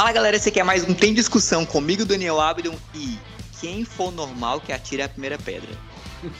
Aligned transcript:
Fala 0.00 0.12
galera, 0.12 0.34
esse 0.34 0.48
aqui 0.48 0.58
é 0.58 0.62
mais 0.64 0.82
um 0.82 0.94
Tem 0.94 1.12
Discussão 1.12 1.66
comigo, 1.66 2.06
Daniel 2.06 2.40
Abdon 2.40 2.74
e 2.94 3.18
quem 3.60 3.84
for 3.84 4.10
normal 4.10 4.58
que 4.58 4.72
atire 4.72 5.02
a 5.02 5.08
primeira 5.10 5.36
pedra. 5.36 5.68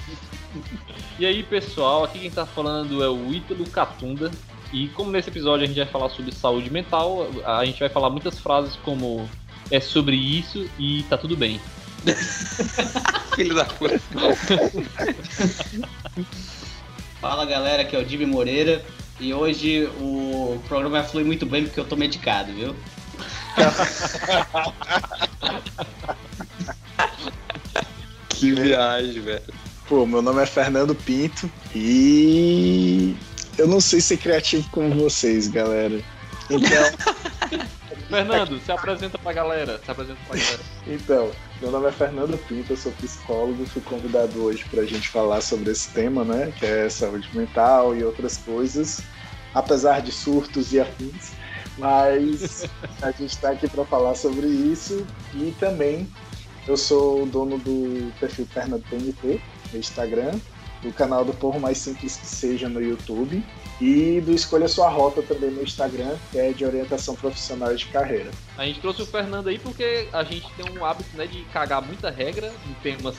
e 1.21 1.27
aí 1.27 1.43
pessoal, 1.43 2.05
aqui 2.05 2.21
quem 2.21 2.31
tá 2.31 2.47
falando 2.47 3.05
é 3.05 3.09
o 3.11 3.35
Ítalo 3.35 3.69
Catunda. 3.69 4.31
E 4.73 4.89
como 4.89 5.11
nesse 5.11 5.29
episódio 5.29 5.65
a 5.65 5.67
gente 5.67 5.77
vai 5.77 5.87
falar 5.87 6.09
sobre 6.09 6.35
saúde 6.35 6.71
mental, 6.71 7.29
a 7.45 7.63
gente 7.67 7.79
vai 7.79 7.91
falar 7.91 8.09
muitas 8.09 8.39
frases 8.39 8.77
como 8.77 9.29
é 9.71 9.79
sobre 9.79 10.17
isso 10.17 10.67
e 10.79 11.03
tá 11.11 11.19
tudo 11.19 11.37
bem. 11.37 11.61
Filho 13.37 13.55
da 13.55 13.67
puta. 13.67 14.01
Fala 17.21 17.45
galera, 17.45 17.83
aqui 17.83 17.95
é 17.95 17.99
o 17.99 18.07
Dibi 18.07 18.25
Moreira 18.25 18.83
e 19.21 19.35
hoje 19.35 19.85
o 20.01 20.59
programa 20.67 21.03
vai 21.03 21.07
fluir 21.07 21.27
muito 21.27 21.45
bem 21.45 21.65
porque 21.65 21.79
eu 21.79 21.85
tô 21.85 21.95
medicado, 21.95 22.55
viu? 22.55 22.75
que 28.31 28.53
viagem, 28.53 29.21
velho. 29.21 29.43
Pô, 29.89 30.07
meu 30.07 30.23
nome 30.23 30.43
é 30.43 30.47
Fernando 30.47 30.95
Pinto 30.95 31.51
e 31.75 33.17
eu 33.59 33.67
não 33.67 33.81
sei 33.81 34.01
ser 34.01 34.19
criativo 34.19 34.69
como 34.71 34.95
vocês, 34.95 35.49
galera. 35.49 36.01
Então. 36.49 36.85
Fernando, 38.09 38.61
se 38.61 38.73
apresenta 38.73 39.19
pra 39.19 39.33
galera. 39.33 39.81
Se 39.85 39.91
apresenta 39.91 40.19
pra 40.27 40.37
galera. 40.37 40.61
Então, 40.87 41.31
meu 41.61 41.71
nome 41.71 41.89
é 41.89 41.93
Fernando 41.93 42.39
Pinto, 42.47 42.73
eu 42.73 42.77
sou 42.77 42.93
psicólogo, 42.93 43.67
fui 43.67 43.83
convidado 43.83 44.43
hoje 44.43 44.65
pra 44.71 44.85
gente 44.85 45.09
falar 45.09 45.41
sobre 45.41 45.71
esse 45.71 45.89
tema, 45.91 46.25
né? 46.25 46.53
Que 46.59 46.67
é 46.67 46.89
saúde 46.89 47.29
mental 47.35 47.95
e 47.95 48.03
outras 48.03 48.39
coisas, 48.39 49.03
apesar 49.55 50.01
de 50.01 50.11
surtos 50.11 50.73
e 50.73 50.81
afins. 50.81 51.33
Mas 51.81 52.69
a 53.03 53.11
gente 53.11 53.31
está 53.31 53.51
aqui 53.51 53.69
para 53.69 53.85
falar 53.85 54.15
sobre 54.15 54.47
isso. 54.47 55.07
E 55.35 55.55
também 55.59 56.09
eu 56.69 56.77
sou 56.77 57.23
o 57.23 57.27
dono 57.27 57.59
do 57.59 58.13
perfil 58.21 58.47
Fernando 58.47 58.85
PNT 58.89 59.41
no 59.73 59.79
Instagram, 59.79 60.39
do 60.83 60.93
canal 60.93 61.25
do 61.25 61.33
Porro 61.33 61.59
Mais 61.59 61.79
Simples 61.79 62.17
Que 62.17 62.27
Seja 62.27 62.69
no 62.69 62.83
YouTube 62.83 63.43
e 63.81 64.21
do 64.21 64.33
Escolha 64.33 64.69
Sua 64.69 64.89
Rota 64.89 65.23
também 65.23 65.51
no 65.51 65.63
Instagram, 65.63 66.17
que 66.31 66.39
é 66.39 66.53
de 66.53 66.65
orientação 66.65 67.15
profissional 67.15 67.75
de 67.75 67.87
carreira. 67.87 68.31
A 68.59 68.67
gente 68.67 68.81
trouxe 68.81 69.03
o 69.03 69.07
Fernando 69.07 69.49
aí 69.49 69.59
porque 69.59 70.07
a 70.13 70.23
gente 70.23 70.47
tem 70.53 70.71
um 70.71 70.85
hábito 70.85 71.17
né, 71.17 71.27
de 71.27 71.43
cagar 71.45 71.81
muita 71.81 72.11
regra 72.11 72.53
em 72.69 72.75
temas. 72.83 73.17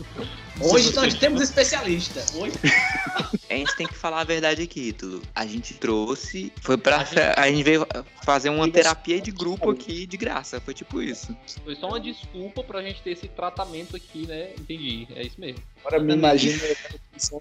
Hoje 0.60 0.94
nós 0.94 1.14
temos 1.14 1.40
especialista. 1.40 2.24
Hoje... 2.36 2.54
A 3.50 3.56
gente 3.56 3.76
tem 3.76 3.86
que 3.86 3.94
falar 3.94 4.20
a 4.20 4.24
verdade 4.24 4.62
aqui, 4.62 4.92
tudo. 4.92 5.22
A 5.34 5.46
gente 5.46 5.74
trouxe, 5.74 6.52
foi 6.60 6.76
pra. 6.76 6.96
A 6.96 7.04
gente, 7.04 7.18
a 7.18 7.48
gente 7.48 7.62
veio 7.62 7.86
fazer 8.24 8.48
uma 8.48 8.68
terapia 8.68 9.20
de 9.20 9.30
grupo 9.30 9.70
aqui 9.70 10.06
de 10.06 10.16
graça. 10.16 10.60
Foi 10.60 10.74
tipo 10.74 11.00
isso. 11.00 11.36
Foi 11.62 11.76
só 11.76 11.88
uma 11.88 12.00
desculpa 12.00 12.64
pra 12.64 12.82
gente 12.82 13.00
ter 13.02 13.10
esse 13.10 13.28
tratamento 13.28 13.94
aqui, 13.94 14.26
né? 14.26 14.50
Entendi. 14.58 15.06
É 15.14 15.22
isso 15.22 15.40
mesmo. 15.40 15.62
Agora 15.84 16.02
me 16.02 16.14
imagina 16.14 16.58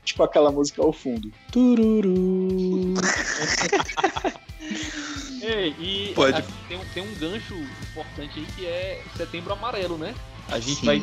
tipo 0.04 0.24
aquela 0.24 0.52
música 0.52 0.82
ao 0.82 0.92
fundo. 0.92 1.32
Tururu. 1.52 2.94
Ei, 5.42 5.76
e 5.78 6.14
Pode. 6.16 6.44
tem, 6.70 6.78
um, 6.78 6.86
tem 6.94 7.04
um 7.04 7.14
gancho 7.16 7.54
importante 7.92 8.40
aí 8.40 8.46
que 8.56 8.66
é 8.66 9.02
Setembro 9.18 9.52
Amarelo, 9.52 9.98
né? 9.98 10.16
A 10.50 10.60
gente 10.60 10.80
Sim. 10.80 10.86
vai. 10.86 11.02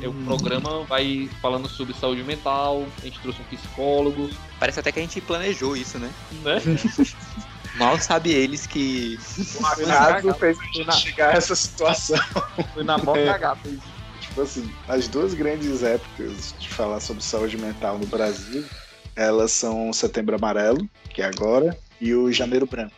É, 0.00 0.08
o 0.08 0.14
programa 0.24 0.82
vai 0.84 1.30
falando 1.40 1.68
sobre 1.68 1.94
saúde 1.94 2.24
mental, 2.24 2.86
a 3.00 3.04
gente 3.04 3.20
trouxe 3.20 3.40
um 3.40 3.44
psicólogo. 3.44 4.30
Parece 4.58 4.80
até 4.80 4.90
que 4.90 4.98
a 4.98 5.02
gente 5.02 5.20
planejou 5.20 5.76
isso, 5.76 5.98
né? 5.98 6.10
Né? 6.42 6.56
Mal 7.76 7.98
sabe 7.98 8.32
eles 8.32 8.66
que. 8.66 9.18
O 9.60 9.66
acaso 9.66 10.34
fez 10.34 10.58
a 10.58 10.64
gente 10.64 10.96
chegar 10.96 11.34
a 11.34 11.36
essa 11.36 11.54
situação. 11.54 12.18
Foi 12.74 12.82
na 12.82 12.98
mão 12.98 13.16
é. 13.16 13.26
cagada 13.26 13.60
isso. 13.68 13.91
Tipo 14.32 14.42
assim, 14.44 14.72
as 14.88 15.08
duas 15.08 15.34
grandes 15.34 15.82
épocas 15.82 16.54
de 16.58 16.66
falar 16.66 17.00
sobre 17.00 17.22
saúde 17.22 17.58
mental 17.58 17.98
no 17.98 18.06
Brasil, 18.06 18.64
elas 19.14 19.52
são 19.52 19.90
o 19.90 19.92
Setembro 19.92 20.34
Amarelo, 20.34 20.88
que 21.10 21.20
é 21.20 21.26
agora, 21.26 21.76
e 22.00 22.14
o 22.14 22.32
Janeiro 22.32 22.64
Branco. 22.64 22.94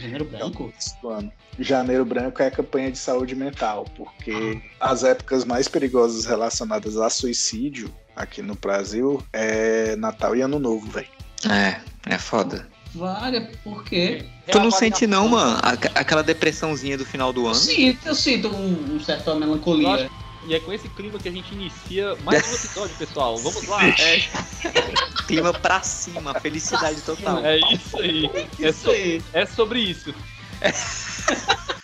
Janeiro 0.00 0.24
Branco? 0.24 0.72
ano. 1.04 1.30
Janeiro 1.58 2.02
Branco 2.06 2.42
é 2.42 2.46
a 2.46 2.50
campanha 2.50 2.90
de 2.90 2.96
saúde 2.96 3.34
mental, 3.34 3.84
porque 3.94 4.62
ah. 4.80 4.90
as 4.90 5.04
épocas 5.04 5.44
mais 5.44 5.68
perigosas 5.68 6.24
relacionadas 6.24 6.96
a 6.96 7.10
suicídio 7.10 7.94
aqui 8.16 8.40
no 8.40 8.54
Brasil 8.54 9.22
é 9.34 9.94
Natal 9.96 10.34
e 10.34 10.40
Ano 10.40 10.58
Novo, 10.58 10.90
velho. 10.90 11.08
É, 11.46 11.78
é 12.06 12.16
foda. 12.16 12.66
Vale, 12.94 13.42
por 13.62 13.84
quê? 13.84 14.24
Tu 14.50 14.58
não 14.58 14.70
sente 14.70 15.06
não, 15.06 15.28
mano? 15.28 15.60
Aquela 15.94 16.22
depressãozinha 16.22 16.96
do 16.96 17.04
final 17.04 17.34
do 17.34 17.42
ano? 17.42 17.50
Eu 17.50 17.54
sinto, 17.54 18.08
eu 18.08 18.14
sinto 18.14 18.48
um, 18.48 18.94
um 18.94 18.98
certo 18.98 19.34
melancolia. 19.34 20.10
E 20.50 20.54
é 20.56 20.58
com 20.58 20.72
esse 20.72 20.88
clima 20.88 21.16
que 21.16 21.28
a 21.28 21.32
gente 21.32 21.54
inicia 21.54 22.16
mais 22.24 22.44
um 22.50 22.54
episódio, 22.56 22.96
pessoal. 22.96 23.36
Vamos 23.36 23.68
lá. 23.68 23.82
É... 24.00 25.22
clima 25.28 25.52
pra 25.52 25.80
cima, 25.80 26.34
felicidade 26.40 27.00
total. 27.02 27.38
É 27.46 27.60
isso 27.72 27.96
aí. 27.96 28.28
É, 28.58 28.72
so... 28.72 28.90
é 29.32 29.46
sobre 29.46 29.78
isso. 29.78 30.12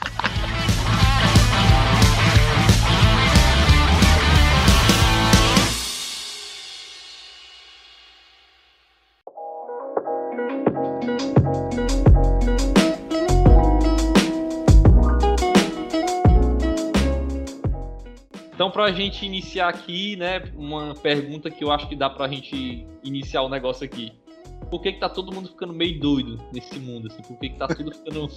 para 18.77 18.85
a 18.85 18.93
gente 18.93 19.25
iniciar 19.25 19.71
aqui, 19.71 20.17
né, 20.17 20.53
uma 20.55 20.95
pergunta 20.95 21.51
que 21.51 21.65
eu 21.65 21.73
acho 21.73 21.89
que 21.89 21.97
dá 21.97 22.11
para 22.11 22.27
a 22.27 22.29
gente 22.29 22.87
iniciar 23.03 23.41
o 23.41 23.49
negócio 23.49 23.87
aqui. 23.87 24.13
Por 24.71 24.83
que, 24.83 24.93
que 24.93 25.01
tá 25.01 25.09
todo 25.09 25.33
mundo 25.33 25.49
ficando 25.49 25.73
meio 25.73 25.99
doido 25.99 26.39
nesse 26.53 26.79
mundo? 26.79 27.07
Assim? 27.07 27.23
Por 27.23 27.39
que, 27.39 27.49
que 27.49 27.57
tá 27.57 27.67
tudo 27.69 27.91
ficando 27.91 28.29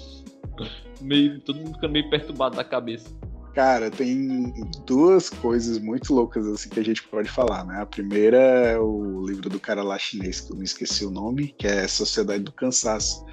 meio. 1.02 1.42
todo 1.42 1.58
mundo 1.58 1.74
ficando 1.74 1.92
meio 1.92 2.10
perturbado 2.10 2.56
da 2.56 2.64
cabeça? 2.64 3.14
Cara, 3.54 3.90
tem 3.90 4.54
duas 4.86 5.30
coisas 5.30 5.80
muito 5.80 6.14
loucas 6.14 6.46
assim 6.46 6.70
que 6.70 6.80
a 6.80 6.84
gente 6.84 7.04
pode 7.04 7.30
falar, 7.30 7.66
né? 7.66 7.82
A 7.82 7.86
primeira 7.86 8.38
é 8.38 8.80
o 8.80 9.26
livro 9.26 9.50
do 9.50 9.60
cara 9.60 9.82
lá 9.82 9.98
chinês, 9.98 10.40
que 10.40 10.54
eu 10.54 10.56
não 10.56 10.64
esqueci 10.64 11.04
o 11.06 11.10
nome, 11.10 11.54
que 11.58 11.66
é 11.66 11.88
Sociedade 11.88 12.44
do 12.44 12.52
Cansaço, 12.52 13.26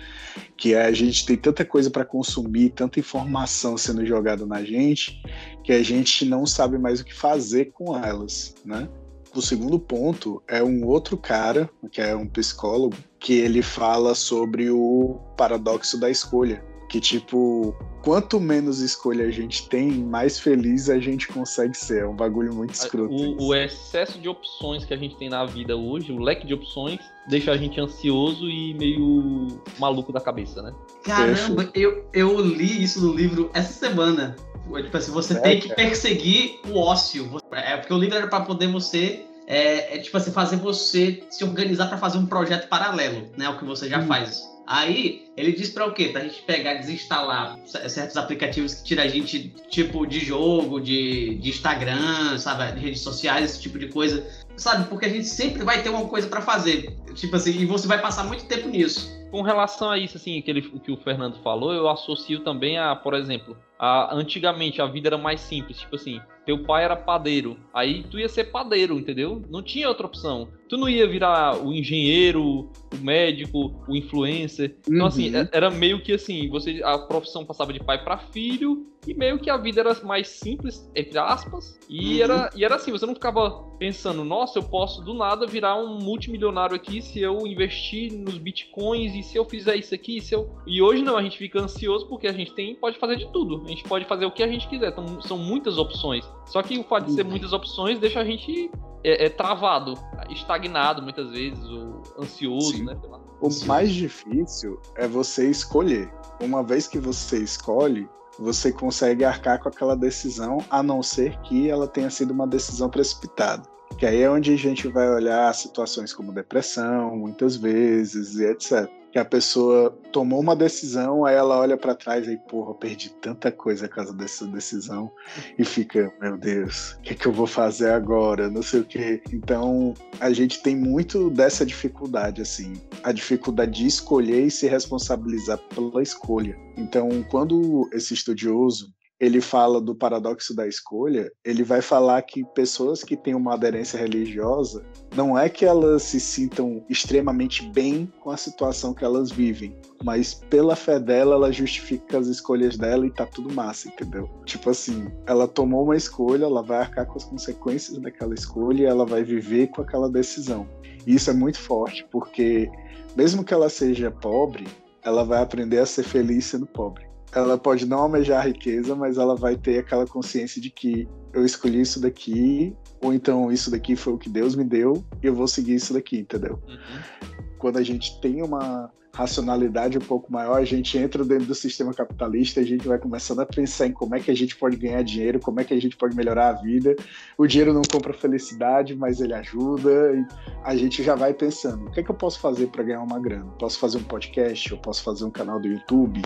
que 0.56 0.74
é 0.74 0.86
a 0.86 0.92
gente 0.92 1.26
tem 1.26 1.36
tanta 1.36 1.64
coisa 1.64 1.90
para 1.90 2.04
consumir, 2.04 2.70
tanta 2.70 2.98
informação 2.98 3.76
sendo 3.76 4.06
jogada 4.06 4.46
na 4.46 4.64
gente, 4.64 5.22
que 5.62 5.72
a 5.72 5.82
gente 5.82 6.24
não 6.24 6.46
sabe 6.46 6.78
mais 6.78 7.00
o 7.00 7.04
que 7.04 7.14
fazer 7.14 7.66
com 7.66 7.96
elas, 7.96 8.54
né? 8.64 8.88
O 9.34 9.42
segundo 9.42 9.78
ponto 9.78 10.42
é 10.48 10.62
um 10.62 10.86
outro 10.86 11.14
cara, 11.18 11.68
que 11.92 12.00
é 12.00 12.16
um 12.16 12.26
psicólogo, 12.26 12.96
que 13.18 13.34
ele 13.34 13.60
fala 13.60 14.14
sobre 14.14 14.70
o 14.70 15.20
paradoxo 15.36 16.00
da 16.00 16.08
escolha, 16.08 16.64
que 16.88 17.00
tipo, 17.00 17.74
quanto 18.02 18.40
menos 18.40 18.80
escolha 18.80 19.26
a 19.26 19.30
gente 19.30 19.68
tem, 19.68 19.90
mais 19.90 20.38
feliz 20.38 20.88
a 20.88 20.98
gente 20.98 21.28
consegue 21.28 21.76
ser. 21.76 22.02
É 22.02 22.06
um 22.06 22.14
bagulho 22.14 22.54
muito 22.54 22.74
escroto. 22.74 23.12
O, 23.12 23.48
o, 23.48 23.54
excesso 23.54 24.18
de 24.18 24.28
opções 24.28 24.84
que 24.84 24.94
a 24.94 24.96
gente 24.96 25.16
tem 25.16 25.28
na 25.28 25.44
vida 25.44 25.76
hoje, 25.76 26.12
o 26.12 26.18
leque 26.18 26.46
de 26.46 26.54
opções, 26.54 27.00
deixa 27.28 27.50
a 27.50 27.56
gente 27.56 27.80
ansioso 27.80 28.48
e 28.48 28.74
meio 28.74 29.46
maluco 29.78 30.12
da 30.12 30.20
cabeça, 30.20 30.62
né? 30.62 30.72
Caramba, 31.02 31.68
eu, 31.74 32.08
eu 32.12 32.40
li 32.40 32.82
isso 32.82 33.04
no 33.04 33.12
livro 33.12 33.50
essa 33.52 33.72
semana. 33.72 34.36
Tipo 34.82 34.96
assim, 34.96 35.12
você 35.12 35.34
é, 35.34 35.40
tem 35.40 35.60
que 35.60 35.74
perseguir 35.74 36.60
o 36.68 36.78
ócio. 36.78 37.30
É 37.52 37.76
porque 37.76 37.92
o 37.92 37.98
livro 37.98 38.16
era 38.16 38.26
para 38.26 38.44
poder 38.44 38.66
você 38.66 39.24
é, 39.46 39.96
é, 39.96 39.98
tipo 39.98 40.16
assim, 40.16 40.32
fazer 40.32 40.56
você 40.56 41.22
se 41.30 41.44
organizar 41.44 41.86
para 41.86 41.98
fazer 41.98 42.18
um 42.18 42.26
projeto 42.26 42.68
paralelo, 42.68 43.30
né? 43.36 43.48
O 43.48 43.58
que 43.58 43.64
você 43.64 43.88
já 43.88 44.00
hum. 44.00 44.06
faz. 44.06 44.55
Aí 44.66 45.26
ele 45.36 45.52
diz 45.52 45.70
para 45.70 45.86
o 45.86 45.92
quê? 45.92 46.08
Pra 46.08 46.22
gente 46.22 46.42
pegar, 46.42 46.74
desinstalar 46.74 47.58
certos 47.64 48.16
aplicativos 48.16 48.74
que 48.74 48.84
tiram 48.84 49.04
a 49.04 49.08
gente, 49.08 49.54
tipo, 49.70 50.06
de 50.06 50.20
jogo, 50.20 50.80
de, 50.80 51.36
de 51.36 51.50
Instagram, 51.50 52.36
sabe, 52.38 52.72
de 52.72 52.80
redes 52.80 53.00
sociais, 53.00 53.44
esse 53.44 53.62
tipo 53.62 53.78
de 53.78 53.88
coisa. 53.88 54.26
Sabe, 54.56 54.88
porque 54.88 55.06
a 55.06 55.08
gente 55.08 55.26
sempre 55.26 55.62
vai 55.62 55.82
ter 55.82 55.90
uma 55.90 56.06
coisa 56.08 56.26
para 56.26 56.40
fazer. 56.40 56.96
Tipo 57.14 57.36
assim, 57.36 57.50
e 57.50 57.66
você 57.66 57.86
vai 57.86 58.00
passar 58.00 58.24
muito 58.24 58.46
tempo 58.46 58.68
nisso. 58.68 59.14
Com 59.30 59.42
relação 59.42 59.90
a 59.90 59.98
isso, 59.98 60.16
assim, 60.16 60.40
que, 60.40 60.50
ele, 60.50 60.62
que 60.62 60.90
o 60.90 60.96
Fernando 60.96 61.36
falou, 61.42 61.72
eu 61.72 61.88
associo 61.88 62.40
também 62.40 62.78
a, 62.78 62.96
por 62.96 63.14
exemplo, 63.14 63.56
a, 63.78 64.14
antigamente 64.14 64.80
a 64.80 64.86
vida 64.86 65.08
era 65.08 65.18
mais 65.18 65.40
simples, 65.40 65.78
tipo 65.78 65.96
assim, 65.96 66.20
teu 66.44 66.62
pai 66.62 66.84
era 66.84 66.96
padeiro, 66.96 67.56
aí 67.74 68.04
tu 68.04 68.18
ia 68.18 68.28
ser 68.28 68.44
padeiro, 68.44 68.98
entendeu? 68.98 69.42
Não 69.50 69.62
tinha 69.62 69.88
outra 69.88 70.06
opção. 70.06 70.48
Tu 70.68 70.76
não 70.76 70.88
ia 70.88 71.06
virar 71.06 71.60
o 71.60 71.72
engenheiro, 71.72 72.70
o 72.92 72.96
médico, 73.00 73.74
o 73.88 73.94
influencer. 73.94 74.76
Então, 74.88 75.06
assim, 75.06 75.34
uhum. 75.34 75.48
era 75.52 75.70
meio 75.70 76.00
que 76.00 76.12
assim, 76.12 76.48
você 76.48 76.80
a 76.84 76.98
profissão 76.98 77.44
passava 77.44 77.72
de 77.72 77.80
pai 77.80 78.02
para 78.02 78.18
filho 78.18 78.86
e 79.06 79.14
meio 79.14 79.38
que 79.38 79.48
a 79.48 79.56
vida 79.56 79.80
era 79.80 79.94
mais 80.02 80.28
simples, 80.28 80.90
entre 80.94 81.16
aspas, 81.18 81.78
e, 81.88 82.16
uhum. 82.16 82.24
era, 82.24 82.50
e 82.56 82.64
era 82.64 82.74
assim, 82.76 82.90
você 82.90 83.06
não 83.06 83.14
ficava 83.14 83.64
pensando, 83.78 84.24
nossa, 84.24 84.58
eu 84.58 84.64
posso 84.64 85.02
do 85.02 85.14
nada 85.14 85.46
virar 85.46 85.76
um 85.76 85.98
multimilionário 86.00 86.74
aqui 86.74 87.00
se 87.00 87.20
eu 87.20 87.46
investir 87.46 88.12
nos 88.12 88.38
bitcoins 88.38 89.14
e 89.14 89.22
se 89.22 89.36
eu 89.36 89.44
fizer 89.44 89.76
isso 89.76 89.94
aqui, 89.94 90.20
se 90.20 90.34
eu... 90.34 90.50
E 90.66 90.82
hoje 90.82 91.02
não, 91.02 91.16
a 91.16 91.22
gente 91.22 91.38
fica 91.38 91.60
ansioso 91.60 92.08
porque 92.08 92.26
a 92.26 92.32
gente 92.32 92.52
tem, 92.54 92.74
pode 92.74 92.98
fazer 92.98 93.16
de 93.16 93.30
tudo 93.32 93.64
A 93.66 93.68
gente 93.68 93.82
pode 93.82 94.04
fazer 94.04 94.24
o 94.24 94.30
que 94.30 94.44
a 94.44 94.48
gente 94.48 94.68
quiser. 94.68 94.90
Então, 94.90 95.20
são 95.20 95.36
muitas 95.36 95.76
opções. 95.76 96.24
Só 96.46 96.62
que 96.62 96.78
o 96.78 96.84
fato 96.84 97.06
de 97.06 97.14
ser 97.14 97.24
muitas 97.24 97.52
opções 97.52 97.98
deixa 97.98 98.20
a 98.20 98.24
gente 98.24 98.70
é, 99.02 99.26
é 99.26 99.28
travado, 99.28 99.94
estagnado 100.30 101.02
muitas 101.02 101.30
vezes, 101.30 101.64
ou 101.64 102.02
ansioso, 102.16 102.76
Sim. 102.76 102.84
né? 102.84 102.96
O 103.40 103.48
mais 103.66 103.92
difícil 103.92 104.80
é 104.94 105.08
você 105.08 105.50
escolher. 105.50 106.08
Uma 106.40 106.62
vez 106.62 106.86
que 106.86 106.98
você 106.98 107.42
escolhe, 107.42 108.08
você 108.38 108.70
consegue 108.70 109.24
arcar 109.24 109.60
com 109.60 109.68
aquela 109.68 109.96
decisão, 109.96 110.58
a 110.70 110.80
não 110.80 111.02
ser 111.02 111.36
que 111.40 111.68
ela 111.68 111.88
tenha 111.88 112.08
sido 112.08 112.30
uma 112.30 112.46
decisão 112.46 112.88
precipitada. 112.88 113.64
Que 113.98 114.06
aí 114.06 114.22
é 114.22 114.30
onde 114.30 114.52
a 114.52 114.56
gente 114.56 114.86
vai 114.86 115.08
olhar 115.08 115.52
situações 115.54 116.12
como 116.12 116.32
depressão, 116.32 117.16
muitas 117.16 117.56
vezes, 117.56 118.36
e 118.38 118.44
etc 118.44 118.95
que 119.16 119.20
a 119.20 119.24
pessoa 119.24 119.98
tomou 120.12 120.38
uma 120.40 120.54
decisão, 120.54 121.24
aí 121.24 121.34
ela 121.34 121.58
olha 121.58 121.74
para 121.74 121.94
trás 121.94 122.28
e, 122.28 122.36
porra, 122.36 122.74
perdi 122.74 123.08
tanta 123.08 123.50
coisa 123.50 123.88
por 123.88 123.94
causa 123.94 124.12
dessa 124.12 124.46
decisão 124.46 125.10
e 125.58 125.64
fica, 125.64 126.12
meu 126.20 126.36
Deus, 126.36 126.92
o 126.92 127.00
que, 127.00 127.14
é 127.14 127.16
que 127.16 127.24
eu 127.24 127.32
vou 127.32 127.46
fazer 127.46 127.92
agora? 127.92 128.50
Não 128.50 128.60
sei 128.60 128.80
o 128.80 128.84
que. 128.84 129.22
Então, 129.32 129.94
a 130.20 130.30
gente 130.34 130.62
tem 130.62 130.76
muito 130.76 131.30
dessa 131.30 131.64
dificuldade, 131.64 132.42
assim, 132.42 132.74
a 133.02 133.10
dificuldade 133.10 133.78
de 133.78 133.86
escolher 133.86 134.44
e 134.44 134.50
se 134.50 134.66
responsabilizar 134.66 135.56
pela 135.74 136.02
escolha. 136.02 136.54
Então, 136.76 137.24
quando 137.30 137.88
esse 137.94 138.12
estudioso 138.12 138.94
ele 139.18 139.40
fala 139.40 139.80
do 139.80 139.94
paradoxo 139.94 140.54
da 140.54 140.68
escolha, 140.68 141.32
ele 141.44 141.62
vai 141.62 141.80
falar 141.80 142.20
que 142.22 142.44
pessoas 142.54 143.02
que 143.02 143.16
têm 143.16 143.34
uma 143.34 143.54
aderência 143.54 143.98
religiosa 143.98 144.84
não 145.14 145.38
é 145.38 145.48
que 145.48 145.64
elas 145.64 146.02
se 146.02 146.20
sintam 146.20 146.84
extremamente 146.88 147.66
bem 147.70 148.12
com 148.20 148.30
a 148.30 148.36
situação 148.36 148.92
que 148.92 149.04
elas 149.04 149.30
vivem, 149.30 149.74
mas 150.04 150.34
pela 150.34 150.76
fé 150.76 151.00
dela, 151.00 151.34
ela 151.34 151.50
justifica 151.50 152.18
as 152.18 152.26
escolhas 152.26 152.76
dela 152.76 153.06
e 153.06 153.10
tá 153.10 153.24
tudo 153.24 153.52
massa, 153.52 153.88
entendeu? 153.88 154.28
Tipo 154.44 154.70
assim, 154.70 155.10
ela 155.26 155.48
tomou 155.48 155.84
uma 155.84 155.96
escolha, 155.96 156.44
ela 156.44 156.62
vai 156.62 156.78
arcar 156.78 157.06
com 157.06 157.16
as 157.16 157.24
consequências 157.24 157.98
daquela 157.98 158.34
escolha 158.34 158.82
e 158.82 158.86
ela 158.86 159.06
vai 159.06 159.24
viver 159.24 159.68
com 159.68 159.80
aquela 159.80 160.10
decisão. 160.10 160.68
E 161.06 161.14
isso 161.14 161.30
é 161.30 161.32
muito 161.32 161.58
forte, 161.58 162.06
porque 162.10 162.70
mesmo 163.16 163.42
que 163.42 163.54
ela 163.54 163.70
seja 163.70 164.10
pobre, 164.10 164.66
ela 165.02 165.24
vai 165.24 165.40
aprender 165.40 165.78
a 165.78 165.86
ser 165.86 166.02
feliz 166.02 166.44
sendo 166.44 166.66
pobre 166.66 167.05
ela 167.36 167.58
pode 167.58 167.84
não 167.84 167.98
almejar 167.98 168.40
a 168.40 168.46
riqueza, 168.48 168.94
mas 168.96 169.18
ela 169.18 169.36
vai 169.36 169.56
ter 169.56 169.78
aquela 169.78 170.06
consciência 170.06 170.60
de 170.60 170.70
que 170.70 171.06
eu 171.34 171.44
escolhi 171.44 171.82
isso 171.82 172.00
daqui, 172.00 172.74
ou 173.02 173.12
então 173.12 173.52
isso 173.52 173.70
daqui 173.70 173.94
foi 173.94 174.14
o 174.14 174.18
que 174.18 174.30
Deus 174.30 174.56
me 174.56 174.64
deu, 174.64 175.04
e 175.22 175.26
eu 175.26 175.34
vou 175.34 175.46
seguir 175.46 175.74
isso 175.74 175.92
daqui, 175.92 176.20
entendeu? 176.20 176.58
Uhum. 176.66 177.28
Quando 177.58 177.76
a 177.76 177.82
gente 177.82 178.18
tem 178.22 178.42
uma 178.42 178.90
racionalidade 179.16 179.96
um 179.96 180.02
pouco 180.02 180.30
maior, 180.30 180.60
a 180.60 180.64
gente 180.64 180.98
entra 180.98 181.24
dentro 181.24 181.46
do 181.46 181.54
sistema 181.54 181.94
capitalista, 181.94 182.60
a 182.60 182.62
gente 182.62 182.86
vai 182.86 182.98
começando 182.98 183.40
a 183.40 183.46
pensar 183.46 183.86
em 183.86 183.92
como 183.92 184.14
é 184.14 184.20
que 184.20 184.30
a 184.30 184.36
gente 184.36 184.54
pode 184.54 184.76
ganhar 184.76 185.02
dinheiro, 185.02 185.40
como 185.40 185.58
é 185.58 185.64
que 185.64 185.72
a 185.72 185.80
gente 185.80 185.96
pode 185.96 186.14
melhorar 186.14 186.50
a 186.50 186.52
vida. 186.52 186.94
O 187.38 187.46
dinheiro 187.46 187.72
não 187.72 187.80
compra 187.90 188.12
felicidade, 188.12 188.94
mas 188.94 189.18
ele 189.18 189.32
ajuda. 189.32 190.26
a 190.62 190.76
gente 190.76 191.02
já 191.02 191.14
vai 191.14 191.32
pensando, 191.32 191.86
o 191.86 191.90
que 191.90 192.00
é 192.00 192.02
que 192.02 192.10
eu 192.10 192.14
posso 192.14 192.38
fazer 192.40 192.66
para 192.66 192.84
ganhar 192.84 193.02
uma 193.02 193.18
grana? 193.18 193.50
Posso 193.58 193.78
fazer 193.78 193.96
um 193.96 194.04
podcast, 194.04 194.70
eu 194.70 194.76
posso 194.76 195.02
fazer 195.02 195.24
um 195.24 195.30
canal 195.30 195.58
do 195.58 195.66
YouTube, 195.66 196.20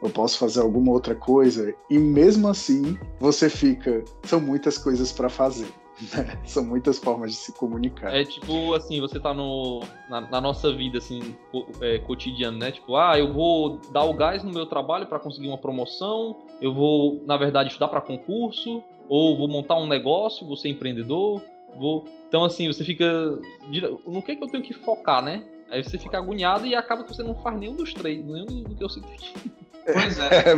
eu 0.00 0.08
posso 0.08 0.38
fazer 0.38 0.60
alguma 0.60 0.92
outra 0.92 1.16
coisa. 1.16 1.74
E 1.90 1.98
mesmo 1.98 2.46
assim, 2.46 2.96
você 3.18 3.50
fica, 3.50 4.04
são 4.22 4.38
muitas 4.40 4.78
coisas 4.78 5.10
para 5.10 5.28
fazer. 5.28 5.66
São 6.44 6.64
muitas 6.64 6.98
formas 6.98 7.32
de 7.32 7.36
se 7.36 7.52
comunicar. 7.52 8.14
É 8.14 8.24
tipo 8.24 8.74
assim, 8.74 9.00
você 9.00 9.18
tá 9.18 9.32
no, 9.32 9.82
na, 10.08 10.20
na 10.22 10.40
nossa 10.40 10.72
vida, 10.72 10.98
assim, 10.98 11.34
é, 11.80 11.98
cotidiana, 11.98 12.58
né? 12.58 12.72
Tipo, 12.72 12.96
ah, 12.96 13.18
eu 13.18 13.32
vou 13.32 13.78
dar 13.92 14.04
o 14.04 14.14
gás 14.14 14.42
no 14.42 14.52
meu 14.52 14.66
trabalho 14.66 15.06
para 15.06 15.18
conseguir 15.18 15.48
uma 15.48 15.58
promoção, 15.58 16.36
eu 16.60 16.72
vou, 16.72 17.22
na 17.26 17.36
verdade, 17.36 17.70
estudar 17.70 17.88
para 17.88 18.00
concurso, 18.00 18.82
ou 19.08 19.36
vou 19.36 19.48
montar 19.48 19.76
um 19.76 19.86
negócio, 19.86 20.46
vou 20.46 20.56
ser 20.56 20.68
empreendedor, 20.68 21.42
vou. 21.78 22.04
Então, 22.28 22.44
assim, 22.44 22.66
você 22.66 22.84
fica. 22.84 23.38
No 24.06 24.22
que 24.22 24.32
é 24.32 24.36
que 24.36 24.44
eu 24.44 24.48
tenho 24.48 24.62
que 24.62 24.74
focar, 24.74 25.22
né? 25.22 25.44
Aí 25.70 25.82
você 25.82 25.98
fica 25.98 26.18
agoniado 26.18 26.66
e 26.66 26.74
acaba 26.74 27.02
que 27.02 27.14
você 27.14 27.22
não 27.22 27.34
faz 27.34 27.58
nenhum 27.58 27.74
dos 27.74 27.92
três, 27.92 28.24
nenhum 28.24 28.62
do 28.62 28.74
que 28.74 28.84
eu 28.84 28.88
citei. 28.88 29.16
Pois 29.92 30.18
é. 30.18 30.50
é 30.50 30.56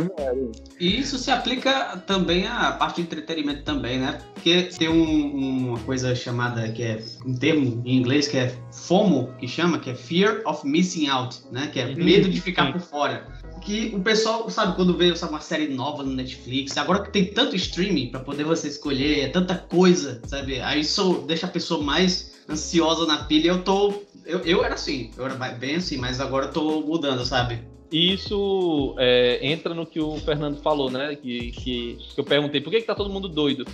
e 0.79 0.99
isso 0.99 1.17
se 1.17 1.29
aplica 1.29 1.97
também 2.07 2.47
à 2.47 2.71
parte 2.71 2.97
de 2.97 3.01
entretenimento 3.03 3.63
também, 3.63 3.99
né? 3.99 4.19
Porque 4.33 4.63
tem 4.63 4.89
um, 4.89 5.69
uma 5.69 5.79
coisa 5.79 6.15
chamada, 6.15 6.69
que 6.71 6.81
é 6.81 7.03
um 7.25 7.33
termo 7.35 7.81
em 7.85 7.97
inglês 7.97 8.27
que 8.27 8.37
é 8.37 8.55
FOMO, 8.71 9.33
que 9.37 9.47
chama, 9.47 9.79
que 9.79 9.89
é 9.89 9.95
Fear 9.95 10.41
of 10.45 10.65
Missing 10.67 11.07
Out, 11.07 11.41
né? 11.51 11.67
Que 11.67 11.79
é 11.79 11.95
medo 11.95 12.29
de 12.29 12.41
ficar 12.41 12.71
por 12.71 12.81
fora. 12.81 13.27
Que 13.61 13.93
o 13.93 13.99
pessoal, 13.99 14.49
sabe, 14.49 14.75
quando 14.75 14.97
vê 14.97 15.15
sabe, 15.15 15.33
uma 15.33 15.41
série 15.41 15.67
nova 15.67 16.01
no 16.01 16.13
Netflix, 16.13 16.77
agora 16.77 17.03
que 17.03 17.11
tem 17.11 17.25
tanto 17.25 17.55
streaming 17.55 18.07
para 18.07 18.21
poder 18.21 18.45
você 18.45 18.67
escolher, 18.67 19.19
é 19.19 19.27
tanta 19.27 19.55
coisa, 19.55 20.21
sabe? 20.25 20.59
Aí 20.61 20.81
isso 20.81 21.25
deixa 21.27 21.45
a 21.45 21.49
pessoa 21.49 21.83
mais 21.83 22.31
ansiosa 22.49 23.05
na 23.05 23.25
pilha. 23.25 23.49
Eu 23.49 23.63
tô. 23.63 23.93
Eu, 24.25 24.39
eu 24.39 24.63
era 24.63 24.75
assim, 24.75 25.11
eu 25.17 25.25
era 25.25 25.35
bem 25.35 25.75
assim, 25.75 25.97
mas 25.97 26.19
agora 26.19 26.45
eu 26.45 26.51
tô 26.51 26.81
mudando, 26.81 27.25
sabe? 27.25 27.59
E 27.91 28.13
isso 28.13 28.95
é, 28.97 29.39
entra 29.41 29.73
no 29.73 29.85
que 29.85 29.99
o 29.99 30.17
Fernando 30.17 30.61
falou, 30.61 30.91
né? 30.91 31.15
Que, 31.15 31.51
que, 31.51 31.97
que 32.13 32.19
eu 32.19 32.23
perguntei, 32.23 32.61
por 32.61 32.69
que, 32.69 32.81
que 32.81 32.87
tá 32.87 32.95
todo 32.95 33.09
mundo 33.09 33.27
doido? 33.27 33.65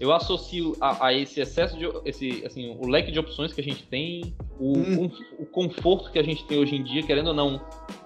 Eu 0.00 0.12
associo 0.12 0.76
a, 0.80 1.06
a, 1.06 1.14
esse 1.14 1.40
excesso 1.40 1.76
de 1.76 1.88
esse, 2.04 2.44
assim, 2.44 2.76
o 2.80 2.86
leque 2.86 3.12
de 3.12 3.18
opções 3.18 3.52
que 3.52 3.60
a 3.60 3.64
gente 3.64 3.84
tem, 3.84 4.34
o, 4.58 4.76
hum. 4.76 5.10
o, 5.38 5.46
conforto 5.46 6.10
que 6.10 6.18
a 6.18 6.22
gente 6.22 6.44
tem 6.44 6.58
hoje 6.58 6.76
em 6.76 6.82
dia, 6.82 7.02
querendo 7.02 7.28
ou 7.28 7.34
não, 7.34 7.60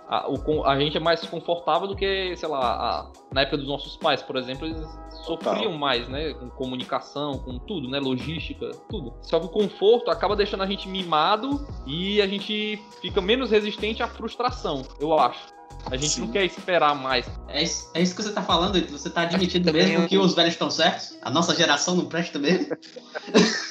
a, 0.06 0.28
o, 0.28 0.64
a 0.64 0.78
gente 0.78 0.96
é 0.96 1.00
mais 1.00 1.24
confortável 1.26 1.88
do 1.88 1.96
que, 1.96 2.36
sei 2.36 2.48
lá, 2.48 2.60
a, 2.60 3.12
na 3.32 3.42
época 3.42 3.58
dos 3.58 3.66
nossos 3.66 3.96
pais, 3.96 4.22
por 4.22 4.36
exemplo, 4.36 4.66
eles 4.66 4.86
sofriam 5.24 5.56
Total. 5.56 5.78
mais, 5.78 6.08
né? 6.08 6.34
Com 6.34 6.48
comunicação, 6.50 7.38
com 7.38 7.58
tudo, 7.58 7.88
né? 7.88 7.98
Logística, 7.98 8.70
tudo. 8.88 9.14
Só 9.22 9.40
que 9.40 9.46
o 9.46 9.50
conforto 9.50 10.10
acaba 10.10 10.36
deixando 10.36 10.62
a 10.62 10.66
gente 10.66 10.88
mimado 10.88 11.66
e 11.86 12.20
a 12.20 12.26
gente 12.26 12.78
fica 13.00 13.20
menos 13.20 13.50
resistente 13.50 14.02
à 14.02 14.08
frustração, 14.08 14.82
eu 15.00 15.18
acho. 15.18 15.57
A 15.90 15.96
gente 15.96 16.14
Sim. 16.14 16.20
não 16.22 16.28
quer 16.28 16.44
esperar 16.44 16.94
mais. 16.94 17.26
É 17.48 17.62
isso, 17.62 17.90
é 17.94 18.02
isso 18.02 18.14
que 18.14 18.22
você 18.22 18.32
tá 18.32 18.42
falando, 18.42 18.80
você 18.88 19.10
tá 19.10 19.22
admitindo 19.22 19.72
mesmo 19.72 20.06
que 20.06 20.18
os 20.18 20.34
velhos 20.34 20.52
estão 20.52 20.70
certos? 20.70 21.16
A 21.22 21.30
nossa 21.30 21.54
geração 21.54 21.96
não 21.96 22.06
presta 22.06 22.38
mesmo? 22.38 22.68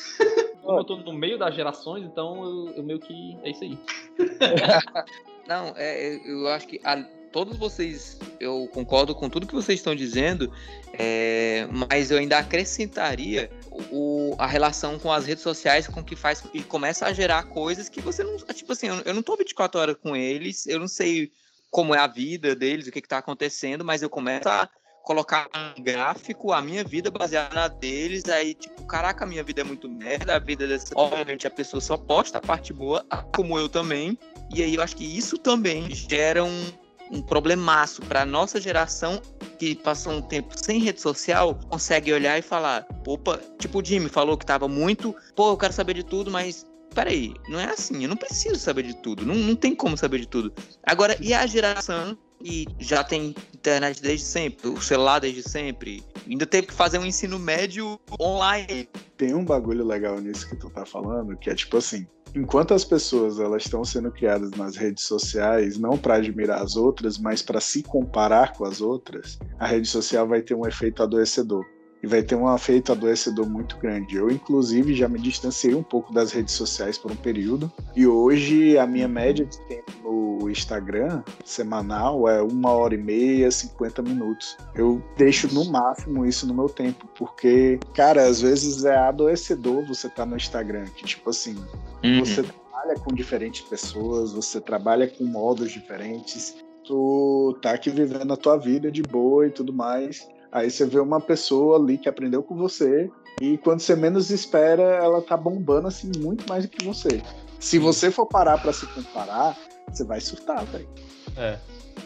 eu 0.68 0.84
tô 0.84 0.98
no 0.98 1.14
meio 1.14 1.38
das 1.38 1.56
gerações, 1.56 2.04
então 2.04 2.44
eu, 2.44 2.74
eu 2.78 2.84
meio 2.84 3.00
que. 3.00 3.38
É 3.44 3.52
isso 3.52 3.64
aí. 3.64 3.78
não, 5.48 5.74
é, 5.76 6.20
eu 6.26 6.48
acho 6.50 6.68
que 6.68 6.80
a, 6.84 7.04
todos 7.32 7.58
vocês, 7.58 8.20
eu 8.40 8.68
concordo 8.74 9.14
com 9.14 9.30
tudo 9.30 9.48
que 9.48 9.54
vocês 9.54 9.80
estão 9.80 9.96
dizendo, 9.96 10.52
é, 10.94 11.68
mas 11.72 12.12
eu 12.12 12.18
ainda 12.18 12.38
acrescentaria 12.38 13.50
o, 13.92 14.36
a 14.38 14.48
relação 14.48 14.98
com 14.98 15.12
as 15.12 15.26
redes 15.26 15.44
sociais 15.44 15.88
com 15.88 16.04
que 16.04 16.16
faz 16.16 16.44
e 16.54 16.62
começa 16.64 17.06
a 17.06 17.14
gerar 17.14 17.44
coisas 17.44 17.90
que 17.90 18.02
você 18.02 18.24
não. 18.24 18.38
Tipo 18.38 18.74
assim, 18.74 18.88
eu, 18.88 18.96
eu 19.06 19.14
não 19.14 19.22
tô 19.22 19.36
24 19.36 19.80
horas 19.80 19.96
com 20.02 20.16
eles, 20.16 20.66
eu 20.68 20.80
não 20.80 20.88
sei 20.88 21.32
como 21.78 21.94
é 21.94 22.00
a 22.00 22.08
vida 22.08 22.56
deles, 22.56 22.88
o 22.88 22.92
que 22.92 22.98
está 22.98 23.20
acontecendo, 23.20 23.86
mas 23.86 24.02
eu 24.02 24.10
começo 24.10 24.50
a 24.50 24.68
colocar 25.04 25.48
um 25.78 25.84
gráfico, 25.84 26.52
a 26.52 26.60
minha 26.60 26.84
vida 26.84 27.12
baseada 27.12 27.54
na 27.54 27.68
deles, 27.68 28.28
aí, 28.28 28.56
tipo, 28.56 28.84
caraca, 28.88 29.24
a 29.24 29.28
minha 29.28 29.44
vida 29.44 29.62
é 29.62 29.64
muito 29.64 29.88
merda, 29.88 30.36
a 30.36 30.40
vida 30.40 30.66
dessa. 30.66 30.88
Obviamente 30.96 31.46
a 31.46 31.52
pessoa 31.52 31.80
só 31.80 31.96
posta 31.96 32.40
a 32.40 32.42
parte 32.42 32.74
boa, 32.74 33.06
como 33.36 33.60
eu 33.60 33.70
também. 33.70 34.18
E 34.52 34.64
aí 34.64 34.74
eu 34.74 34.82
acho 34.82 34.96
que 34.96 35.06
isso 35.06 35.38
também 35.38 35.88
gera 35.94 36.44
um, 36.44 36.66
um 37.12 37.22
problemaço 37.22 38.02
para 38.02 38.26
nossa 38.26 38.60
geração 38.60 39.22
que 39.60 39.76
passou 39.76 40.14
um 40.14 40.22
tempo 40.22 40.58
sem 40.58 40.80
rede 40.80 41.00
social, 41.00 41.60
consegue 41.70 42.12
olhar 42.12 42.40
e 42.40 42.42
falar, 42.42 42.88
opa, 43.06 43.40
tipo 43.60 43.82
o 43.82 43.86
Jimmy 43.86 44.10
falou 44.10 44.36
que 44.36 44.48
tava 44.48 44.68
muito, 44.68 45.16
pô, 45.36 45.52
eu 45.52 45.58
quero 45.58 45.74
saber 45.74 45.94
de 45.94 46.04
tudo, 46.04 46.32
mas 46.32 46.66
peraí, 46.98 47.36
não 47.48 47.60
é 47.60 47.66
assim, 47.66 48.02
eu 48.02 48.10
não 48.10 48.18
preciso 48.18 48.56
saber 48.56 48.82
de 48.82 48.96
tudo, 48.96 49.24
não, 49.24 49.36
não 49.36 49.56
tem 49.56 49.76
como 49.76 49.96
saber 49.96 50.22
de 50.22 50.28
tudo. 50.28 50.52
Agora, 50.82 51.16
e 51.22 51.32
a 51.32 51.46
geração 51.46 52.18
que 52.40 52.66
já 52.80 53.04
tem 53.04 53.36
internet 53.54 54.02
desde 54.02 54.26
sempre, 54.26 54.68
o 54.68 54.82
celular 54.82 55.20
desde 55.20 55.48
sempre, 55.48 56.04
ainda 56.28 56.48
teve 56.48 56.66
que 56.66 56.74
fazer 56.74 56.98
um 56.98 57.06
ensino 57.06 57.38
médio 57.38 58.00
online. 58.20 58.90
Tem 59.16 59.36
um 59.36 59.46
bagulho 59.46 59.86
legal 59.86 60.20
nisso 60.20 60.50
que 60.50 60.56
tu 60.56 60.72
tá 60.72 60.88
falando, 60.88 61.38
que 61.38 61.52
é 61.52 61.56
tipo 61.56 61.78
assim, 61.78 62.08
enquanto 62.34 62.74
as 62.74 62.84
pessoas 62.84 63.40
elas 63.40 63.62
estão 63.62 63.86
sendo 63.86 64.12
criadas 64.12 64.50
nas 64.52 64.76
redes 64.76 65.04
sociais 65.04 65.78
não 65.78 66.00
para 66.00 66.16
admirar 66.16 66.64
as 66.64 66.76
outras, 66.76 67.20
mas 67.20 67.44
para 67.44 67.62
se 67.62 67.84
comparar 67.84 68.54
com 68.54 68.66
as 68.66 68.82
outras, 68.82 69.38
a 69.60 69.68
rede 69.68 69.88
social 69.88 70.28
vai 70.28 70.42
ter 70.42 70.56
um 70.56 70.66
efeito 70.66 71.04
adoecedor 71.04 71.64
e 72.02 72.08
vai 72.08 72.22
ter 72.22 72.36
um 72.36 72.54
efeito 72.54 72.92
adoecedor 72.92 73.48
muito 73.48 73.78
grande. 73.78 74.16
Eu, 74.16 74.30
inclusive, 74.30 74.94
já 74.94 75.08
me 75.08 75.20
distanciei 75.20 75.74
um 75.74 75.84
pouco 75.84 76.14
das 76.14 76.32
redes 76.32 76.54
sociais 76.54 76.98
por 76.98 77.12
um 77.12 77.16
período 77.16 77.72
e 77.96 78.06
hoje 78.06 78.78
a 78.78 78.86
minha 78.86 79.08
média 79.08 79.46
de 79.46 79.60
tempo 79.68 79.92
no 80.04 80.50
Instagram 80.50 81.24
semanal 81.44 82.28
é 82.30 82.42
uma 82.42 82.72
hora 82.72 82.94
e 82.94 82.98
meia, 82.98 83.50
50 83.50 84.02
minutos. 84.02 84.58
Eu 84.76 85.02
deixo 85.18 85.54
no 85.54 85.66
máximo 85.66 86.26
isso 86.26 86.46
no 86.48 86.54
meu 86.54 86.70
tempo, 86.70 87.08
porque, 87.18 87.80
cara, 87.94 88.24
às 88.24 88.42
vezes 88.42 88.86
é 88.86 88.96
adoecedor 88.96 89.86
você 89.86 90.08
estar 90.08 90.24
tá 90.24 90.26
no 90.26 90.36
Instagram, 90.36 90.86
que 90.96 91.06
tipo 91.06 91.30
assim, 91.30 91.56
uhum. 92.04 92.20
você 92.20 92.44
trabalha 92.44 92.96
com 93.00 93.14
diferentes 93.14 93.62
pessoas, 93.62 94.32
você 94.32 94.62
trabalha 94.62 95.08
com 95.08 95.26
modos 95.26 95.72
diferentes, 95.72 96.56
tu 96.86 97.58
tá 97.62 97.72
aqui 97.72 97.90
vivendo 97.90 98.32
a 98.32 98.38
tua 98.38 98.58
vida 98.58 98.92
de 98.92 99.02
boa 99.02 99.48
e 99.48 99.52
tudo 99.52 99.74
mais 99.74 100.26
Aí 100.52 100.70
você 100.70 100.86
vê 100.86 101.00
uma 101.00 101.20
pessoa 101.20 101.78
ali 101.78 101.98
que 101.98 102.10
aprendeu 102.10 102.42
com 102.42 102.56
você 102.56 103.10
e 103.42 103.58
quando 103.58 103.80
você 103.80 103.96
menos 103.96 104.30
espera, 104.30 104.84
ela 104.84 105.22
tá 105.22 105.38
bombando 105.38 105.88
assim 105.88 106.12
muito 106.18 106.48
mais 106.48 106.66
do 106.66 106.72
que 106.72 106.84
você. 106.84 107.22
Se 107.60 107.78
você 107.78 108.10
for 108.10 108.26
parar 108.26 108.58
para 108.62 108.74
se 108.74 108.86
comparar, 108.88 109.58
você 109.90 110.04
vai 110.04 110.20
surtar, 110.22 110.66
velho. 110.66 110.90
É. 111.36 111.58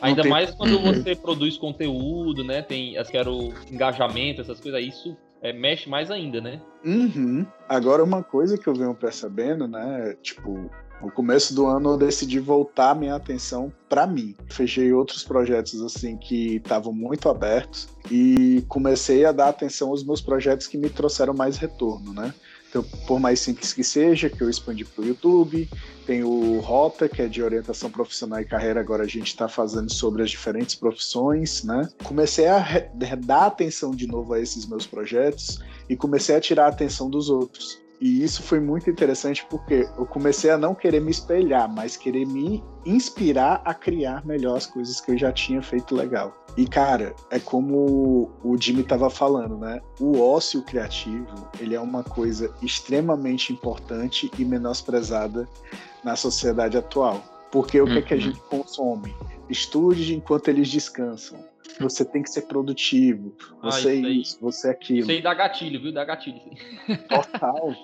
Ainda 0.01 0.21
tem... 0.23 0.31
mais 0.31 0.51
quando 0.55 0.79
você 0.79 1.15
produz 1.15 1.57
conteúdo, 1.57 2.43
né? 2.43 2.61
Tem, 2.61 2.97
as 2.97 3.09
quero 3.09 3.53
engajamento, 3.71 4.41
essas 4.41 4.59
coisas, 4.59 4.81
isso 4.83 5.15
é, 5.41 5.51
mexe 5.51 5.89
mais 5.89 6.11
ainda, 6.11 6.39
né? 6.39 6.61
Uhum. 6.85 7.45
Agora, 7.67 8.03
uma 8.03 8.23
coisa 8.23 8.57
que 8.57 8.67
eu 8.67 8.73
venho 8.73 8.93
percebendo, 8.93 9.67
né? 9.67 10.15
Tipo, 10.21 10.69
no 11.01 11.11
começo 11.11 11.53
do 11.53 11.65
ano 11.65 11.91
eu 11.91 11.97
decidi 11.97 12.39
voltar 12.39 12.95
minha 12.95 13.15
atenção 13.15 13.71
para 13.89 14.05
mim. 14.05 14.35
Fechei 14.49 14.93
outros 14.93 15.23
projetos 15.23 15.81
assim 15.81 16.17
que 16.17 16.57
estavam 16.57 16.93
muito 16.93 17.27
abertos 17.27 17.89
e 18.09 18.63
comecei 18.67 19.25
a 19.25 19.31
dar 19.31 19.49
atenção 19.49 19.89
aos 19.89 20.03
meus 20.03 20.21
projetos 20.21 20.67
que 20.67 20.77
me 20.77 20.89
trouxeram 20.89 21.33
mais 21.33 21.57
retorno, 21.57 22.13
né? 22.13 22.33
Então, 22.69 22.83
por 23.05 23.19
mais 23.19 23.41
simples 23.41 23.73
que 23.73 23.83
seja, 23.83 24.29
que 24.29 24.41
eu 24.41 24.49
expandi 24.49 24.85
para 24.85 25.03
o 25.03 25.05
YouTube, 25.05 25.69
tem 26.05 26.23
o 26.23 26.61
Rota, 26.61 27.09
que 27.09 27.21
é 27.21 27.27
de 27.27 27.43
orientação 27.43 27.91
profissional 27.91 28.39
e 28.39 28.45
carreira, 28.45 28.79
agora 28.79 29.03
a 29.03 29.07
gente 29.07 29.27
está 29.27 29.49
fazendo 29.49 29.91
sobre 29.91 30.23
as 30.23 30.31
diferentes 30.31 30.75
profissões, 30.75 31.65
né? 31.65 31.89
Comecei 32.01 32.47
a 32.47 32.63
dar 33.25 33.47
atenção 33.47 33.91
de 33.91 34.07
novo 34.07 34.33
a 34.33 34.39
esses 34.39 34.65
meus 34.65 34.87
projetos 34.87 35.59
e 35.89 35.97
comecei 35.97 36.33
a 36.33 36.39
tirar 36.39 36.67
a 36.67 36.69
atenção 36.69 37.09
dos 37.09 37.29
outros. 37.29 37.80
E 38.01 38.23
isso 38.23 38.41
foi 38.41 38.59
muito 38.59 38.89
interessante 38.89 39.45
porque 39.47 39.87
eu 39.95 40.07
comecei 40.07 40.49
a 40.49 40.57
não 40.57 40.73
querer 40.73 40.99
me 40.99 41.11
espelhar, 41.11 41.71
mas 41.71 41.95
querer 41.95 42.25
me 42.25 42.63
inspirar 42.83 43.61
a 43.63 43.75
criar 43.75 44.25
melhor 44.25 44.57
as 44.57 44.65
coisas 44.65 44.99
que 44.99 45.11
eu 45.11 45.17
já 45.19 45.31
tinha 45.31 45.61
feito 45.61 45.93
legal. 45.93 46.33
E 46.57 46.65
cara, 46.65 47.15
é 47.29 47.39
como 47.39 48.31
o 48.43 48.57
Jimmy 48.59 48.81
estava 48.81 49.07
falando, 49.07 49.55
né? 49.55 49.79
O 49.99 50.19
ócio 50.19 50.63
criativo, 50.63 51.47
ele 51.59 51.75
é 51.75 51.79
uma 51.79 52.03
coisa 52.03 52.51
extremamente 52.59 53.53
importante 53.53 54.31
e 54.35 54.43
menosprezada 54.43 55.47
na 56.03 56.15
sociedade 56.15 56.75
atual. 56.75 57.23
Porque 57.51 57.79
o 57.79 57.85
que, 57.85 57.91
uhum. 57.91 57.97
é 57.99 58.01
que 58.01 58.13
a 58.15 58.17
uhum. 58.17 58.23
gente 58.23 58.39
consome? 58.49 59.15
Estude 59.47 60.15
enquanto 60.15 60.47
eles 60.47 60.69
descansam 60.69 61.50
você 61.79 62.05
tem 62.05 62.21
que 62.21 62.29
ser 62.29 62.43
produtivo, 62.43 63.35
ah, 63.61 63.71
você 63.71 63.89
ah, 63.89 63.93
isso, 63.93 64.21
isso 64.21 64.37
você 64.41 64.67
é 64.67 64.71
aquilo. 64.71 64.99
Isso 65.01 65.11
aí 65.11 65.21
dá 65.21 65.33
gatilho, 65.33 65.81
viu? 65.81 65.93
Dá 65.93 66.03
gatilho. 66.03 66.41
Total. 67.07 67.75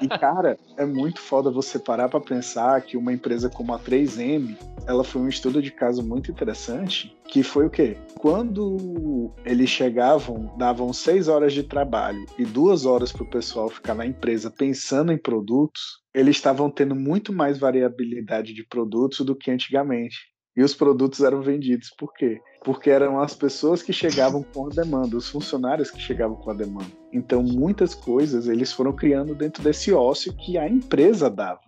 e, 0.00 0.08
cara, 0.08 0.58
é 0.76 0.84
muito 0.84 1.20
foda 1.20 1.50
você 1.50 1.78
parar 1.78 2.08
para 2.08 2.20
pensar 2.20 2.80
que 2.82 2.96
uma 2.96 3.12
empresa 3.12 3.48
como 3.48 3.72
a 3.74 3.78
3M, 3.78 4.56
ela 4.86 5.04
foi 5.04 5.22
um 5.22 5.28
estudo 5.28 5.62
de 5.62 5.70
caso 5.70 6.02
muito 6.02 6.30
interessante, 6.30 7.16
que 7.28 7.42
foi 7.42 7.66
o 7.66 7.70
quê? 7.70 7.96
Quando 8.14 9.32
eles 9.44 9.70
chegavam, 9.70 10.54
davam 10.58 10.92
seis 10.92 11.28
horas 11.28 11.52
de 11.52 11.62
trabalho 11.62 12.24
e 12.38 12.44
duas 12.44 12.84
horas 12.84 13.12
para 13.12 13.22
o 13.22 13.30
pessoal 13.30 13.68
ficar 13.68 13.94
na 13.94 14.06
empresa 14.06 14.50
pensando 14.50 15.12
em 15.12 15.18
produtos, 15.18 16.02
eles 16.14 16.36
estavam 16.36 16.70
tendo 16.70 16.94
muito 16.94 17.32
mais 17.32 17.58
variabilidade 17.58 18.52
de 18.52 18.66
produtos 18.66 19.24
do 19.24 19.34
que 19.34 19.50
antigamente. 19.50 20.31
E 20.54 20.62
os 20.62 20.74
produtos 20.74 21.20
eram 21.20 21.40
vendidos. 21.40 21.90
Por 21.96 22.12
quê? 22.12 22.40
Porque 22.62 22.90
eram 22.90 23.18
as 23.18 23.34
pessoas 23.34 23.82
que 23.82 23.92
chegavam 23.92 24.42
com 24.42 24.66
a 24.66 24.68
demanda, 24.68 25.16
os 25.16 25.28
funcionários 25.28 25.90
que 25.90 26.00
chegavam 26.00 26.36
com 26.36 26.50
a 26.50 26.54
demanda. 26.54 26.90
Então, 27.12 27.42
muitas 27.42 27.94
coisas 27.94 28.48
eles 28.48 28.72
foram 28.72 28.92
criando 28.92 29.34
dentro 29.34 29.62
desse 29.62 29.92
ócio 29.92 30.34
que 30.36 30.58
a 30.58 30.68
empresa 30.68 31.30
dava. 31.30 31.60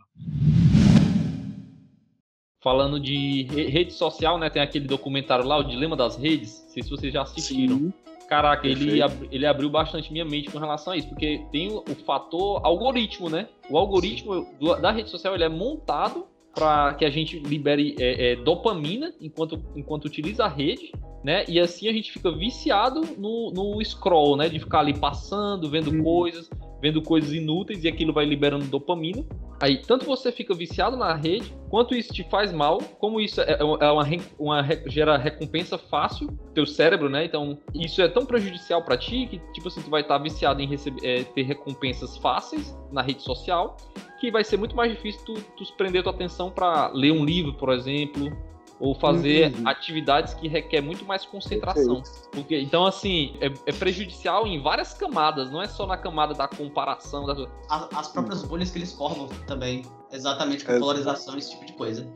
Falando 2.63 3.01
de 3.01 3.43
rede 3.45 3.93
social, 3.93 4.39
né? 4.39 4.51
Tem 4.51 4.63
aquele 4.63 4.87
documentário 4.87 5.47
lá, 5.47 5.59
O 5.59 5.65
Dilema 5.65 5.97
das 5.97 6.17
Redes. 6.17 6.63
Não 6.63 6.69
sei 6.71 6.83
se 6.83 6.91
vocês 6.91 7.13
já 7.13 7.23
assistiram. 7.23 7.79
Sim. 7.79 7.93
Caraca, 8.29 8.67
ele, 8.67 9.01
ele 9.31 9.47
abriu 9.47 9.69
bastante 9.69 10.11
minha 10.11 10.25
mente 10.25 10.51
com 10.51 10.59
relação 10.59 10.95
a 10.95 10.97
isso, 10.97 11.09
porque 11.09 11.45
tem 11.53 11.71
o, 11.71 11.81
o 11.81 11.95
fator 12.07 12.61
algoritmo, 12.65 13.29
né? 13.29 13.49
O 13.69 13.77
algoritmo 13.77 14.47
do, 14.59 14.75
da 14.77 14.91
rede 14.91 15.11
social 15.11 15.35
ele 15.35 15.45
é 15.45 15.49
montado 15.49 16.27
para 16.55 16.95
que 16.95 17.05
a 17.05 17.11
gente 17.11 17.39
libere 17.39 17.97
é, 17.99 18.33
é, 18.33 18.37
dopamina 18.37 19.13
enquanto, 19.21 19.61
enquanto 19.75 20.05
utiliza 20.05 20.45
a 20.45 20.49
rede, 20.49 20.93
né? 21.25 21.45
E 21.49 21.59
assim 21.59 21.89
a 21.89 21.93
gente 21.93 22.13
fica 22.13 22.31
viciado 22.31 23.01
no, 23.19 23.51
no 23.51 23.85
scroll, 23.85 24.37
né? 24.37 24.49
De 24.49 24.59
ficar 24.59 24.81
ali 24.81 24.93
passando, 24.93 25.69
vendo 25.69 25.91
uhum. 25.91 26.03
coisas, 26.03 26.51
vendo 26.81 27.01
coisas 27.03 27.33
inúteis 27.33 27.83
e 27.85 27.89
aquilo 27.89 28.13
vai 28.13 28.25
liberando 28.25 28.67
dopamina. 28.67 29.25
Aí, 29.61 29.79
tanto 29.79 30.05
você 30.05 30.31
fica 30.31 30.53
viciado 30.53 30.97
na 30.97 31.15
rede, 31.15 31.55
quanto 31.71 31.95
isso 31.95 32.13
te 32.13 32.23
faz 32.25 32.53
mal, 32.53 32.79
como 32.99 33.21
isso 33.21 33.41
é, 33.41 33.57
é 33.59 33.65
uma, 33.65 34.05
uma, 34.39 34.69
gera 34.87 35.17
recompensa 35.17 35.79
fácil 35.79 36.29
teu 36.53 36.67
cérebro, 36.67 37.09
né? 37.09 37.25
Então, 37.25 37.59
isso 37.75 38.03
é 38.03 38.09
tão 38.09 38.27
prejudicial 38.27 38.83
para 38.83 38.99
ti 38.99 39.27
que, 39.27 39.39
tipo 39.53 39.69
assim, 39.69 39.81
tu 39.81 39.89
vai 39.89 40.03
estar 40.03 40.19
tá 40.19 40.23
viciado 40.23 40.61
em 40.61 40.67
receber, 40.67 41.01
é, 41.07 41.25
ter 41.25 41.43
recompensas 41.43 42.19
fáceis 42.19 42.77
na 42.93 43.01
rede 43.01 43.23
social, 43.23 43.77
que 44.19 44.31
vai 44.31 44.45
ser 44.45 44.57
muito 44.57 44.75
mais 44.75 44.93
difícil 44.93 45.21
tu, 45.25 45.35
tu 45.35 45.73
prender 45.77 46.03
tua 46.03 46.13
atenção 46.13 46.51
para 46.51 46.89
ler 46.89 47.13
um 47.13 47.25
livro, 47.25 47.55
por 47.55 47.73
exemplo, 47.73 48.37
ou 48.79 48.95
fazer 48.95 49.55
uhum. 49.55 49.69
atividades 49.69 50.35
que 50.35 50.49
requer 50.49 50.81
muito 50.81 51.05
mais 51.05 51.25
concentração. 51.25 52.03
Porque, 52.33 52.59
então, 52.59 52.85
assim, 52.87 53.35
é, 53.41 53.47
é, 53.67 53.73
prejudicial 53.73 54.47
em 54.47 54.61
várias 54.61 54.95
camadas, 54.95 55.51
não 55.51 55.63
é 55.63 55.69
só 55.69 55.87
na 55.87 55.97
camada 55.97 56.35
da 56.35 56.49
comparação. 56.49 57.27
Da... 57.27 57.49
As, 57.71 57.97
as 57.97 58.09
próprias 58.09 58.43
bolhas 58.43 58.71
que 58.71 58.79
eles 58.79 58.93
formam 58.93 59.29
também, 59.47 59.85
exatamente 60.13 60.65
com 60.65 60.73
a 60.73 60.79
polarização, 60.79 61.39
esse 61.39 61.51
tipo 61.53 61.67
de 61.67 61.73
coisa. 61.75 62.13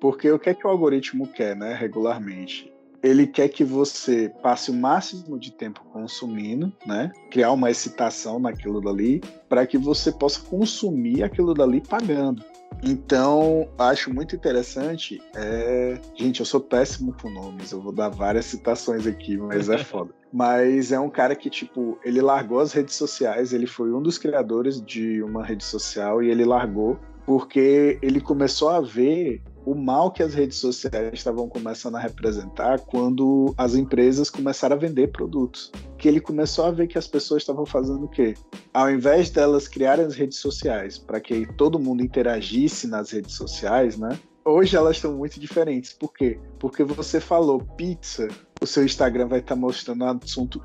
Porque 0.00 0.30
o 0.30 0.38
que 0.38 0.50
é 0.50 0.54
que 0.54 0.66
o 0.66 0.70
algoritmo 0.70 1.28
quer, 1.28 1.54
né, 1.54 1.74
regularmente? 1.74 2.72
Ele 3.02 3.26
quer 3.26 3.48
que 3.48 3.64
você 3.64 4.30
passe 4.42 4.70
o 4.70 4.74
máximo 4.74 5.38
de 5.38 5.50
tempo 5.50 5.82
consumindo, 5.92 6.72
né? 6.86 7.10
Criar 7.30 7.52
uma 7.52 7.70
excitação 7.70 8.38
naquilo 8.38 8.80
dali, 8.80 9.22
para 9.48 9.66
que 9.66 9.78
você 9.78 10.12
possa 10.12 10.40
consumir 10.42 11.22
aquilo 11.22 11.54
dali 11.54 11.80
pagando. 11.80 12.44
Então, 12.82 13.68
acho 13.78 14.12
muito 14.12 14.34
interessante. 14.34 15.20
É... 15.34 15.98
Gente, 16.14 16.40
eu 16.40 16.46
sou 16.46 16.60
péssimo 16.60 17.14
com 17.20 17.30
nomes, 17.30 17.72
eu 17.72 17.80
vou 17.80 17.92
dar 17.92 18.08
várias 18.08 18.46
citações 18.46 19.06
aqui, 19.06 19.36
mas 19.36 19.68
é 19.68 19.78
foda. 19.78 20.12
mas 20.32 20.92
é 20.92 21.00
um 21.00 21.10
cara 21.10 21.34
que, 21.34 21.50
tipo, 21.50 21.98
ele 22.04 22.20
largou 22.20 22.60
as 22.60 22.72
redes 22.72 22.94
sociais, 22.94 23.52
ele 23.52 23.66
foi 23.66 23.92
um 23.92 24.00
dos 24.00 24.18
criadores 24.18 24.80
de 24.80 25.22
uma 25.22 25.44
rede 25.44 25.64
social 25.64 26.22
e 26.22 26.30
ele 26.30 26.44
largou 26.44 26.98
porque 27.26 27.98
ele 28.02 28.20
começou 28.20 28.70
a 28.70 28.80
ver 28.80 29.40
o 29.64 29.74
mal 29.74 30.10
que 30.10 30.22
as 30.22 30.34
redes 30.34 30.58
sociais 30.58 31.12
estavam 31.12 31.48
começando 31.48 31.96
a 31.96 32.00
representar 32.00 32.80
quando 32.80 33.54
as 33.56 33.74
empresas 33.74 34.30
começaram 34.30 34.76
a 34.76 34.78
vender 34.78 35.08
produtos. 35.08 35.70
Que 35.98 36.08
ele 36.08 36.20
começou 36.20 36.64
a 36.64 36.70
ver 36.70 36.86
que 36.86 36.98
as 36.98 37.06
pessoas 37.06 37.42
estavam 37.42 37.66
fazendo 37.66 38.04
o 38.04 38.08
quê? 38.08 38.34
Ao 38.72 38.90
invés 38.90 39.30
delas 39.30 39.68
criarem 39.68 40.06
as 40.06 40.14
redes 40.14 40.38
sociais 40.38 40.98
para 40.98 41.20
que 41.20 41.46
todo 41.54 41.78
mundo 41.78 42.02
interagisse 42.02 42.86
nas 42.86 43.10
redes 43.10 43.34
sociais, 43.34 43.98
né? 43.98 44.18
Hoje 44.44 44.76
elas 44.76 44.96
estão 44.96 45.14
muito 45.14 45.38
diferentes. 45.38 45.92
Por 45.92 46.12
quê? 46.14 46.38
Porque 46.58 46.82
você 46.82 47.20
falou 47.20 47.60
pizza, 47.60 48.28
o 48.60 48.66
seu 48.66 48.84
Instagram 48.84 49.26
vai 49.26 49.38
estar 49.38 49.54
tá 49.54 49.60
mostrando 49.60 50.04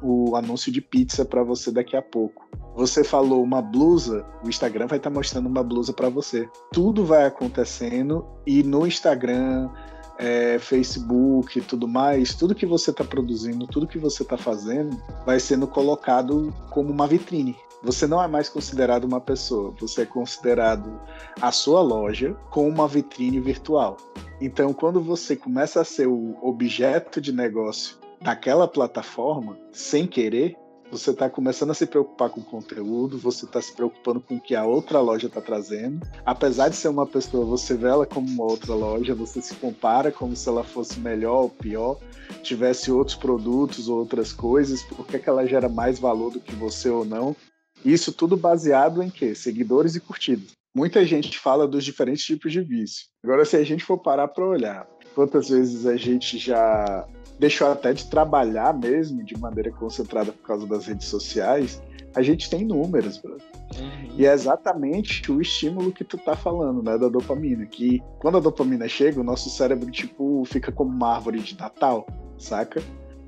o 0.02 0.36
anúncio 0.36 0.72
de 0.72 0.82
pizza 0.82 1.24
para 1.24 1.44
você 1.44 1.72
daqui 1.72 1.96
a 1.96 2.02
pouco. 2.02 2.48
Você 2.76 3.04
falou 3.04 3.42
uma 3.42 3.62
blusa, 3.62 4.26
o 4.44 4.50
Instagram 4.50 4.88
vai 4.88 4.98
estar 4.98 5.10
tá 5.10 5.14
mostrando 5.14 5.48
uma 5.48 5.64
blusa 5.64 5.94
para 5.94 6.10
você. 6.10 6.50
Tudo 6.74 7.06
vai 7.06 7.26
acontecendo 7.26 8.28
e 8.46 8.64
no 8.64 8.86
Instagram, 8.86 9.70
é, 10.18 10.58
Facebook 10.60 11.60
e 11.60 11.62
tudo 11.62 11.88
mais, 11.88 12.34
tudo 12.34 12.56
que 12.56 12.66
você 12.66 12.92
está 12.92 13.04
produzindo, 13.04 13.68
tudo 13.68 13.88
que 13.88 13.98
você 13.98 14.24
está 14.24 14.38
fazendo, 14.38 14.98
vai 15.26 15.40
sendo 15.40 15.68
colocado 15.68 16.54
como 16.70 16.92
uma 16.92 17.08
vitrine. 17.08 17.56
Você 17.84 18.08
não 18.08 18.22
é 18.22 18.28
mais 18.28 18.50
considerado 18.50 19.04
uma 19.04 19.22
pessoa, 19.22 19.74
você 19.80 20.02
é 20.02 20.06
considerado 20.06 21.00
a 21.40 21.52
sua 21.52 21.82
loja 21.82 22.36
com 22.50 22.68
uma 22.68 22.88
vitrine 22.88 23.40
virtual. 23.40 23.98
Então, 24.42 24.74
quando 24.74 25.00
você 25.00 25.36
começa 25.36 25.82
a 25.82 25.86
ser 25.86 26.08
o 26.08 26.36
objeto 26.42 27.22
de 27.22 27.32
negócio 27.32 27.98
daquela 28.22 28.68
plataforma, 28.68 29.58
sem 29.72 30.08
querer, 30.08 30.58
você 30.92 31.12
está 31.12 31.30
começando 31.30 31.72
a 31.72 31.74
se 31.74 31.86
preocupar 31.86 32.30
com 32.30 32.40
o 32.40 32.44
conteúdo, 32.44 33.18
você 33.18 33.46
está 33.46 33.62
se 33.62 33.74
preocupando 33.74 34.22
com 34.22 34.36
o 34.36 34.42
que 34.42 34.56
a 34.56 34.66
outra 34.66 35.00
loja 35.00 35.28
está 35.28 35.42
trazendo. 35.42 36.06
Apesar 36.26 36.70
de 36.70 36.76
ser 36.76 36.88
uma 36.88 37.06
pessoa, 37.06 37.46
você 37.46 37.76
vê 37.76 37.88
ela 37.88 38.06
como 38.06 38.28
uma 38.28 38.44
outra 38.44 38.74
loja, 38.74 39.16
você 39.16 39.42
se 39.42 39.56
compara 39.56 40.12
como 40.12 40.36
se 40.36 40.48
ela 40.48 40.64
fosse 40.64 41.00
melhor 41.00 41.44
ou 41.44 41.50
pior, 41.50 42.00
tivesse 42.44 42.92
outros 42.92 43.16
produtos 43.16 43.90
ou 43.90 44.00
outras 44.00 44.32
coisas, 44.32 44.84
por 44.84 45.06
que 45.06 45.22
ela 45.28 45.46
gera 45.46 45.68
mais 45.68 46.00
valor 46.00 46.32
do 46.32 46.40
que 46.40 46.56
você 46.56 46.90
ou 46.90 47.04
não. 47.04 47.36
Isso 47.84 48.12
tudo 48.12 48.38
baseado 48.38 49.04
em 49.04 49.10
quê? 49.10 49.36
Seguidores 49.36 49.96
e 49.96 50.00
curtidas. 50.00 50.52
Muita 50.76 51.06
gente 51.06 51.40
fala 51.40 51.68
dos 51.68 51.86
diferentes 51.86 52.26
tipos 52.26 52.52
de 52.52 52.62
vício. 52.62 53.06
Agora, 53.24 53.46
se 53.46 53.56
a 53.56 53.64
gente 53.64 53.84
for 53.84 53.98
parar 53.98 54.28
para 54.28 54.46
olhar, 54.46 54.88
quantas 55.14 55.50
vezes 55.50 55.86
a 55.86 55.96
gente 55.96 56.38
já 56.38 57.08
deixou 57.40 57.72
até 57.72 57.94
de 57.94 58.08
trabalhar 58.08 58.74
mesmo 58.74 59.24
de 59.24 59.38
maneira 59.38 59.72
concentrada 59.72 60.32
por 60.32 60.42
causa 60.42 60.66
das 60.68 60.86
redes 60.86 61.08
sociais, 61.08 61.82
a 62.16 62.22
gente 62.22 62.50
tem 62.50 62.64
números, 62.66 63.18
bro. 63.18 63.38
Uhum. 63.78 64.16
E 64.18 64.26
é 64.26 64.34
exatamente 64.34 65.30
o 65.32 65.42
estímulo 65.42 65.92
que 65.92 66.04
tu 66.04 66.18
tá 66.18 66.36
falando, 66.36 66.82
né, 66.82 66.98
da 66.98 67.10
dopamina, 67.10 67.66
que 67.66 68.02
quando 68.20 68.38
a 68.38 68.42
dopamina 68.42 68.88
chega, 68.88 69.20
o 69.20 69.24
nosso 69.24 69.50
cérebro 69.50 69.92
tipo 69.92 70.44
fica 70.46 70.72
como 70.72 70.92
uma 70.92 71.16
árvore 71.16 71.40
de 71.40 71.58
Natal, 71.58 72.08
saca? 72.38 72.82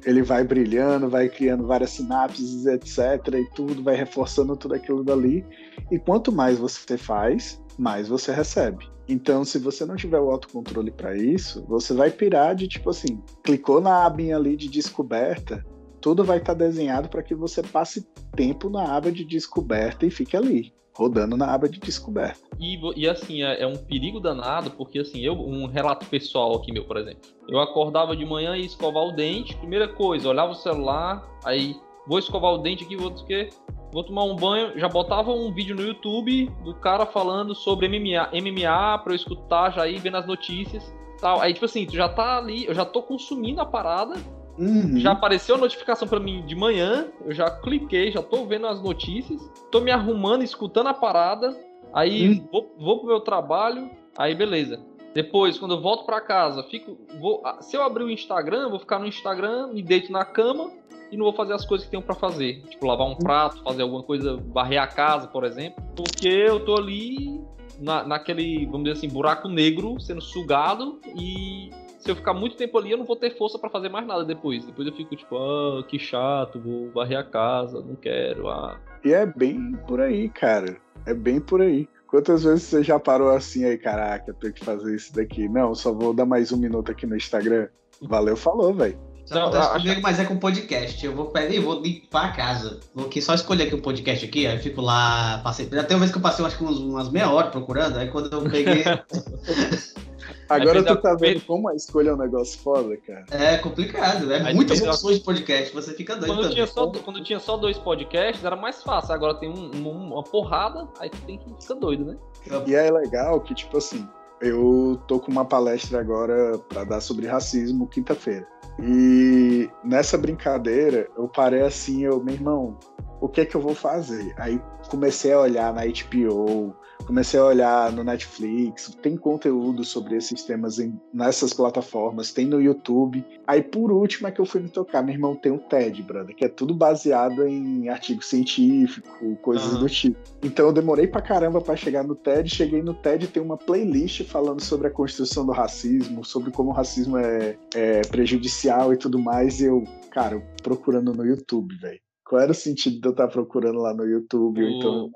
ele 0.07 0.21
vai 0.21 0.41
brilhando, 0.41 1.09
vai 1.09 1.27
criando 1.27 1.67
várias 1.67 1.89
sinapses, 1.89 2.65
etc. 2.65 3.27
e 3.33 3.45
tudo, 3.53 3.83
vai 3.83 3.95
reforçando 3.95 4.55
tudo 4.55 4.73
aquilo 4.73 5.03
dali. 5.03 5.45
E 5.91 5.99
quanto 5.99 6.31
mais 6.31 6.57
você 6.57 6.97
faz, 6.97 7.61
mais 7.77 8.07
você 8.07 8.31
recebe. 8.31 8.89
Então, 9.07 9.45
se 9.45 9.57
você 9.57 9.85
não 9.85 9.95
tiver 9.95 10.19
o 10.19 10.29
autocontrole 10.29 10.91
para 10.91 11.15
isso, 11.15 11.65
você 11.67 11.93
vai 11.93 12.11
pirar 12.11 12.55
de 12.55 12.67
tipo 12.67 12.89
assim, 12.89 13.21
clicou 13.43 13.79
na 13.79 14.05
abinha 14.05 14.35
ali 14.35 14.57
de 14.57 14.67
descoberta, 14.67 15.65
tudo 16.01 16.23
vai 16.23 16.37
estar 16.37 16.53
tá 16.53 16.59
desenhado 16.59 17.07
para 17.09 17.23
que 17.23 17.33
você 17.33 17.63
passe 17.63 18.05
tempo 18.35 18.69
na 18.69 18.95
aba 18.95 19.11
de 19.11 19.23
descoberta 19.23 20.05
e 20.05 20.11
fique 20.11 20.35
ali, 20.35 20.73
rodando 20.93 21.37
na 21.37 21.53
aba 21.53 21.69
de 21.69 21.79
descoberta. 21.79 22.39
E, 22.59 22.79
e 22.95 23.07
assim, 23.07 23.43
é, 23.43 23.61
é, 23.61 23.67
um 23.67 23.77
perigo 23.77 24.19
danado, 24.19 24.71
porque 24.71 24.99
assim, 24.99 25.21
eu, 25.21 25.33
um 25.33 25.67
relato 25.67 26.05
pessoal 26.07 26.55
aqui 26.55 26.71
meu, 26.71 26.85
por 26.85 26.97
exemplo. 26.97 27.21
Eu 27.47 27.59
acordava 27.59 28.15
de 28.15 28.25
manhã 28.25 28.57
e 28.57 28.65
escovar 28.65 29.03
o 29.03 29.11
dente, 29.13 29.55
primeira 29.55 29.87
coisa, 29.87 30.27
olhava 30.27 30.51
o 30.51 30.55
celular, 30.55 31.25
aí 31.45 31.75
vou 32.07 32.19
escovar 32.19 32.53
o 32.53 32.57
dente 32.57 32.83
aqui, 32.83 32.95
vou 32.95 33.11
o 33.11 33.25
quê? 33.25 33.49
Vou 33.91 34.03
tomar 34.03 34.23
um 34.23 34.35
banho, 34.35 34.77
já 34.77 34.87
botava 34.87 35.31
um 35.31 35.51
vídeo 35.51 35.75
no 35.75 35.81
YouTube 35.81 36.51
do 36.63 36.73
cara 36.75 37.05
falando 37.05 37.55
sobre 37.55 37.87
MMA, 37.87 38.29
MMA 38.33 38.97
pra 38.99 39.13
eu 39.13 39.15
escutar, 39.15 39.73
já 39.73 39.87
ir 39.87 39.99
vendo 39.99 40.17
as 40.17 40.27
notícias 40.27 40.93
tal. 41.19 41.41
Aí, 41.41 41.53
tipo 41.53 41.65
assim, 41.65 41.85
tu 41.85 41.95
já 41.95 42.07
tá 42.07 42.37
ali, 42.37 42.65
eu 42.65 42.73
já 42.73 42.85
tô 42.85 43.01
consumindo 43.01 43.61
a 43.61 43.65
parada, 43.65 44.15
uhum. 44.57 44.97
já 44.97 45.11
apareceu 45.11 45.55
a 45.55 45.57
notificação 45.57 46.07
para 46.07 46.19
mim 46.19 46.45
de 46.45 46.55
manhã, 46.55 47.07
eu 47.25 47.33
já 47.33 47.49
cliquei, 47.49 48.11
já 48.11 48.21
tô 48.21 48.45
vendo 48.45 48.67
as 48.67 48.81
notícias, 48.81 49.41
tô 49.71 49.81
me 49.81 49.91
arrumando, 49.91 50.43
escutando 50.43 50.87
a 50.87 50.93
parada, 50.93 51.57
aí 51.93 52.29
uhum. 52.29 52.47
vou, 52.51 52.75
vou 52.79 52.99
pro 52.99 53.07
meu 53.07 53.19
trabalho, 53.19 53.89
aí 54.17 54.33
beleza. 54.33 54.79
Depois, 55.13 55.57
quando 55.57 55.73
eu 55.73 55.81
volto 55.81 56.05
para 56.05 56.21
casa, 56.21 56.63
fico, 56.63 56.97
vou, 57.19 57.41
se 57.61 57.75
eu 57.75 57.81
abrir 57.81 58.03
o 58.03 58.09
Instagram, 58.09 58.63
eu 58.63 58.69
vou 58.69 58.79
ficar 58.79 58.99
no 58.99 59.07
Instagram, 59.07 59.67
me 59.73 59.81
deito 59.81 60.11
na 60.11 60.23
cama, 60.23 60.71
e 61.11 61.17
não 61.17 61.25
vou 61.25 61.33
fazer 61.33 61.53
as 61.53 61.65
coisas 61.65 61.85
que 61.85 61.91
tenho 61.91 62.03
para 62.03 62.15
fazer. 62.15 62.61
Tipo, 62.69 62.85
lavar 62.85 63.07
um 63.07 63.15
prato, 63.15 63.63
fazer 63.63 63.81
alguma 63.81 64.03
coisa, 64.03 64.35
varrer 64.35 64.81
a 64.81 64.87
casa, 64.87 65.27
por 65.27 65.43
exemplo. 65.43 65.83
Porque 65.95 66.27
eu 66.27 66.63
tô 66.63 66.75
ali 66.75 67.41
na, 67.79 68.03
naquele, 68.03 68.65
vamos 68.65 68.83
dizer 68.83 68.97
assim, 68.97 69.07
buraco 69.07 69.47
negro 69.47 69.99
sendo 69.99 70.21
sugado 70.21 70.99
e 71.15 71.69
se 71.99 72.11
eu 72.11 72.15
ficar 72.15 72.33
muito 72.33 72.55
tempo 72.55 72.77
ali, 72.77 72.91
eu 72.91 72.97
não 72.97 73.05
vou 73.05 73.15
ter 73.15 73.37
força 73.37 73.57
para 73.57 73.69
fazer 73.69 73.89
mais 73.89 74.05
nada 74.05 74.23
depois. 74.23 74.65
Depois 74.65 74.87
eu 74.87 74.93
fico 74.93 75.15
tipo, 75.15 75.37
ah, 75.37 75.83
que 75.87 75.97
chato, 75.97 76.59
vou 76.59 76.89
varrer 76.91 77.17
a 77.17 77.23
casa, 77.23 77.81
não 77.81 77.95
quero, 77.95 78.47
ah. 78.49 78.79
E 79.03 79.13
é 79.13 79.25
bem 79.25 79.73
por 79.87 79.99
aí, 79.99 80.29
cara. 80.29 80.77
É 81.05 81.13
bem 81.13 81.39
por 81.39 81.61
aí. 81.61 81.87
Quantas 82.07 82.43
vezes 82.43 82.63
você 82.63 82.83
já 82.83 82.97
parou 82.99 83.29
assim 83.31 83.65
aí, 83.65 83.77
caraca, 83.77 84.33
tenho 84.33 84.53
que 84.53 84.63
fazer 84.63 84.95
isso 84.95 85.13
daqui? 85.13 85.47
Não, 85.49 85.75
só 85.75 85.93
vou 85.93 86.13
dar 86.13 86.25
mais 86.25 86.51
um 86.51 86.57
minuto 86.57 86.91
aqui 86.91 87.05
no 87.05 87.17
Instagram. 87.17 87.67
Valeu, 88.01 88.37
falou, 88.37 88.73
velho. 88.73 89.06
Isso 89.27 89.35
não, 89.35 89.41
acontece 89.41 89.67
acho... 89.67 89.81
comigo, 89.81 90.01
mas 90.01 90.19
é 90.21 90.25
com 90.25 90.37
podcast. 90.37 91.05
Eu 91.05 91.13
vou 91.13 91.25
pegar 91.25 91.53
e 91.53 91.59
vou 91.59 91.81
limpar 91.81 92.27
a 92.27 92.31
casa. 92.31 92.79
Vou 92.95 93.07
aqui, 93.07 93.21
só 93.21 93.33
escolher 93.33 93.63
aqui 93.63 93.75
um 93.75 93.81
podcast 93.81 94.25
aqui, 94.25 94.47
aí 94.47 94.57
fico 94.57 94.79
lá, 94.79 95.41
passei. 95.43 95.67
Já 95.69 95.83
tem 95.83 95.97
uma 95.97 95.99
vez 95.99 96.11
que 96.13 96.17
eu 96.17 96.21
passei 96.21 96.45
acho 96.45 96.57
que 96.57 96.63
uns, 96.63 96.79
umas 96.79 97.11
meia 97.11 97.29
hora 97.29 97.49
procurando, 97.49 97.97
aí 97.97 98.07
quando 98.09 98.31
eu 98.31 98.49
peguei. 98.49 98.85
Agora 100.47 100.81
tu 100.81 100.95
tá 100.95 101.13
vendo 101.13 101.41
como 101.41 101.67
a 101.67 101.75
escolha 101.75 102.11
é 102.11 102.13
um 102.13 102.17
negócio 102.17 102.57
foda, 102.59 102.95
cara. 103.05 103.25
É 103.31 103.57
complicado, 103.57 104.31
é 104.31 104.53
muitas 104.53 104.81
opções 104.81 105.17
de 105.17 105.25
podcast, 105.25 105.73
você 105.73 105.93
fica 105.93 106.15
doido 106.15 106.33
quando 106.33 106.49
Tinha 106.49 106.67
só, 106.67 106.87
quando 106.87 107.21
tinha 107.21 107.39
só 107.39 107.57
dois 107.57 107.77
podcasts, 107.77 108.45
era 108.45 108.55
mais 108.55 108.81
fácil. 108.81 109.13
Agora 109.13 109.35
tem 109.35 109.49
um, 109.49 109.71
um, 109.75 110.13
uma 110.13 110.23
porrada, 110.23 110.87
aí 110.99 111.09
tu 111.09 111.17
tem 111.23 111.37
que 111.37 111.53
ficar 111.61 111.73
doido, 111.73 112.05
né? 112.05 112.17
E 112.65 112.73
é 112.73 112.89
legal 112.89 113.41
que, 113.41 113.53
tipo 113.53 113.77
assim, 113.77 114.07
eu 114.41 114.99
tô 115.07 115.19
com 115.19 115.31
uma 115.31 115.45
palestra 115.45 115.99
agora 115.99 116.57
para 116.69 116.83
dar 116.83 117.01
sobre 117.01 117.27
racismo 117.27 117.87
quinta-feira. 117.87 118.47
E 118.79 119.69
nessa 119.83 120.17
brincadeira, 120.17 121.09
eu 121.17 121.27
parei 121.27 121.61
assim, 121.61 122.03
eu, 122.03 122.23
meu 122.23 122.35
irmão, 122.35 122.77
o 123.19 123.27
que 123.27 123.41
é 123.41 123.45
que 123.45 123.55
eu 123.55 123.61
vou 123.61 123.75
fazer? 123.75 124.33
Aí 124.37 124.61
comecei 124.89 125.33
a 125.33 125.39
olhar 125.39 125.73
na 125.73 125.81
HBO, 125.85 126.75
comecei 127.05 127.39
a 127.39 127.45
olhar 127.45 127.91
no 127.91 128.03
Netflix, 128.03 128.95
tem 129.01 129.17
conteúdo 129.17 129.83
sobre 129.83 130.15
esses 130.15 130.43
temas 130.43 130.79
em, 130.79 130.99
nessas 131.13 131.53
plataformas, 131.53 132.31
tem 132.31 132.45
no 132.45 132.61
YouTube. 132.61 133.25
Aí 133.45 133.61
por 133.61 133.91
último 133.91 134.27
é 134.27 134.31
que 134.31 134.39
eu 134.39 134.45
fui 134.45 134.61
me 134.61 134.69
tocar, 134.69 135.01
meu 135.01 135.13
irmão 135.13 135.35
tem 135.35 135.51
um 135.51 135.57
TED, 135.57 136.03
brother, 136.03 136.35
que 136.35 136.45
é 136.45 136.49
tudo 136.49 136.73
baseado 136.73 137.45
em 137.45 137.89
artigo 137.89 138.23
científico, 138.23 139.35
coisas 139.37 139.73
uhum. 139.73 139.79
do 139.79 139.89
tipo. 139.89 140.19
Então 140.43 140.67
eu 140.67 140.73
demorei 140.73 141.07
pra 141.07 141.21
caramba 141.21 141.61
para 141.61 141.75
chegar 141.75 142.03
no 142.03 142.15
TED, 142.15 142.49
cheguei 142.49 142.81
no 142.81 142.93
TED 142.93 143.27
tem 143.27 143.41
uma 143.41 143.57
playlist 143.57 144.23
falando 144.25 144.61
sobre 144.61 144.87
a 144.87 144.91
construção 144.91 145.45
do 145.45 145.51
racismo, 145.51 146.23
sobre 146.23 146.51
como 146.51 146.69
o 146.69 146.73
racismo 146.73 147.17
é, 147.17 147.57
é 147.75 148.01
prejudicial 148.01 148.93
e 148.93 148.97
tudo 148.97 149.19
mais, 149.19 149.59
e 149.59 149.65
eu, 149.65 149.83
cara, 150.11 150.39
procurando 150.61 151.13
no 151.13 151.25
YouTube, 151.25 151.75
velho. 151.77 152.06
Qual 152.27 152.41
era 152.41 152.51
o 152.51 152.55
sentido 152.55 152.99
de 152.99 153.07
eu 153.07 153.11
estar 153.11 153.27
procurando 153.27 153.79
lá 153.79 153.93
no 153.93 154.05
YouTube? 154.05 154.63
O... 154.63 154.69
Então, 154.69 155.11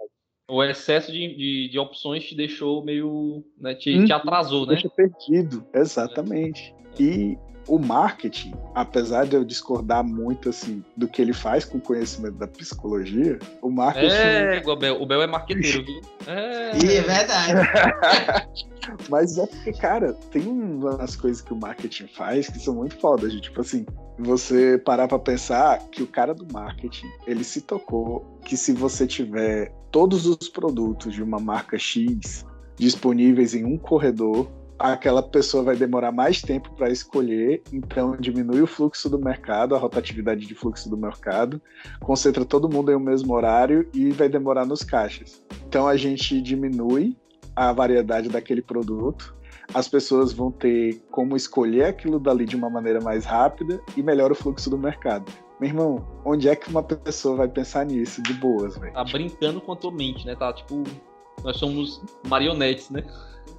o 0.49 0.63
excesso 0.63 1.11
de, 1.11 1.35
de, 1.35 1.69
de, 1.69 1.79
opções 1.79 2.23
te 2.25 2.35
deixou 2.35 2.83
meio. 2.83 3.43
Né, 3.57 3.75
te, 3.75 3.97
hum, 3.97 4.05
te 4.05 4.13
atrasou, 4.13 4.65
né? 4.65 4.73
Deixa 4.73 4.89
perdido, 4.89 5.65
exatamente. 5.73 6.73
É. 6.99 7.03
E 7.03 7.37
o 7.67 7.77
marketing, 7.77 8.53
apesar 8.73 9.25
de 9.25 9.35
eu 9.35 9.43
discordar 9.43 10.03
muito 10.03 10.49
assim 10.49 10.83
do 10.95 11.07
que 11.07 11.21
ele 11.21 11.33
faz 11.33 11.65
com 11.65 11.77
o 11.77 11.81
conhecimento 11.81 12.35
da 12.35 12.47
psicologia, 12.47 13.39
o 13.61 13.69
marketing. 13.69 14.07
É, 14.07 14.61
o 14.65 14.75
Bel, 14.75 15.01
o 15.01 15.05
Bel 15.05 15.21
é 15.21 15.27
marqueteiro, 15.27 15.85
viu? 15.85 16.01
É, 16.27 16.71
é 16.71 17.01
verdade. 17.01 17.53
Mas 19.09 19.37
é 19.37 19.45
porque, 19.45 19.73
cara, 19.73 20.13
tem 20.31 20.41
umas 20.47 21.15
coisas 21.15 21.41
que 21.41 21.53
o 21.53 21.55
marketing 21.55 22.07
faz 22.07 22.49
que 22.49 22.59
são 22.59 22.75
muito 22.75 22.97
fodas, 22.97 23.33
tipo 23.33 23.61
assim, 23.61 23.85
você 24.17 24.77
parar 24.77 25.07
para 25.07 25.19
pensar 25.19 25.79
que 25.91 26.01
o 26.01 26.07
cara 26.07 26.33
do 26.33 26.51
marketing, 26.51 27.07
ele 27.27 27.43
se 27.43 27.61
tocou 27.61 28.25
que 28.43 28.57
se 28.57 28.73
você 28.73 29.05
tiver 29.05 29.71
todos 29.91 30.25
os 30.25 30.49
produtos 30.49 31.13
de 31.13 31.21
uma 31.21 31.39
marca 31.39 31.77
X 31.77 32.45
disponíveis 32.75 33.53
em 33.53 33.63
um 33.63 33.77
corredor, 33.77 34.49
aquela 34.81 35.21
pessoa 35.21 35.63
vai 35.63 35.75
demorar 35.75 36.11
mais 36.11 36.41
tempo 36.41 36.71
para 36.71 36.89
escolher, 36.89 37.61
então 37.71 38.15
diminui 38.17 38.61
o 38.61 38.67
fluxo 38.67 39.09
do 39.09 39.19
mercado, 39.19 39.75
a 39.75 39.77
rotatividade 39.77 40.45
de 40.45 40.55
fluxo 40.55 40.89
do 40.89 40.97
mercado, 40.97 41.61
concentra 41.99 42.43
todo 42.43 42.69
mundo 42.69 42.91
em 42.91 42.95
um 42.95 42.99
mesmo 42.99 43.33
horário 43.33 43.87
e 43.93 44.11
vai 44.11 44.27
demorar 44.27 44.65
nos 44.65 44.83
caixas. 44.83 45.43
Então 45.67 45.87
a 45.87 45.95
gente 45.95 46.41
diminui 46.41 47.15
a 47.55 47.71
variedade 47.71 48.29
daquele 48.29 48.61
produto, 48.61 49.35
as 49.73 49.87
pessoas 49.87 50.33
vão 50.33 50.51
ter 50.51 51.01
como 51.11 51.35
escolher 51.35 51.85
aquilo 51.85 52.19
dali 52.19 52.45
de 52.45 52.55
uma 52.55 52.69
maneira 52.69 52.99
mais 52.99 53.25
rápida 53.25 53.79
e 53.95 54.03
melhora 54.03 54.33
o 54.33 54.35
fluxo 54.35 54.69
do 54.69 54.77
mercado. 54.77 55.31
Meu 55.59 55.69
irmão, 55.69 56.07
onde 56.25 56.49
é 56.49 56.55
que 56.55 56.69
uma 56.69 56.81
pessoa 56.81 57.37
vai 57.37 57.47
pensar 57.47 57.85
nisso 57.85 58.21
de 58.23 58.33
boas, 58.33 58.77
velho? 58.77 58.93
Tá 58.93 59.03
brincando 59.03 59.61
com 59.61 59.71
a 59.71 59.75
tua 59.75 59.91
mente, 59.91 60.25
né? 60.25 60.35
Tá 60.35 60.51
tipo, 60.51 60.83
nós 61.43 61.57
somos 61.57 62.01
marionetes, 62.27 62.89
né? 62.89 63.03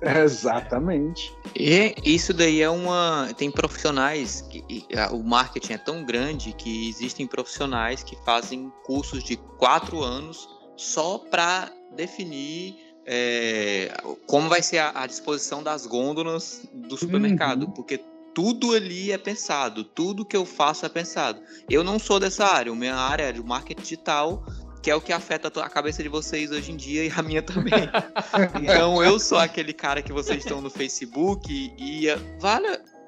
Exatamente. 0.23 1.33
E 1.55 1.95
isso 2.05 2.35
daí 2.35 2.61
é 2.61 2.69
uma. 2.69 3.29
Tem 3.37 3.51
profissionais. 3.51 4.43
Que, 4.43 4.65
o 5.13 5.23
marketing 5.23 5.75
é 5.75 5.79
tão 5.79 6.05
grande 6.05 6.53
que 6.53 6.89
existem 6.89 7.27
profissionais 7.27 8.03
que 8.03 8.17
fazem 8.25 8.73
cursos 8.85 9.23
de 9.23 9.37
quatro 9.37 10.03
anos 10.03 10.49
só 10.77 11.19
para 11.19 11.71
definir 11.95 12.77
é, 13.07 13.93
como 14.27 14.49
vai 14.49 14.63
ser 14.63 14.79
a, 14.79 15.03
a, 15.03 15.07
disposição 15.07 15.63
das 15.63 15.87
gôndolas 15.87 16.69
do 16.73 16.97
supermercado, 16.97 17.65
uhum. 17.65 17.71
porque 17.71 18.01
tudo 18.35 18.73
ali 18.73 19.13
é 19.13 19.19
pensado, 19.19 19.85
tudo 19.85 20.25
que 20.25 20.37
eu 20.37 20.47
faço 20.47 20.87
é 20.87 20.89
pensado. 20.89 21.41
Eu 21.69 21.85
não 21.85 21.99
sou 21.99 22.19
dessa 22.19 22.47
área, 22.47 22.73
a 22.73 22.75
minha 22.75 22.95
área 22.95 23.25
é 23.25 23.33
de 23.33 23.43
marketing 23.43 23.83
digital, 23.83 24.45
que 24.83 24.91
é 24.91 24.97
o 24.97 25.01
que 25.01 25.13
afeta 25.13 25.49
a 25.61 25.71
cabeça 25.71 26.03
de 26.03 26.09
vocês 26.09 26.51
hoje 26.51 26.73
em 26.73 26.77
dia 26.77 27.05
e 27.05 27.11
a 27.11 27.23
minha 27.23 27.41
também. 27.41 27.73
então 28.61 29.03
eu 29.03 29.19
sou 29.21 29.39
aquele 29.39 29.73
cara 29.73 30.03
que 30.03 30.13
vocês 30.13 30.39
estão 30.39 30.61
no 30.61 30.69
Facebook 30.69 31.49
e, 31.49 32.07
e 32.09 32.17
vale, 32.41 32.67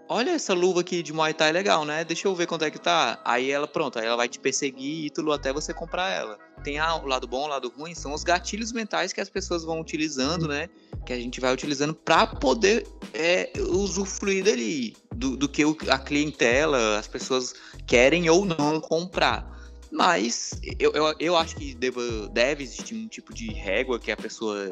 olha 0.09 0.31
essa 0.31 0.55
luva 0.55 0.83
aqui 0.83 1.03
de 1.03 1.13
Muay 1.13 1.35
Thai 1.35 1.51
legal, 1.51 1.85
né? 1.85 2.05
Deixa 2.05 2.29
eu 2.29 2.35
ver 2.35 2.47
quanto 2.47 2.65
é 2.65 2.71
que 2.71 2.79
tá. 2.79 3.21
Aí 3.25 3.51
ela, 3.51 3.67
pronto, 3.67 3.99
aí 3.99 4.07
ela 4.07 4.17
vai 4.17 4.29
te 4.29 4.39
perseguir, 4.39 5.07
Ítalo, 5.07 5.33
até 5.33 5.53
você 5.53 5.75
comprar 5.75 6.11
ela. 6.11 6.39
Tem 6.63 6.79
ah, 6.79 6.95
o 6.95 7.07
lado 7.07 7.27
bom, 7.27 7.45
o 7.45 7.49
lado 7.49 7.73
ruim, 7.77 7.93
são 7.93 8.15
os 8.15 8.23
gatilhos 8.23 8.73
mentais 8.73 9.13
que 9.13 9.21
as 9.21 9.29
pessoas 9.29 9.65
vão 9.65 9.81
utilizando, 9.81 10.47
né? 10.47 10.69
Que 11.05 11.13
a 11.13 11.17
gente 11.17 11.41
vai 11.41 11.53
utilizando 11.53 11.93
para 11.93 12.27
poder 12.27 12.87
é, 13.13 13.51
usufruir 13.59 14.45
dali, 14.45 14.97
do, 15.13 15.37
do 15.37 15.49
que 15.49 15.65
a 15.89 15.99
clientela, 15.99 16.99
as 16.99 17.09
pessoas 17.09 17.53
querem 17.85 18.31
ou 18.31 18.45
não 18.45 18.81
comprar. 18.81 19.54
Mas 19.95 20.61
eu, 20.77 20.91
eu, 20.93 21.15
eu 21.21 21.37
acho 21.37 21.55
que 21.55 21.73
deva, 21.73 22.01
deve 22.33 22.65
existir 22.65 22.97
um 22.97 23.07
tipo 23.07 23.33
de 23.33 23.53
régua 23.53 23.97
que 23.97 24.11
a 24.11 24.17
pessoa 24.17 24.69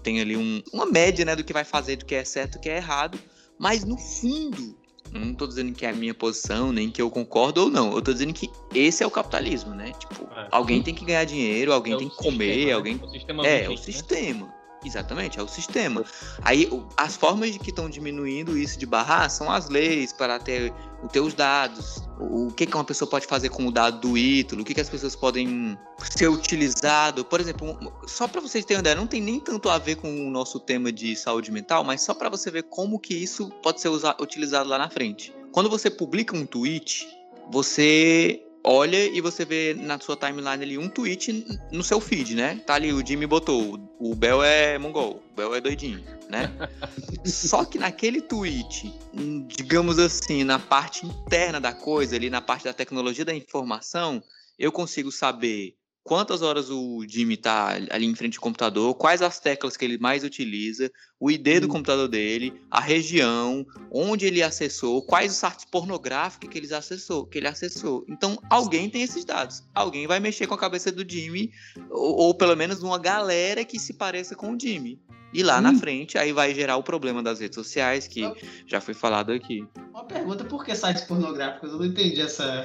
tem 0.00 0.20
ali 0.20 0.36
um, 0.36 0.62
uma 0.72 0.86
média 0.86 1.24
né, 1.24 1.34
do 1.34 1.42
que 1.42 1.52
vai 1.52 1.64
fazer, 1.64 1.96
do 1.96 2.04
que 2.04 2.14
é 2.14 2.24
certo, 2.24 2.52
do 2.52 2.60
que 2.60 2.70
é 2.70 2.76
errado. 2.76 3.18
Mas 3.58 3.84
no 3.84 3.98
fundo, 3.98 4.78
não 5.12 5.32
estou 5.32 5.48
dizendo 5.48 5.72
que 5.72 5.84
é 5.84 5.90
a 5.90 5.92
minha 5.92 6.14
posição, 6.14 6.70
nem 6.70 6.88
que 6.88 7.02
eu 7.02 7.10
concordo 7.10 7.62
ou 7.62 7.70
não. 7.70 7.90
Eu 7.90 7.98
estou 7.98 8.14
dizendo 8.14 8.32
que 8.32 8.48
esse 8.72 9.02
é 9.02 9.06
o 9.06 9.10
capitalismo, 9.10 9.74
né? 9.74 9.92
Tipo, 9.98 10.24
é. 10.32 10.48
alguém 10.52 10.80
tem 10.80 10.94
que 10.94 11.04
ganhar 11.04 11.24
dinheiro, 11.24 11.72
alguém 11.72 11.94
é 11.94 11.98
tem 11.98 12.08
que 12.08 12.16
comer, 12.16 12.54
sistema, 12.54 12.66
né? 12.66 12.72
alguém. 12.72 13.00
O 13.02 13.08
sistema 13.08 13.46
é, 13.46 13.68
vigente, 13.68 13.72
o 13.72 13.74
né? 13.74 14.54
Exatamente, 14.84 15.38
é 15.38 15.42
o 15.42 15.48
sistema. 15.48 16.04
Aí 16.42 16.68
as 16.96 17.16
formas 17.16 17.52
de 17.52 17.58
que 17.58 17.70
estão 17.70 17.88
diminuindo 17.90 18.56
isso 18.56 18.78
de 18.78 18.86
barrar 18.86 19.28
são 19.30 19.50
as 19.50 19.68
leis 19.68 20.12
para 20.12 20.38
ter 20.38 20.72
os 21.02 21.12
teus 21.12 21.34
dados, 21.34 22.02
o 22.18 22.50
que, 22.50 22.66
que 22.66 22.74
uma 22.74 22.84
pessoa 22.84 23.08
pode 23.08 23.26
fazer 23.26 23.50
com 23.50 23.66
o 23.66 23.70
dado 23.70 24.00
do 24.00 24.18
Ítalo, 24.18 24.62
o 24.62 24.64
que, 24.64 24.74
que 24.74 24.80
as 24.80 24.88
pessoas 24.88 25.14
podem 25.14 25.78
ser 26.10 26.28
utilizado. 26.28 27.24
Por 27.24 27.40
exemplo, 27.40 27.76
só 28.06 28.26
para 28.26 28.40
vocês 28.40 28.64
terem 28.64 28.78
uma 28.78 28.82
ideia, 28.82 28.96
não 28.96 29.06
tem 29.06 29.20
nem 29.20 29.38
tanto 29.38 29.68
a 29.68 29.78
ver 29.78 29.96
com 29.96 30.26
o 30.26 30.30
nosso 30.30 30.58
tema 30.58 30.90
de 30.90 31.14
saúde 31.14 31.50
mental, 31.50 31.84
mas 31.84 32.02
só 32.02 32.14
para 32.14 32.28
você 32.28 32.50
ver 32.50 32.64
como 32.64 32.98
que 32.98 33.14
isso 33.14 33.50
pode 33.62 33.80
ser 33.80 33.88
usado, 33.88 34.22
utilizado 34.22 34.68
lá 34.68 34.78
na 34.78 34.90
frente. 34.90 35.34
Quando 35.52 35.68
você 35.68 35.90
publica 35.90 36.36
um 36.36 36.46
tweet, 36.46 37.06
você 37.50 38.42
olha 38.62 39.06
e 39.06 39.20
você 39.20 39.44
vê 39.44 39.74
na 39.74 39.98
sua 39.98 40.16
timeline 40.16 40.62
ali 40.62 40.78
um 40.78 40.88
tweet 40.88 41.46
no 41.70 41.82
seu 41.82 42.00
feed, 42.00 42.34
né? 42.34 42.60
Tá 42.66 42.74
ali, 42.74 42.92
o 42.92 43.04
Jimmy 43.04 43.26
botou, 43.26 43.78
o 43.98 44.14
Bel 44.14 44.42
é 44.42 44.78
mongol, 44.78 45.22
o 45.30 45.34
Bel 45.34 45.54
é 45.54 45.60
doidinho, 45.60 46.04
né? 46.28 46.50
Só 47.24 47.64
que 47.64 47.78
naquele 47.78 48.20
tweet, 48.20 48.92
digamos 49.46 49.98
assim, 49.98 50.44
na 50.44 50.58
parte 50.58 51.06
interna 51.06 51.60
da 51.60 51.72
coisa, 51.72 52.16
ali 52.16 52.30
na 52.30 52.40
parte 52.40 52.64
da 52.64 52.72
tecnologia 52.72 53.24
da 53.24 53.34
informação, 53.34 54.22
eu 54.58 54.70
consigo 54.70 55.10
saber 55.10 55.74
quantas 56.02 56.42
horas 56.42 56.70
o 56.70 57.04
Jimmy 57.06 57.34
está 57.34 57.68
ali 57.90 58.06
em 58.06 58.14
frente 58.14 58.36
ao 58.36 58.42
computador, 58.42 58.94
quais 58.94 59.22
as 59.22 59.38
teclas 59.38 59.76
que 59.76 59.84
ele 59.84 59.98
mais 59.98 60.24
utiliza, 60.24 60.90
o 61.18 61.30
ID 61.30 61.60
do 61.60 61.66
hum. 61.66 61.70
computador 61.70 62.08
dele, 62.08 62.54
a 62.70 62.80
região, 62.80 63.66
onde 63.90 64.26
ele 64.26 64.42
acessou, 64.42 65.02
quais 65.02 65.32
os 65.32 65.38
sites 65.38 65.64
pornográficos 65.64 66.48
que 66.48 66.58
ele 66.58 66.72
acessou, 66.74 67.26
que 67.26 67.38
ele 67.38 67.48
acessou. 67.48 68.04
Então, 68.08 68.38
alguém 68.48 68.88
tem 68.88 69.02
esses 69.02 69.24
dados. 69.24 69.62
Alguém 69.74 70.06
vai 70.06 70.18
mexer 70.18 70.46
com 70.46 70.54
a 70.54 70.58
cabeça 70.58 70.90
do 70.90 71.08
Jimmy, 71.08 71.52
ou, 71.90 72.16
ou 72.16 72.34
pelo 72.34 72.56
menos 72.56 72.82
uma 72.82 72.98
galera 72.98 73.64
que 73.64 73.78
se 73.78 73.94
pareça 73.94 74.34
com 74.34 74.54
o 74.54 74.58
Jimmy. 74.58 74.98
E 75.32 75.42
lá 75.42 75.58
hum. 75.58 75.62
na 75.62 75.74
frente, 75.74 76.18
aí 76.18 76.32
vai 76.32 76.54
gerar 76.54 76.76
o 76.76 76.82
problema 76.82 77.22
das 77.22 77.38
redes 77.38 77.54
sociais, 77.54 78.08
que 78.08 78.22
já 78.66 78.80
foi 78.80 78.94
falado 78.94 79.30
aqui. 79.30 79.64
Uma 79.90 80.04
pergunta, 80.04 80.44
por 80.44 80.64
que 80.64 80.74
sites 80.74 81.04
pornográficos? 81.04 81.70
Eu 81.70 81.78
não 81.78 81.84
entendi 81.84 82.20
essa, 82.20 82.64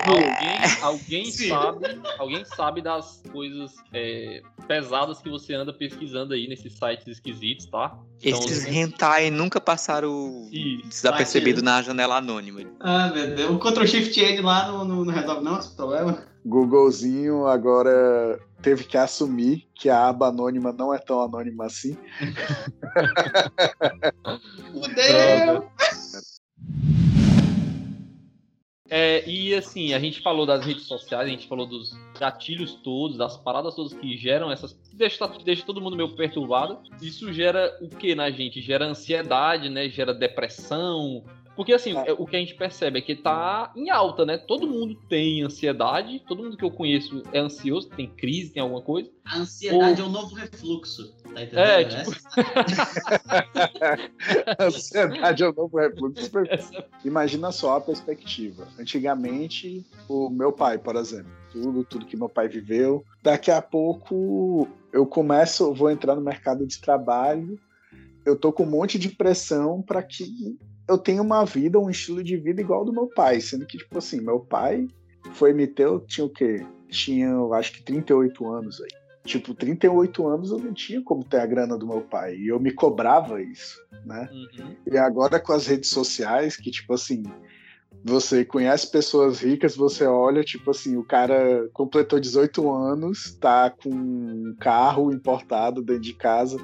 alguém 0.00 0.56
alguém 0.82 1.30
sabe, 1.30 2.00
alguém 2.18 2.44
sabe 2.44 2.82
das 2.82 3.22
coisas 3.30 3.74
é, 3.92 4.42
pesadas 4.66 5.20
que 5.20 5.28
você 5.28 5.54
anda 5.54 5.72
pesquisando 5.72 6.34
aí 6.34 6.48
nesses 6.48 6.72
sites 6.74 7.06
esquisitos, 7.06 7.66
tá? 7.66 7.98
Então, 8.22 8.40
Esses 8.40 8.62
assim, 8.64 8.78
hentai 8.78 9.30
nunca 9.30 9.60
passaram 9.60 10.48
desapercebido 10.88 11.62
na 11.62 11.82
janela 11.82 12.16
anônima. 12.16 12.62
Ah, 12.80 13.10
meu 13.14 13.34
Deus. 13.34 13.50
O 13.50 13.58
Ctrl 13.58 13.86
Shift 13.86 14.18
N 14.20 14.40
lá 14.42 14.68
não, 14.68 14.84
não, 14.84 15.04
não 15.04 15.12
resolve 15.12 15.44
não 15.44 15.58
esse 15.58 15.74
problema? 15.74 16.24
Googlezinho 16.44 17.46
agora 17.46 18.38
teve 18.62 18.84
que 18.84 18.96
assumir 18.96 19.66
que 19.74 19.88
a 19.88 20.08
aba 20.08 20.28
anônima 20.28 20.72
não 20.72 20.94
é 20.94 20.98
tão 20.98 21.20
anônima 21.20 21.66
assim. 21.66 21.96
Fudeu! 24.72 25.68
É, 28.88 29.28
e 29.28 29.54
assim, 29.54 29.94
a 29.94 29.98
gente 29.98 30.20
falou 30.20 30.46
das 30.46 30.64
redes 30.64 30.84
sociais, 30.84 31.26
a 31.26 31.30
gente 31.30 31.48
falou 31.48 31.66
dos 31.66 31.92
gatilhos 32.18 32.74
todos, 32.74 33.16
das 33.16 33.36
paradas 33.36 33.74
todas 33.74 33.92
que 33.92 34.16
geram 34.16 34.50
essas. 34.50 34.78
Deixa, 34.92 35.26
deixa 35.44 35.64
todo 35.64 35.80
mundo 35.80 35.96
meio 35.96 36.14
perturbado. 36.14 36.78
Isso 37.02 37.32
gera 37.32 37.76
o 37.80 37.88
que 37.88 38.14
na 38.14 38.30
gente? 38.30 38.60
Gera 38.60 38.86
ansiedade, 38.86 39.68
né? 39.68 39.88
Gera 39.88 40.14
depressão, 40.14 41.24
porque, 41.56 41.72
assim, 41.72 41.96
é. 41.96 42.12
o 42.12 42.26
que 42.26 42.36
a 42.36 42.38
gente 42.38 42.54
percebe 42.54 42.98
é 42.98 43.02
que 43.02 43.16
tá 43.16 43.72
em 43.74 43.88
alta, 43.88 44.26
né? 44.26 44.36
Todo 44.36 44.68
mundo 44.68 44.94
tem 45.08 45.42
ansiedade, 45.42 46.22
todo 46.28 46.42
mundo 46.42 46.56
que 46.56 46.64
eu 46.64 46.70
conheço 46.70 47.22
é 47.32 47.38
ansioso, 47.38 47.88
tem 47.88 48.06
crise, 48.06 48.52
tem 48.52 48.62
alguma 48.62 48.82
coisa. 48.82 49.10
A 49.24 49.38
ansiedade 49.38 50.02
Ou... 50.02 50.06
é 50.06 50.10
o 50.10 50.12
novo 50.12 50.34
refluxo, 50.34 51.14
tá 51.22 51.42
entendendo? 51.42 51.58
É, 51.58 51.84
tipo... 51.84 52.10
ansiedade 54.62 55.42
é 55.42 55.48
o 55.48 55.52
novo 55.54 55.78
refluxo. 55.78 56.30
Imagina 57.04 57.50
só 57.50 57.78
a 57.78 57.80
perspectiva. 57.80 58.68
Antigamente, 58.78 59.86
o 60.08 60.28
meu 60.28 60.52
pai, 60.52 60.76
por 60.76 60.94
exemplo, 60.94 61.32
tudo, 61.50 61.84
tudo 61.84 62.06
que 62.06 62.18
meu 62.18 62.28
pai 62.28 62.48
viveu, 62.48 63.02
daqui 63.22 63.50
a 63.50 63.62
pouco 63.62 64.68
eu 64.92 65.06
começo, 65.06 65.72
vou 65.72 65.90
entrar 65.90 66.14
no 66.14 66.20
mercado 66.20 66.66
de 66.66 66.78
trabalho, 66.78 67.58
eu 68.26 68.36
tô 68.36 68.52
com 68.52 68.64
um 68.64 68.70
monte 68.70 68.98
de 68.98 69.08
pressão 69.08 69.80
para 69.80 70.02
que 70.02 70.58
eu 70.88 70.98
tenho 70.98 71.22
uma 71.22 71.44
vida, 71.44 71.78
um 71.78 71.90
estilo 71.90 72.22
de 72.22 72.36
vida 72.36 72.60
igual 72.60 72.80
ao 72.80 72.84
do 72.84 72.92
meu 72.92 73.08
pai, 73.08 73.40
sendo 73.40 73.66
que, 73.66 73.78
tipo 73.78 73.98
assim, 73.98 74.20
meu 74.20 74.40
pai 74.40 74.86
foi 75.32 75.52
me 75.52 75.66
ter, 75.66 75.84
eu 75.84 76.00
tinha 76.00 76.24
o 76.24 76.30
quê? 76.30 76.64
Tinha, 76.88 77.28
eu 77.28 77.52
acho 77.52 77.72
que 77.72 77.82
38 77.82 78.48
anos 78.48 78.80
aí. 78.80 78.88
Tipo, 79.24 79.54
38 79.54 80.26
anos 80.28 80.52
eu 80.52 80.58
não 80.58 80.72
tinha 80.72 81.02
como 81.02 81.24
ter 81.24 81.40
a 81.40 81.46
grana 81.46 81.76
do 81.76 81.86
meu 81.86 82.00
pai. 82.02 82.36
E 82.36 82.48
eu 82.48 82.60
me 82.60 82.70
cobrava 82.70 83.42
isso, 83.42 83.82
né? 84.04 84.28
Uhum. 84.32 84.76
E 84.86 84.96
agora 84.96 85.40
com 85.40 85.52
as 85.52 85.66
redes 85.66 85.90
sociais, 85.90 86.56
que, 86.56 86.70
tipo 86.70 86.94
assim, 86.94 87.24
você 88.04 88.44
conhece 88.44 88.88
pessoas 88.88 89.40
ricas, 89.40 89.74
você 89.74 90.04
olha, 90.04 90.44
tipo 90.44 90.70
assim, 90.70 90.96
o 90.96 91.02
cara 91.02 91.68
completou 91.72 92.20
18 92.20 92.72
anos, 92.72 93.36
tá 93.40 93.68
com 93.68 93.90
um 93.90 94.54
carro 94.60 95.12
importado 95.12 95.82
dentro 95.82 96.02
de 96.02 96.14
casa, 96.14 96.56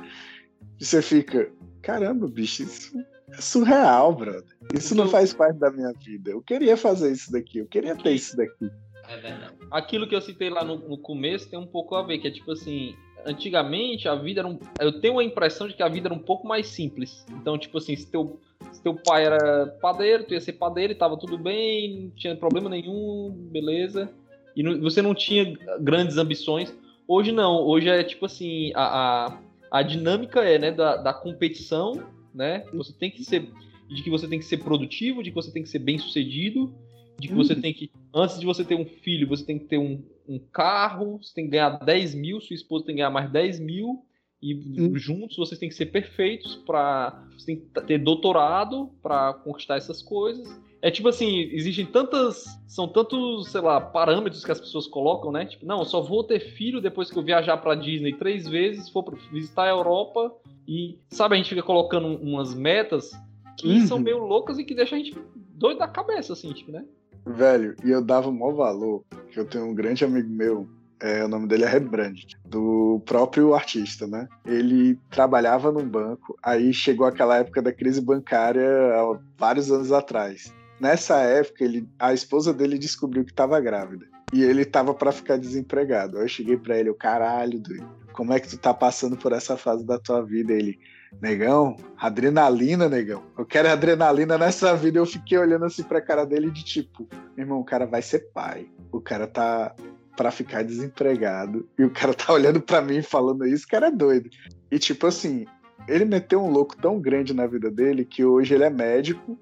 e 0.81 0.85
você 0.85 1.03
fica, 1.03 1.51
caramba, 1.83 2.29
bicho, 2.29 2.63
isso 2.63 2.97
é 3.37 3.40
surreal, 3.40 4.14
brother. 4.14 4.45
Isso 4.75 4.95
não 4.95 5.09
faz 5.09 5.33
parte 5.33 5.59
da 5.59 5.71
minha 5.71 5.92
vida. 5.92 6.31
Eu 6.31 6.42
queria 6.42 6.77
fazer 6.77 7.12
isso 7.12 7.33
daqui, 7.33 7.59
eu 7.59 7.66
queria 7.66 7.97
ter 7.97 8.12
isso 8.12 8.37
daqui. 8.37 8.71
É 9.09 9.16
verdade. 9.16 9.55
Aquilo 9.71 10.07
que 10.09 10.14
eu 10.14 10.21
citei 10.21 10.51
lá 10.51 10.64
no, 10.64 10.77
no 10.77 10.99
começo 10.99 11.49
tem 11.49 11.59
um 11.59 11.66
pouco 11.66 11.95
a 11.95 12.03
ver, 12.03 12.18
que 12.18 12.29
é 12.29 12.31
tipo 12.31 12.53
assim, 12.53 12.95
antigamente 13.25 14.09
a 14.09 14.14
vida 14.14 14.40
era 14.40 14.49
um, 14.49 14.59
eu 14.81 15.01
tenho 15.01 15.18
a 15.18 15.25
impressão 15.25 15.66
de 15.66 15.75
que 15.75 15.83
a 15.83 15.88
vida 15.88 16.09
era 16.09 16.14
um 16.14 16.18
pouco 16.18 16.47
mais 16.47 16.68
simples. 16.68 17.25
Então, 17.31 17.59
tipo 17.59 17.79
assim, 17.79 17.97
se 17.97 18.11
teu, 18.11 18.38
se 18.71 18.83
teu 18.83 18.95
pai 18.95 19.25
era 19.25 19.66
padeiro, 19.81 20.25
tu 20.25 20.35
ia 20.35 20.40
ser 20.40 20.53
padeiro 20.55 20.92
e 20.92 20.97
tava 20.97 21.16
tudo 21.16 21.38
bem, 21.38 22.05
não 22.05 22.11
tinha 22.11 22.37
problema 22.37 22.68
nenhum, 22.68 23.31
beleza. 23.51 24.11
E 24.55 24.62
não, 24.62 24.81
você 24.81 25.01
não 25.01 25.14
tinha 25.14 25.57
grandes 25.81 26.16
ambições. 26.16 26.75
Hoje 27.09 27.33
não, 27.33 27.57
hoje 27.66 27.88
é 27.88 28.05
tipo 28.05 28.27
assim, 28.27 28.73
a, 28.75 29.27
a, 29.27 29.38
a 29.71 29.83
dinâmica 29.83 30.40
é, 30.40 30.59
né, 30.59 30.71
da, 30.71 30.97
da 30.97 31.12
competição 31.12 32.03
né? 32.35 32.64
Você 32.73 32.92
tem 32.92 33.11
que 33.11 33.25
ser 33.25 33.51
de 33.88 34.03
que 34.03 34.11
você 34.11 34.27
tem 34.27 34.38
que 34.38 34.45
ser 34.45 34.59
produtivo, 34.59 35.23
de 35.23 35.31
que 35.31 35.35
você 35.35 35.51
tem 35.51 35.62
que 35.62 35.68
ser 35.68 35.79
bem 35.79 35.99
sucedido, 35.99 36.75
de 37.18 37.29
que 37.29 37.35
você 37.35 37.53
uhum. 37.55 37.61
tem 37.61 37.75
que 37.75 37.90
antes 38.14 38.38
de 38.38 38.47
você 38.47 38.64
ter 38.64 38.75
um 38.75 38.87
filho, 38.87 39.29
você 39.29 39.45
tem 39.45 39.59
que 39.59 39.66
ter 39.66 39.79
um, 39.79 40.03
um 40.29 40.38
carro, 40.38 41.18
você 41.23 41.35
tem 41.35 41.45
que 41.45 41.51
ganhar 41.51 41.71
10 41.71 42.14
mil, 42.14 42.40
sua 42.40 42.55
esposa 42.55 42.87
tem 42.87 42.95
que 42.95 42.99
ganhar 42.99 43.11
mais 43.11 43.31
10 43.31 43.61
mil 43.61 44.05
e 44.40 44.55
uhum. 44.55 44.99
juntos 44.99 45.37
vocês 45.37 45.59
têm 45.59 45.68
que 45.68 45.75
ser 45.75 45.87
perfeitos 45.87 46.57
para 46.57 47.25
você 47.33 47.47
tem 47.47 47.57
que 47.57 47.81
ter 47.83 47.99
doutorado 47.99 48.90
para 49.01 49.35
conquistar 49.35 49.77
essas 49.77 50.03
coisas. 50.03 50.49
É 50.83 50.90
tipo 50.90 51.09
assim, 51.09 51.49
existem 51.53 51.87
tantas. 51.87 52.45
São 52.66 52.88
tantos, 52.88 53.49
sei 53.51 53.61
lá, 53.61 53.81
parâmetros 53.81 54.45
que 54.45 54.51
as 54.51 54.61
pessoas 54.61 54.88
colocam, 54.88 55.31
né? 55.31 55.47
Tipo, 55.47 55.64
não, 55.64 55.79
eu 55.79 55.85
só 55.85 56.01
vou 56.01 56.25
ter 56.25 56.40
filho 56.40 56.81
depois 56.81 57.09
que 57.09 57.16
eu 57.16 57.23
viajar 57.23 57.57
pra 57.59 57.77
Disney 57.77 58.14
três 58.14 58.49
vezes, 58.49 58.88
for 58.88 59.05
visitar 59.31 59.64
a 59.64 59.71
Europa 59.71 60.35
e, 60.66 60.99
sabe, 61.09 61.35
a 61.35 61.38
gente 61.38 61.51
fica 61.51 61.62
colocando 61.62 62.09
umas 62.09 62.53
metas 62.53 63.12
que 63.57 63.68
uhum. 63.68 63.87
são 63.87 63.99
meio 63.99 64.18
loucas 64.18 64.59
e 64.59 64.64
que 64.64 64.75
deixam 64.75 64.99
a 64.99 65.03
gente 65.03 65.16
doido 65.55 65.79
da 65.79 65.87
cabeça, 65.87 66.33
assim, 66.33 66.53
tipo, 66.53 66.73
né? 66.73 66.85
Velho, 67.25 67.77
e 67.85 67.90
eu 67.90 68.03
dava 68.03 68.29
o 68.29 68.33
maior 68.33 68.53
valor, 68.53 69.05
que 69.31 69.38
eu 69.38 69.45
tenho 69.45 69.66
um 69.66 69.75
grande 69.75 70.05
amigo 70.05 70.29
meu, 70.29 70.66
é, 71.01 71.25
o 71.25 71.29
nome 71.29 71.47
dele 71.47 71.64
é 71.64 71.68
Rembrandt, 71.68 72.37
do 72.45 73.01
próprio 73.05 73.55
artista, 73.55 74.07
né? 74.09 74.27
Ele 74.45 74.99
trabalhava 75.11 75.71
num 75.71 75.88
banco, 75.88 76.37
aí 76.42 76.73
chegou 76.73 77.07
aquela 77.07 77.37
época 77.37 77.62
da 77.62 77.73
crise 77.73 78.01
bancária 78.01 78.66
há 78.95 79.18
vários 79.38 79.71
anos 79.71 79.92
atrás. 79.92 80.53
Nessa 80.83 81.18
época, 81.21 81.64
ele, 81.64 81.88
a 81.99 82.12
esposa 82.12 82.53
dele 82.53 82.77
descobriu 82.77 83.25
que 83.25 83.31
estava 83.31 83.61
grávida. 83.61 84.05
E 84.33 84.42
ele 84.42 84.64
tava 84.64 84.92
para 84.92 85.12
ficar 85.12 85.38
desempregado. 85.38 86.18
Aí 86.18 86.25
eu 86.25 86.29
cheguei 86.29 86.57
para 86.57 86.77
ele, 86.79 86.90
o 86.90 86.95
caralho, 86.95 87.61
doido 87.61 88.03
como 88.12 88.33
é 88.33 88.38
que 88.38 88.49
tu 88.49 88.59
tá 88.59 88.73
passando 88.73 89.16
por 89.16 89.33
essa 89.33 89.57
fase 89.57 89.85
da 89.85 89.99
tua 89.99 90.23
vida? 90.23 90.53
Ele, 90.53 90.79
negão, 91.21 91.77
adrenalina, 91.97 92.88
negão. 92.88 93.23
Eu 93.37 93.45
quero 93.45 93.68
adrenalina 93.68 94.38
nessa 94.38 94.77
vida. 94.77 94.99
Eu 94.99 95.07
fiquei 95.07 95.38
olhando 95.38 95.64
assim 95.64 95.83
pra 95.83 96.01
cara 96.01 96.25
dele 96.25 96.51
de 96.51 96.62
tipo, 96.62 97.09
irmão, 97.37 97.61
o 97.61 97.64
cara 97.64 97.87
vai 97.87 98.03
ser 98.03 98.31
pai. 98.33 98.68
O 98.92 99.01
cara 99.01 99.27
tá 99.27 99.75
para 100.16 100.31
ficar 100.31 100.62
desempregado. 100.62 101.68
E 101.79 101.85
o 101.85 101.90
cara 101.90 102.14
tá 102.14 102.33
olhando 102.33 102.61
para 102.61 102.83
mim 102.83 103.03
falando 103.03 103.47
isso, 103.47 103.64
o 103.64 103.68
cara 103.68 103.88
é 103.88 103.90
doido. 103.90 104.29
E 104.71 104.79
tipo 104.79 105.07
assim, 105.07 105.47
ele 105.88 106.05
meteu 106.05 106.42
um 106.42 106.51
louco 106.51 106.77
tão 106.77 107.01
grande 107.01 107.35
na 107.35 107.47
vida 107.47 107.71
dele 107.71 108.05
que 108.05 108.25
hoje 108.25 108.55
ele 108.55 108.64
é 108.64 108.71
médico 108.71 109.38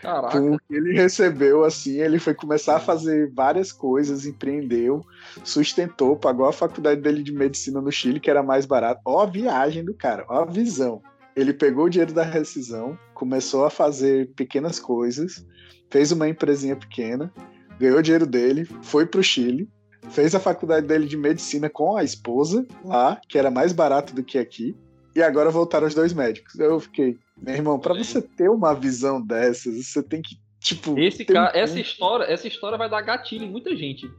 Caraca. 0.00 0.40
O 0.40 0.58
que 0.58 0.74
ele 0.74 0.92
recebeu, 0.94 1.64
assim, 1.64 2.00
ele 2.00 2.18
foi 2.18 2.34
começar 2.34 2.76
a 2.76 2.80
fazer 2.80 3.30
várias 3.32 3.70
coisas, 3.70 4.24
empreendeu, 4.24 5.04
sustentou, 5.44 6.16
pagou 6.16 6.46
a 6.46 6.52
faculdade 6.52 7.00
dele 7.00 7.22
de 7.22 7.32
medicina 7.32 7.80
no 7.80 7.92
Chile, 7.92 8.20
que 8.20 8.30
era 8.30 8.42
mais 8.42 8.64
barato. 8.64 9.00
Ó 9.04 9.22
a 9.22 9.26
viagem 9.26 9.84
do 9.84 9.94
cara, 9.94 10.24
ó 10.28 10.42
a 10.42 10.44
visão. 10.46 11.02
Ele 11.36 11.52
pegou 11.52 11.84
o 11.84 11.90
dinheiro 11.90 12.12
da 12.12 12.22
rescisão, 12.22 12.98
começou 13.14 13.64
a 13.64 13.70
fazer 13.70 14.30
pequenas 14.34 14.80
coisas, 14.80 15.46
fez 15.90 16.10
uma 16.12 16.28
empresinha 16.28 16.76
pequena, 16.76 17.32
ganhou 17.78 17.98
o 17.98 18.02
dinheiro 18.02 18.26
dele, 18.26 18.66
foi 18.82 19.06
pro 19.06 19.22
Chile, 19.22 19.68
fez 20.10 20.34
a 20.34 20.40
faculdade 20.40 20.86
dele 20.86 21.06
de 21.06 21.16
medicina 21.16 21.68
com 21.68 21.96
a 21.96 22.02
esposa 22.02 22.66
lá, 22.84 23.20
que 23.28 23.38
era 23.38 23.50
mais 23.50 23.72
barato 23.72 24.14
do 24.14 24.24
que 24.24 24.38
aqui, 24.38 24.76
e 25.14 25.22
agora 25.22 25.50
voltaram 25.50 25.86
os 25.86 25.94
dois 25.94 26.12
médicos. 26.12 26.58
Eu 26.58 26.78
fiquei, 26.80 27.18
meu 27.36 27.54
irmão, 27.54 27.78
para 27.78 27.94
você 27.94 28.20
ter 28.20 28.48
uma 28.48 28.74
visão 28.74 29.20
dessas, 29.20 29.86
você 29.86 30.02
tem 30.02 30.22
que, 30.22 30.36
tipo. 30.60 30.98
Esse 30.98 31.24
cara, 31.24 31.56
um... 31.56 31.60
essa 31.60 31.80
história, 31.80 32.24
essa 32.24 32.46
história 32.46 32.78
vai 32.78 32.88
dar 32.88 33.02
gatilho 33.02 33.44
em 33.44 33.50
muita 33.50 33.74
gente. 33.76 34.10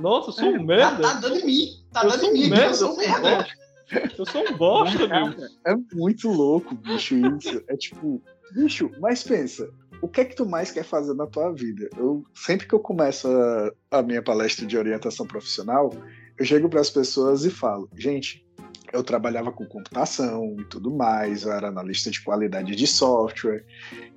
Nossa, 0.00 0.30
eu 0.30 0.32
sou 0.32 0.44
um 0.44 0.56
é, 0.56 0.62
merda. 0.62 1.02
Tá, 1.02 1.14
tá 1.14 1.20
dando 1.20 1.38
em 1.40 1.46
mim. 1.46 1.66
Tá 1.92 2.04
eu 2.04 2.10
dando 2.10 2.24
em 2.24 2.32
mim. 2.32 2.48
Merda, 2.48 2.66
eu 2.66 2.74
sou 2.74 2.94
um 2.94 2.96
merda. 2.96 3.46
Eu 4.18 4.26
sou 4.26 4.42
um 4.42 4.56
bosta, 4.56 5.06
meu. 5.06 5.48
É 5.66 5.76
muito 5.94 6.28
louco, 6.30 6.74
bicho, 6.74 7.14
isso. 7.14 7.62
É 7.68 7.76
tipo, 7.76 8.22
bicho, 8.54 8.90
mas 8.98 9.22
pensa, 9.22 9.68
o 10.00 10.08
que 10.08 10.20
é 10.20 10.24
que 10.24 10.34
tu 10.34 10.44
mais 10.46 10.72
quer 10.72 10.82
fazer 10.82 11.14
na 11.14 11.26
tua 11.26 11.52
vida? 11.52 11.88
Eu 11.96 12.24
sempre 12.34 12.66
que 12.66 12.74
eu 12.74 12.80
começo 12.80 13.28
a, 13.28 13.98
a 13.98 14.02
minha 14.02 14.22
palestra 14.22 14.66
de 14.66 14.76
orientação 14.76 15.26
profissional, 15.26 15.92
eu 16.38 16.44
chego 16.44 16.68
para 16.68 16.80
as 16.80 16.90
pessoas 16.90 17.44
e 17.44 17.50
falo, 17.50 17.88
gente, 17.96 18.44
eu 18.92 19.02
trabalhava 19.02 19.50
com 19.50 19.64
computação 19.64 20.56
e 20.58 20.64
tudo 20.64 20.90
mais, 20.90 21.44
eu 21.44 21.52
era 21.52 21.68
analista 21.68 22.10
de 22.10 22.22
qualidade 22.22 22.76
de 22.76 22.86
software, 22.86 23.64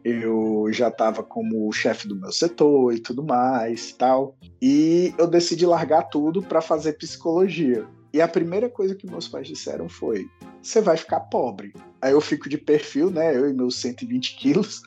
eu 0.04 0.68
já 0.72 0.90
estava 0.90 1.24
como 1.24 1.72
chefe 1.72 2.08
do 2.08 2.16
meu 2.16 2.32
setor 2.32 2.94
e 2.94 3.00
tudo 3.00 3.24
mais, 3.24 3.94
tal. 3.94 4.36
E 4.62 5.14
eu 5.18 5.28
decidi 5.28 5.66
largar 5.66 6.04
tudo 6.04 6.42
para 6.42 6.62
fazer 6.62 6.94
psicologia. 6.94 7.86
E 8.14 8.22
a 8.22 8.28
primeira 8.28 8.70
coisa 8.70 8.96
que 8.96 9.10
meus 9.10 9.28
pais 9.28 9.48
disseram 9.48 9.90
foi: 9.90 10.26
você 10.62 10.80
vai 10.80 10.96
ficar 10.96 11.20
pobre. 11.22 11.74
Aí 12.02 12.14
eu 12.14 12.22
fico 12.22 12.48
de 12.48 12.58
perfil, 12.58 13.10
né? 13.10 13.36
Eu 13.36 13.50
e 13.50 13.54
meus 13.54 13.76
120 13.78 14.38
quilos, 14.38 14.82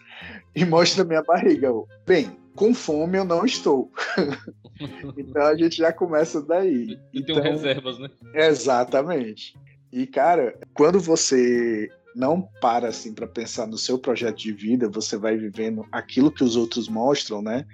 e 0.55 0.65
mostro 0.65 1.03
a 1.03 1.05
minha 1.05 1.23
barriga. 1.23 1.67
Eu, 1.67 1.87
Bem, 2.07 2.31
com 2.55 2.75
fome 2.75 3.19
eu 3.19 3.25
não 3.25 3.45
estou. 3.45 3.91
então 5.17 5.43
a 5.43 5.57
gente 5.57 5.77
já 5.77 5.93
começa 5.93 6.41
daí. 6.43 6.99
E 7.13 7.21
então, 7.21 7.41
tem 7.41 7.53
reservas, 7.53 7.99
né? 7.99 8.09
Exatamente. 8.35 9.55
E, 9.93 10.07
cara, 10.07 10.59
quando 10.75 11.01
você 11.01 11.89
não 12.15 12.43
para 12.61 12.89
assim 12.89 13.15
para 13.15 13.27
pensar 13.27 13.67
no 13.67 13.79
seu 13.79 13.99
projeto 13.99 14.39
de 14.39 14.53
vida, 14.53 14.89
você 14.89 15.17
vai 15.17 15.37
vivendo 15.37 15.87
aquilo 15.93 16.33
que 16.33 16.43
os 16.43 16.57
outros 16.57 16.89
mostram, 16.89 17.41
né? 17.41 17.65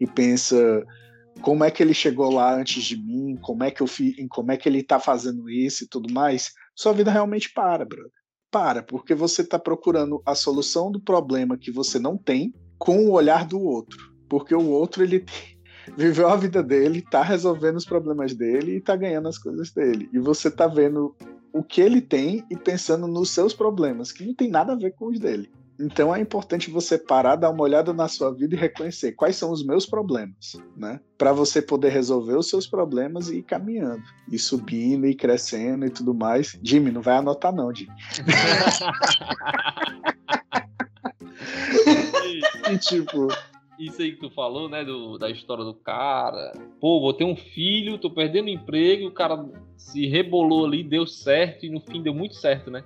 E 0.00 0.06
pensa 0.06 0.84
como 1.42 1.64
é 1.64 1.70
que 1.70 1.82
ele 1.82 1.94
chegou 1.94 2.32
lá 2.32 2.54
antes 2.54 2.82
de 2.82 2.96
mim, 2.96 3.36
como 3.42 3.62
é 3.62 3.70
que 3.70 3.82
eu 3.82 3.86
fiz, 3.86 4.14
como 4.30 4.52
é 4.52 4.56
que 4.56 4.68
ele 4.68 4.80
está 4.80 4.98
fazendo 4.98 5.48
isso 5.48 5.84
e 5.84 5.88
tudo 5.88 6.12
mais, 6.12 6.52
sua 6.74 6.92
vida 6.92 7.10
realmente 7.10 7.52
para, 7.52 7.84
brother. 7.84 8.10
Para, 8.50 8.82
porque 8.82 9.14
você 9.14 9.42
está 9.42 9.58
procurando 9.58 10.22
a 10.26 10.34
solução 10.34 10.90
do 10.90 11.00
problema 11.00 11.56
que 11.56 11.70
você 11.70 11.98
não 11.98 12.16
tem 12.16 12.52
com 12.78 13.06
o 13.06 13.12
olhar 13.12 13.46
do 13.46 13.60
outro, 13.60 14.12
porque 14.28 14.54
o 14.54 14.70
outro 14.70 15.04
ele 15.04 15.24
viveu 15.96 16.28
a 16.28 16.36
vida 16.36 16.62
dele, 16.62 16.98
está 16.98 17.22
resolvendo 17.22 17.76
os 17.76 17.84
problemas 17.84 18.34
dele 18.34 18.72
e 18.72 18.78
está 18.78 18.96
ganhando 18.96 19.28
as 19.28 19.38
coisas 19.38 19.70
dele. 19.70 20.08
E 20.12 20.18
você 20.18 20.48
está 20.48 20.66
vendo 20.66 21.14
o 21.52 21.62
que 21.62 21.80
ele 21.80 22.00
tem 22.00 22.44
e 22.50 22.56
pensando 22.56 23.06
nos 23.06 23.30
seus 23.30 23.54
problemas, 23.54 24.12
que 24.12 24.24
não 24.24 24.34
tem 24.34 24.48
nada 24.48 24.72
a 24.72 24.76
ver 24.76 24.92
com 24.92 25.08
os 25.08 25.18
dele. 25.18 25.50
Então 25.80 26.14
é 26.14 26.20
importante 26.20 26.70
você 26.70 26.98
parar, 26.98 27.36
dar 27.36 27.48
uma 27.48 27.62
olhada 27.62 27.94
na 27.94 28.06
sua 28.06 28.30
vida 28.30 28.54
e 28.54 28.58
reconhecer 28.58 29.12
quais 29.12 29.36
são 29.36 29.50
os 29.50 29.64
meus 29.64 29.86
problemas, 29.86 30.60
né? 30.76 31.00
Para 31.16 31.32
você 31.32 31.62
poder 31.62 31.88
resolver 31.88 32.36
os 32.36 32.50
seus 32.50 32.66
problemas 32.66 33.30
e 33.30 33.38
ir 33.38 33.42
caminhando, 33.42 34.02
e 34.30 34.38
subindo 34.38 35.06
e 35.06 35.14
crescendo 35.14 35.86
e 35.86 35.90
tudo 35.90 36.12
mais. 36.12 36.58
Jimmy, 36.62 36.90
não 36.90 37.00
vai 37.00 37.16
anotar 37.16 37.54
não, 37.54 37.74
Jimmy. 37.74 37.94
e 42.70 42.78
tipo, 42.78 43.28
isso 43.78 44.02
aí 44.02 44.12
que 44.12 44.20
tu 44.20 44.28
falou, 44.30 44.68
né, 44.68 44.84
do, 44.84 45.16
da 45.16 45.30
história 45.30 45.64
do 45.64 45.72
cara. 45.72 46.52
Pô, 46.78 47.00
vou 47.00 47.14
ter 47.14 47.24
um 47.24 47.34
filho, 47.34 47.96
tô 47.96 48.10
perdendo 48.10 48.50
emprego, 48.50 49.08
o 49.08 49.12
cara 49.12 49.42
se 49.80 50.06
rebolou 50.06 50.66
ali, 50.66 50.84
deu 50.84 51.06
certo 51.06 51.64
e 51.64 51.70
no 51.70 51.80
fim 51.80 52.02
deu 52.02 52.14
muito 52.14 52.34
certo, 52.34 52.70
né? 52.70 52.84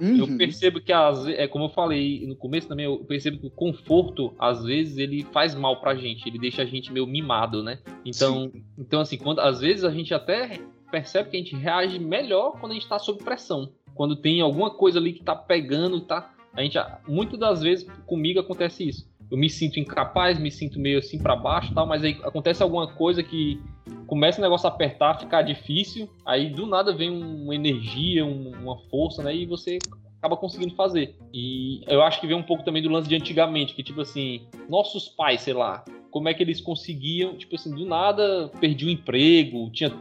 Uhum. 0.00 0.16
Eu 0.16 0.36
percebo 0.36 0.80
que, 0.80 0.92
às 0.92 1.26
é 1.26 1.46
como 1.46 1.66
eu 1.66 1.68
falei 1.68 2.26
no 2.26 2.34
começo 2.34 2.68
também, 2.68 2.86
eu 2.86 2.98
percebo 2.98 3.38
que 3.38 3.46
o 3.46 3.50
conforto, 3.50 4.34
às 4.38 4.64
vezes, 4.64 4.98
ele 4.98 5.22
faz 5.32 5.54
mal 5.54 5.80
pra 5.80 5.94
gente, 5.94 6.28
ele 6.28 6.38
deixa 6.38 6.62
a 6.62 6.64
gente 6.64 6.92
meio 6.92 7.06
mimado, 7.06 7.62
né? 7.62 7.78
Então, 8.04 8.50
então 8.78 9.00
assim, 9.00 9.16
quando, 9.16 9.40
às 9.40 9.60
vezes 9.60 9.84
a 9.84 9.90
gente 9.90 10.12
até 10.12 10.60
percebe 10.90 11.30
que 11.30 11.36
a 11.36 11.40
gente 11.40 11.56
reage 11.56 11.98
melhor 11.98 12.58
quando 12.60 12.72
a 12.72 12.74
gente 12.74 12.88
tá 12.88 12.98
sob 12.98 13.22
pressão. 13.22 13.72
Quando 13.94 14.16
tem 14.16 14.40
alguma 14.40 14.70
coisa 14.70 14.98
ali 14.98 15.12
que 15.12 15.22
tá 15.22 15.34
pegando, 15.34 16.00
tá. 16.00 16.32
A 16.52 16.62
gente, 16.62 16.78
muitas 17.06 17.38
das 17.38 17.62
vezes, 17.62 17.86
comigo 18.06 18.40
acontece 18.40 18.88
isso. 18.88 19.08
Eu 19.30 19.36
me 19.36 19.50
sinto 19.50 19.80
incapaz, 19.80 20.38
me 20.38 20.50
sinto 20.50 20.78
meio 20.78 20.98
assim 20.98 21.18
para 21.18 21.34
baixo 21.34 21.74
tal, 21.74 21.86
mas 21.86 22.04
aí 22.04 22.18
acontece 22.22 22.62
alguma 22.62 22.86
coisa 22.86 23.22
que 23.22 23.60
começa 24.06 24.38
o 24.38 24.42
negócio 24.42 24.68
a 24.68 24.70
apertar, 24.70 25.18
ficar 25.18 25.42
difícil, 25.42 26.08
aí 26.24 26.48
do 26.50 26.66
nada 26.66 26.94
vem 26.94 27.10
uma 27.10 27.54
energia, 27.54 28.24
uma 28.24 28.78
força, 28.88 29.22
né? 29.22 29.34
E 29.34 29.46
você 29.46 29.78
acaba 30.18 30.36
conseguindo 30.36 30.74
fazer. 30.74 31.16
E 31.32 31.82
eu 31.86 32.02
acho 32.02 32.20
que 32.20 32.26
vem 32.26 32.36
um 32.36 32.42
pouco 32.42 32.64
também 32.64 32.82
do 32.82 32.88
lance 32.88 33.08
de 33.08 33.16
antigamente, 33.16 33.74
que 33.74 33.82
tipo 33.82 34.00
assim, 34.00 34.46
nossos 34.68 35.08
pais, 35.08 35.40
sei 35.40 35.54
lá, 35.54 35.84
como 36.10 36.28
é 36.28 36.34
que 36.34 36.42
eles 36.42 36.60
conseguiam, 36.60 37.36
tipo 37.36 37.56
assim, 37.56 37.74
do 37.74 37.84
nada 37.84 38.50
perdi 38.60 38.84
o 38.84 38.88
um 38.88 38.90
emprego, 38.90 39.70
tinha 39.70 39.92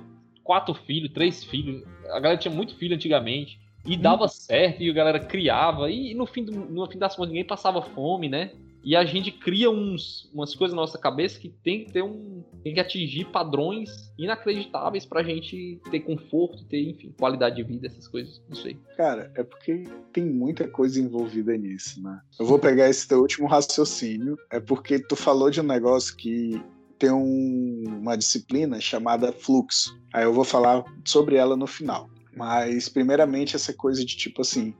quatro 0.43 0.73
filhos, 0.73 1.11
três 1.11 1.43
filhos, 1.43 1.83
a 2.05 2.19
galera 2.19 2.37
tinha 2.37 2.53
muito 2.53 2.75
filho 2.75 2.95
antigamente. 2.95 3.59
E 3.87 3.95
dava 3.95 4.25
hum. 4.25 4.27
certo, 4.27 4.81
e 4.81 4.89
a 4.89 4.93
galera 4.93 5.19
criava, 5.19 5.91
e 5.91 6.15
no 6.15 6.25
fim, 6.25 6.43
do, 6.43 6.51
no 6.51 6.87
fim 6.87 6.97
das 6.97 7.15
contas 7.15 7.29
ninguém 7.29 7.45
passava 7.45 7.83
fome, 7.83 8.27
né? 8.27 8.51
E 8.85 8.95
a 8.95 9.03
gente 9.03 9.31
cria 9.31 9.71
uns, 9.71 10.29
umas 10.31 10.53
coisas 10.53 10.75
na 10.75 10.81
nossa 10.83 10.99
cabeça 10.99 11.39
que 11.39 11.49
tem 11.49 11.83
que 11.83 11.91
ter 11.91 12.03
um. 12.03 12.43
tem 12.63 12.75
que 12.75 12.79
atingir 12.79 13.25
padrões 13.25 14.13
inacreditáveis 14.15 15.07
pra 15.07 15.23
gente 15.23 15.81
ter 15.89 16.01
conforto, 16.01 16.63
ter, 16.65 16.87
enfim, 16.91 17.11
qualidade 17.17 17.55
de 17.55 17.63
vida, 17.63 17.87
essas 17.87 18.07
coisas. 18.07 18.39
Não 18.47 18.55
sei. 18.55 18.77
Cara, 18.95 19.31
é 19.33 19.43
porque 19.43 19.85
tem 20.13 20.23
muita 20.23 20.67
coisa 20.67 21.01
envolvida 21.01 21.57
nisso, 21.57 21.99
né? 22.03 22.21
Eu 22.39 22.45
vou 22.45 22.59
pegar 22.59 22.87
esse 22.87 23.07
teu 23.07 23.21
último 23.21 23.47
raciocínio, 23.47 24.37
é 24.51 24.59
porque 24.59 24.99
tu 24.99 25.15
falou 25.15 25.49
de 25.49 25.59
um 25.59 25.63
negócio 25.63 26.15
que 26.15 26.61
tem 26.99 27.11
um, 27.11 27.83
uma 27.87 28.15
disciplina 28.15 28.79
chamada 28.79 29.33
fluxo. 29.33 29.99
Aí 30.13 30.23
eu 30.23 30.31
vou 30.31 30.45
falar 30.45 30.83
sobre 31.03 31.37
ela 31.37 31.57
no 31.57 31.65
final. 31.65 32.07
Mas, 32.35 32.87
primeiramente, 32.87 33.55
essa 33.55 33.73
coisa 33.73 34.05
de 34.05 34.15
tipo 34.15 34.41
assim, 34.41 34.75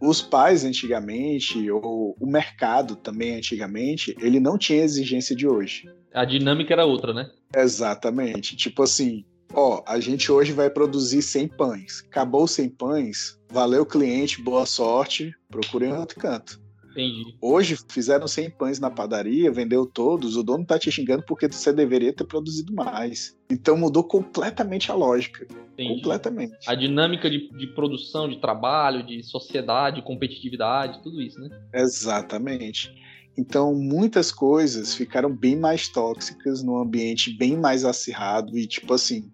os 0.00 0.20
pais 0.20 0.64
antigamente, 0.64 1.70
ou 1.70 2.16
o 2.20 2.26
mercado 2.26 2.96
também 2.96 3.36
antigamente, 3.36 4.14
ele 4.20 4.40
não 4.40 4.58
tinha 4.58 4.82
exigência 4.82 5.34
de 5.34 5.46
hoje. 5.46 5.88
A 6.12 6.24
dinâmica 6.24 6.72
era 6.72 6.84
outra, 6.84 7.12
né? 7.12 7.30
Exatamente. 7.54 8.56
Tipo 8.56 8.82
assim, 8.82 9.24
ó, 9.52 9.82
a 9.86 10.00
gente 10.00 10.30
hoje 10.30 10.52
vai 10.52 10.70
produzir 10.70 11.22
100 11.22 11.48
pães. 11.48 12.04
Acabou 12.08 12.46
100 12.46 12.68
pães, 12.70 13.38
valeu 13.50 13.84
cliente, 13.84 14.42
boa 14.42 14.66
sorte, 14.66 15.34
procure 15.50 15.86
um 15.86 15.98
outro 15.98 16.18
canto. 16.18 16.60
Entendi. 16.96 17.36
Hoje 17.42 17.76
fizeram 17.88 18.26
100 18.26 18.50
pães 18.50 18.80
na 18.80 18.90
padaria, 18.90 19.52
vendeu 19.52 19.84
todos, 19.84 20.34
o 20.34 20.42
dono 20.42 20.64
tá 20.64 20.78
te 20.78 20.90
xingando 20.90 21.22
porque 21.22 21.46
você 21.46 21.70
deveria 21.70 22.12
ter 22.12 22.24
produzido 22.24 22.72
mais. 22.72 23.36
Então 23.50 23.76
mudou 23.76 24.02
completamente 24.02 24.90
a 24.90 24.94
lógica. 24.94 25.46
Entendi. 25.74 25.96
Completamente. 25.96 26.56
A 26.66 26.74
dinâmica 26.74 27.28
de, 27.28 27.50
de 27.50 27.66
produção, 27.68 28.26
de 28.26 28.40
trabalho, 28.40 29.04
de 29.04 29.22
sociedade, 29.22 30.00
competitividade, 30.00 31.02
tudo 31.02 31.20
isso, 31.20 31.38
né? 31.38 31.50
Exatamente. 31.74 32.90
Então, 33.38 33.74
muitas 33.74 34.32
coisas 34.32 34.94
ficaram 34.94 35.30
bem 35.30 35.56
mais 35.56 35.88
tóxicas, 35.88 36.62
num 36.62 36.78
ambiente 36.78 37.36
bem 37.36 37.54
mais 37.54 37.84
acirrado 37.84 38.56
e, 38.56 38.66
tipo 38.66 38.94
assim, 38.94 39.30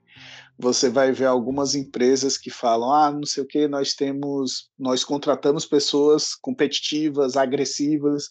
você 0.62 0.88
vai 0.88 1.10
ver 1.10 1.24
algumas 1.24 1.74
empresas 1.74 2.38
que 2.38 2.48
falam: 2.48 2.92
ah, 2.92 3.10
não 3.10 3.24
sei 3.24 3.42
o 3.42 3.46
que, 3.46 3.66
nós 3.66 3.94
temos, 3.94 4.70
nós 4.78 5.02
contratamos 5.02 5.66
pessoas 5.66 6.36
competitivas, 6.36 7.36
agressivas. 7.36 8.28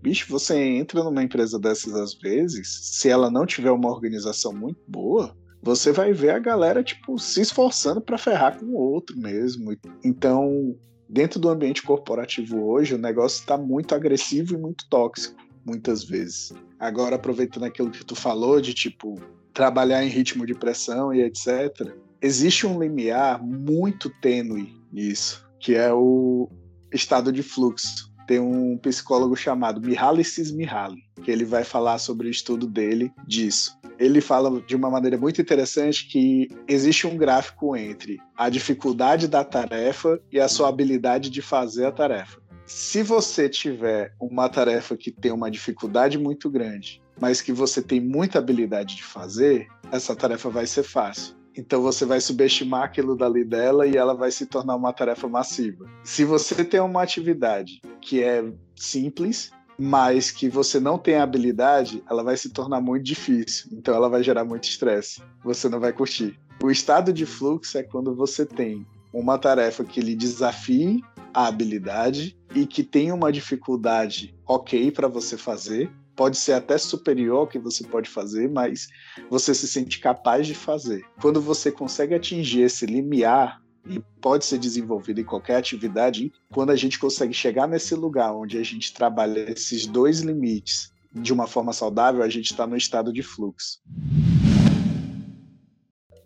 Bicho, 0.00 0.26
você 0.30 0.58
entra 0.58 1.04
numa 1.04 1.22
empresa 1.22 1.58
dessas 1.58 1.94
às 1.94 2.14
vezes, 2.14 2.66
se 2.96 3.10
ela 3.10 3.30
não 3.30 3.44
tiver 3.44 3.70
uma 3.70 3.90
organização 3.90 4.50
muito 4.50 4.80
boa, 4.88 5.36
você 5.62 5.92
vai 5.92 6.14
ver 6.14 6.30
a 6.30 6.38
galera 6.38 6.82
tipo 6.82 7.18
se 7.18 7.42
esforçando 7.42 8.00
para 8.00 8.16
ferrar 8.16 8.58
com 8.58 8.64
o 8.64 8.78
outro 8.78 9.14
mesmo. 9.18 9.76
Então, 10.02 10.74
dentro 11.06 11.38
do 11.38 11.50
ambiente 11.50 11.82
corporativo 11.82 12.64
hoje, 12.64 12.94
o 12.94 12.98
negócio 12.98 13.40
está 13.40 13.58
muito 13.58 13.94
agressivo 13.94 14.54
e 14.54 14.58
muito 14.58 14.88
tóxico, 14.88 15.36
muitas 15.66 16.02
vezes. 16.02 16.50
Agora, 16.80 17.16
aproveitando 17.16 17.64
aquilo 17.64 17.90
que 17.90 18.04
tu 18.04 18.16
falou 18.16 18.58
de 18.58 18.72
tipo 18.72 19.20
trabalhar 19.54 20.04
em 20.04 20.08
ritmo 20.08 20.44
de 20.44 20.54
pressão 20.54 21.14
e 21.14 21.22
etc. 21.22 21.94
Existe 22.20 22.66
um 22.66 22.78
limiar 22.78 23.42
muito 23.42 24.10
tênue 24.10 24.74
nisso, 24.92 25.48
que 25.60 25.74
é 25.74 25.92
o 25.92 26.50
estado 26.92 27.32
de 27.32 27.42
fluxo. 27.42 28.12
Tem 28.26 28.40
um 28.40 28.76
psicólogo 28.78 29.36
chamado 29.36 29.80
Mihaly 29.80 30.24
Csikszentmihalyi, 30.24 31.02
que 31.22 31.30
ele 31.30 31.44
vai 31.44 31.62
falar 31.62 31.98
sobre 31.98 32.26
o 32.26 32.30
estudo 32.30 32.66
dele 32.66 33.12
disso. 33.26 33.78
Ele 33.98 34.20
fala 34.20 34.60
de 34.62 34.74
uma 34.74 34.90
maneira 34.90 35.16
muito 35.16 35.40
interessante 35.40 36.08
que 36.08 36.48
existe 36.66 37.06
um 37.06 37.16
gráfico 37.16 37.76
entre 37.76 38.18
a 38.36 38.48
dificuldade 38.48 39.28
da 39.28 39.44
tarefa 39.44 40.18
e 40.32 40.40
a 40.40 40.48
sua 40.48 40.68
habilidade 40.68 41.30
de 41.30 41.40
fazer 41.40 41.86
a 41.86 41.92
tarefa. 41.92 42.40
Se 42.66 43.02
você 43.02 43.48
tiver 43.48 44.14
uma 44.18 44.48
tarefa 44.48 44.96
que 44.96 45.12
tem 45.12 45.30
uma 45.30 45.50
dificuldade 45.50 46.18
muito 46.18 46.50
grande 46.50 47.03
mas 47.20 47.40
que 47.40 47.52
você 47.52 47.80
tem 47.80 48.00
muita 48.00 48.38
habilidade 48.38 48.96
de 48.96 49.04
fazer, 49.04 49.68
essa 49.90 50.14
tarefa 50.14 50.48
vai 50.50 50.66
ser 50.66 50.82
fácil. 50.82 51.34
Então 51.56 51.80
você 51.80 52.04
vai 52.04 52.20
subestimar 52.20 52.82
aquilo 52.82 53.16
dali 53.16 53.44
dela 53.44 53.86
e 53.86 53.96
ela 53.96 54.14
vai 54.14 54.30
se 54.30 54.46
tornar 54.46 54.74
uma 54.74 54.92
tarefa 54.92 55.28
massiva. 55.28 55.86
Se 56.02 56.24
você 56.24 56.64
tem 56.64 56.80
uma 56.80 57.02
atividade 57.02 57.80
que 58.00 58.22
é 58.22 58.44
simples, 58.74 59.52
mas 59.78 60.30
que 60.30 60.48
você 60.48 60.80
não 60.80 60.98
tem 60.98 61.16
habilidade, 61.16 62.02
ela 62.10 62.24
vai 62.24 62.36
se 62.36 62.50
tornar 62.50 62.80
muito 62.80 63.04
difícil. 63.04 63.70
Então 63.72 63.94
ela 63.94 64.08
vai 64.08 64.22
gerar 64.22 64.44
muito 64.44 64.64
estresse. 64.64 65.22
Você 65.44 65.68
não 65.68 65.78
vai 65.78 65.92
curtir. 65.92 66.38
O 66.62 66.70
estado 66.70 67.12
de 67.12 67.26
fluxo 67.26 67.78
é 67.78 67.82
quando 67.82 68.14
você 68.14 68.44
tem 68.44 68.86
uma 69.12 69.38
tarefa 69.38 69.84
que 69.84 70.00
lhe 70.00 70.14
desafie 70.14 71.02
a 71.32 71.46
habilidade 71.46 72.36
e 72.54 72.66
que 72.66 72.82
tenha 72.82 73.14
uma 73.14 73.32
dificuldade 73.32 74.34
ok 74.46 74.90
para 74.90 75.08
você 75.08 75.36
fazer, 75.36 75.90
pode 76.16 76.36
ser 76.36 76.52
até 76.52 76.78
superior 76.78 77.40
ao 77.40 77.46
que 77.46 77.58
você 77.58 77.84
pode 77.84 78.08
fazer, 78.08 78.48
mas 78.48 78.88
você 79.28 79.54
se 79.54 79.66
sente 79.66 79.98
capaz 79.98 80.46
de 80.46 80.54
fazer. 80.54 81.04
Quando 81.20 81.40
você 81.40 81.70
consegue 81.70 82.14
atingir 82.14 82.62
esse 82.62 82.86
limiar, 82.86 83.62
e 83.86 84.00
pode 84.20 84.46
ser 84.46 84.58
desenvolvido 84.58 85.20
em 85.20 85.24
qualquer 85.24 85.56
atividade, 85.56 86.32
quando 86.52 86.70
a 86.70 86.76
gente 86.76 86.98
consegue 86.98 87.34
chegar 87.34 87.66
nesse 87.66 87.94
lugar 87.94 88.34
onde 88.34 88.56
a 88.56 88.62
gente 88.62 88.94
trabalha 88.94 89.50
esses 89.50 89.86
dois 89.86 90.20
limites 90.20 90.90
de 91.12 91.32
uma 91.32 91.46
forma 91.46 91.72
saudável, 91.72 92.22
a 92.22 92.28
gente 92.28 92.46
está 92.46 92.66
no 92.66 92.76
estado 92.76 93.12
de 93.12 93.22
fluxo. 93.22 93.80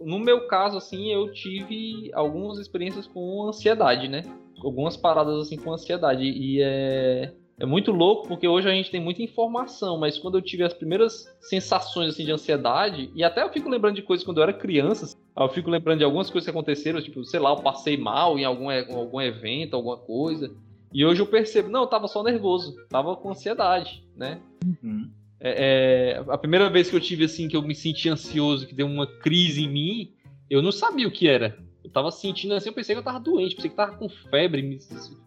No 0.00 0.18
meu 0.18 0.46
caso, 0.46 0.78
assim, 0.78 1.12
eu 1.12 1.32
tive 1.32 2.10
algumas 2.14 2.58
experiências 2.58 3.06
com 3.06 3.48
ansiedade, 3.48 4.08
né? 4.08 4.22
Algumas 4.62 4.96
paradas 4.96 5.42
assim 5.42 5.56
com 5.56 5.72
ansiedade. 5.72 6.22
E 6.22 6.62
é 6.62 7.34
é 7.58 7.66
muito 7.66 7.90
louco 7.90 8.28
porque 8.28 8.46
hoje 8.46 8.68
a 8.68 8.72
gente 8.72 8.90
tem 8.90 9.00
muita 9.00 9.22
informação, 9.22 9.98
mas 9.98 10.18
quando 10.18 10.38
eu 10.38 10.42
tive 10.42 10.62
as 10.62 10.72
primeiras 10.72 11.26
sensações 11.40 12.10
assim 12.10 12.24
de 12.24 12.30
ansiedade, 12.30 13.10
e 13.14 13.24
até 13.24 13.42
eu 13.42 13.50
fico 13.50 13.68
lembrando 13.68 13.96
de 13.96 14.02
coisas 14.02 14.24
quando 14.24 14.38
eu 14.38 14.44
era 14.44 14.52
criança, 14.52 15.06
assim, 15.06 15.16
eu 15.36 15.48
fico 15.48 15.68
lembrando 15.68 15.98
de 15.98 16.04
algumas 16.04 16.30
coisas 16.30 16.46
que 16.46 16.50
aconteceram, 16.50 17.02
tipo, 17.02 17.24
sei 17.24 17.40
lá, 17.40 17.50
eu 17.50 17.56
passei 17.56 17.96
mal 17.96 18.38
em 18.38 18.44
algum, 18.44 18.70
algum 18.70 19.20
evento, 19.20 19.74
alguma 19.74 19.96
coisa. 19.96 20.54
E 20.92 21.04
hoje 21.04 21.20
eu 21.20 21.26
percebo, 21.26 21.68
não, 21.68 21.82
eu 21.82 21.86
tava 21.86 22.06
só 22.06 22.22
nervoso, 22.22 22.74
tava 22.88 23.16
com 23.16 23.30
ansiedade, 23.30 24.04
né? 24.16 24.40
Uhum. 24.64 25.10
É, 25.40 26.16
é, 26.16 26.24
a 26.28 26.38
primeira 26.38 26.70
vez 26.70 26.88
que 26.88 26.96
eu 26.96 27.00
tive 27.00 27.24
assim, 27.24 27.48
que 27.48 27.56
eu 27.56 27.62
me 27.62 27.74
senti 27.74 28.08
ansioso, 28.08 28.66
que 28.66 28.74
deu 28.74 28.86
uma 28.86 29.06
crise 29.06 29.64
em 29.64 29.68
mim, 29.68 30.12
eu 30.48 30.62
não 30.62 30.72
sabia 30.72 31.06
o 31.06 31.10
que 31.10 31.28
era. 31.28 31.58
Eu 31.88 31.92
tava 31.92 32.10
sentindo 32.10 32.52
assim, 32.52 32.68
eu 32.68 32.74
pensei 32.74 32.94
que 32.94 32.98
eu 32.98 33.04
tava 33.04 33.18
doente, 33.18 33.54
pensei 33.54 33.70
que 33.70 33.76
tava 33.76 33.96
com 33.96 34.10
febre, 34.10 34.60
me 34.60 34.78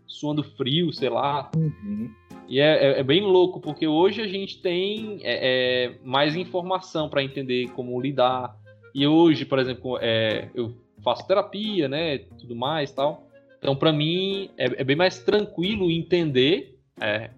suando 0.06 0.44
frio, 0.44 0.94
sei 0.94 1.10
lá. 1.10 1.50
Uhum. 1.56 2.14
E 2.48 2.60
é, 2.60 2.86
é, 2.86 3.00
é, 3.00 3.04
bem 3.04 3.22
louco, 3.22 3.60
porque 3.60 3.88
hoje 3.88 4.22
a 4.22 4.28
gente 4.28 4.62
tem 4.62 5.20
é, 5.24 5.88
é 5.88 5.96
mais 6.04 6.36
informação 6.36 7.10
para 7.10 7.24
entender 7.24 7.72
como 7.72 8.00
lidar. 8.00 8.56
E 8.94 9.08
hoje, 9.08 9.44
por 9.44 9.58
exemplo, 9.58 9.98
é, 10.00 10.50
eu 10.54 10.76
faço 11.04 11.26
terapia, 11.26 11.90
né, 11.90 12.20
tudo 12.38 12.56
mais 12.56 12.92
tal. 12.92 13.28
Então, 13.58 13.76
para 13.76 13.92
mim, 13.92 14.52
é, 14.56 14.82
é, 14.82 14.84
bem 14.84 14.96
mais 14.96 15.18
tranquilo 15.18 15.90
entender 15.90 16.78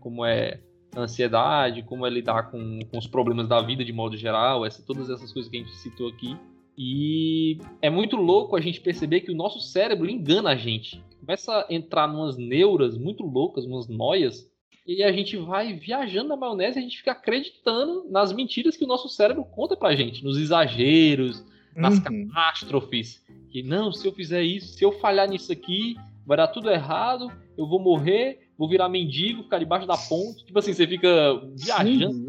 como 0.01 0.25
é 0.25 0.59
ansiedade, 0.97 1.83
como 1.83 2.05
é 2.05 2.09
lidar 2.09 2.51
com, 2.51 2.79
com 2.91 2.97
os 2.97 3.07
problemas 3.07 3.47
da 3.47 3.61
vida 3.61 3.85
de 3.85 3.93
modo 3.93 4.17
geral, 4.17 4.65
essa, 4.65 4.83
todas 4.85 5.09
essas 5.09 5.31
coisas 5.31 5.49
que 5.49 5.55
a 5.55 5.59
gente 5.61 5.71
citou 5.77 6.09
aqui. 6.09 6.35
E 6.77 7.59
é 7.81 7.89
muito 7.89 8.15
louco 8.15 8.55
a 8.55 8.61
gente 8.61 8.81
perceber 8.81 9.21
que 9.21 9.31
o 9.31 9.35
nosso 9.35 9.59
cérebro 9.59 10.09
engana 10.09 10.49
a 10.49 10.55
gente. 10.55 11.03
Começa 11.19 11.51
a 11.51 11.73
entrar 11.73 12.07
numas 12.07 12.37
neuras 12.37 12.97
muito 12.97 13.23
loucas, 13.23 13.65
umas 13.65 13.87
noias, 13.87 14.49
e 14.85 15.01
a 15.01 15.11
gente 15.11 15.37
vai 15.37 15.73
viajando 15.73 16.29
na 16.29 16.35
maionese 16.35 16.77
e 16.77 16.79
a 16.79 16.83
gente 16.83 16.97
fica 16.97 17.11
acreditando 17.11 18.05
nas 18.09 18.33
mentiras 18.33 18.75
que 18.75 18.83
o 18.83 18.87
nosso 18.87 19.07
cérebro 19.07 19.45
conta 19.45 19.77
pra 19.77 19.95
gente, 19.95 20.23
nos 20.23 20.37
exageros, 20.37 21.43
nas 21.75 21.97
uhum. 21.97 22.27
catástrofes. 22.27 23.23
Que 23.49 23.63
não, 23.63 23.93
se 23.93 24.05
eu 24.05 24.11
fizer 24.11 24.43
isso, 24.43 24.73
se 24.73 24.83
eu 24.83 24.91
falhar 24.91 25.29
nisso 25.29 25.51
aqui, 25.51 25.95
vai 26.25 26.37
dar 26.37 26.47
tudo 26.47 26.69
errado, 26.69 27.31
eu 27.57 27.67
vou 27.67 27.79
morrer, 27.79 28.49
vou 28.57 28.67
virar 28.67 28.89
mendigo, 28.89 29.43
ficar 29.43 29.59
debaixo 29.59 29.87
da 29.87 29.95
ponte. 29.95 30.45
Tipo 30.45 30.59
assim, 30.59 30.73
você 30.73 30.85
fica 30.85 31.09
viajando. 31.55 32.27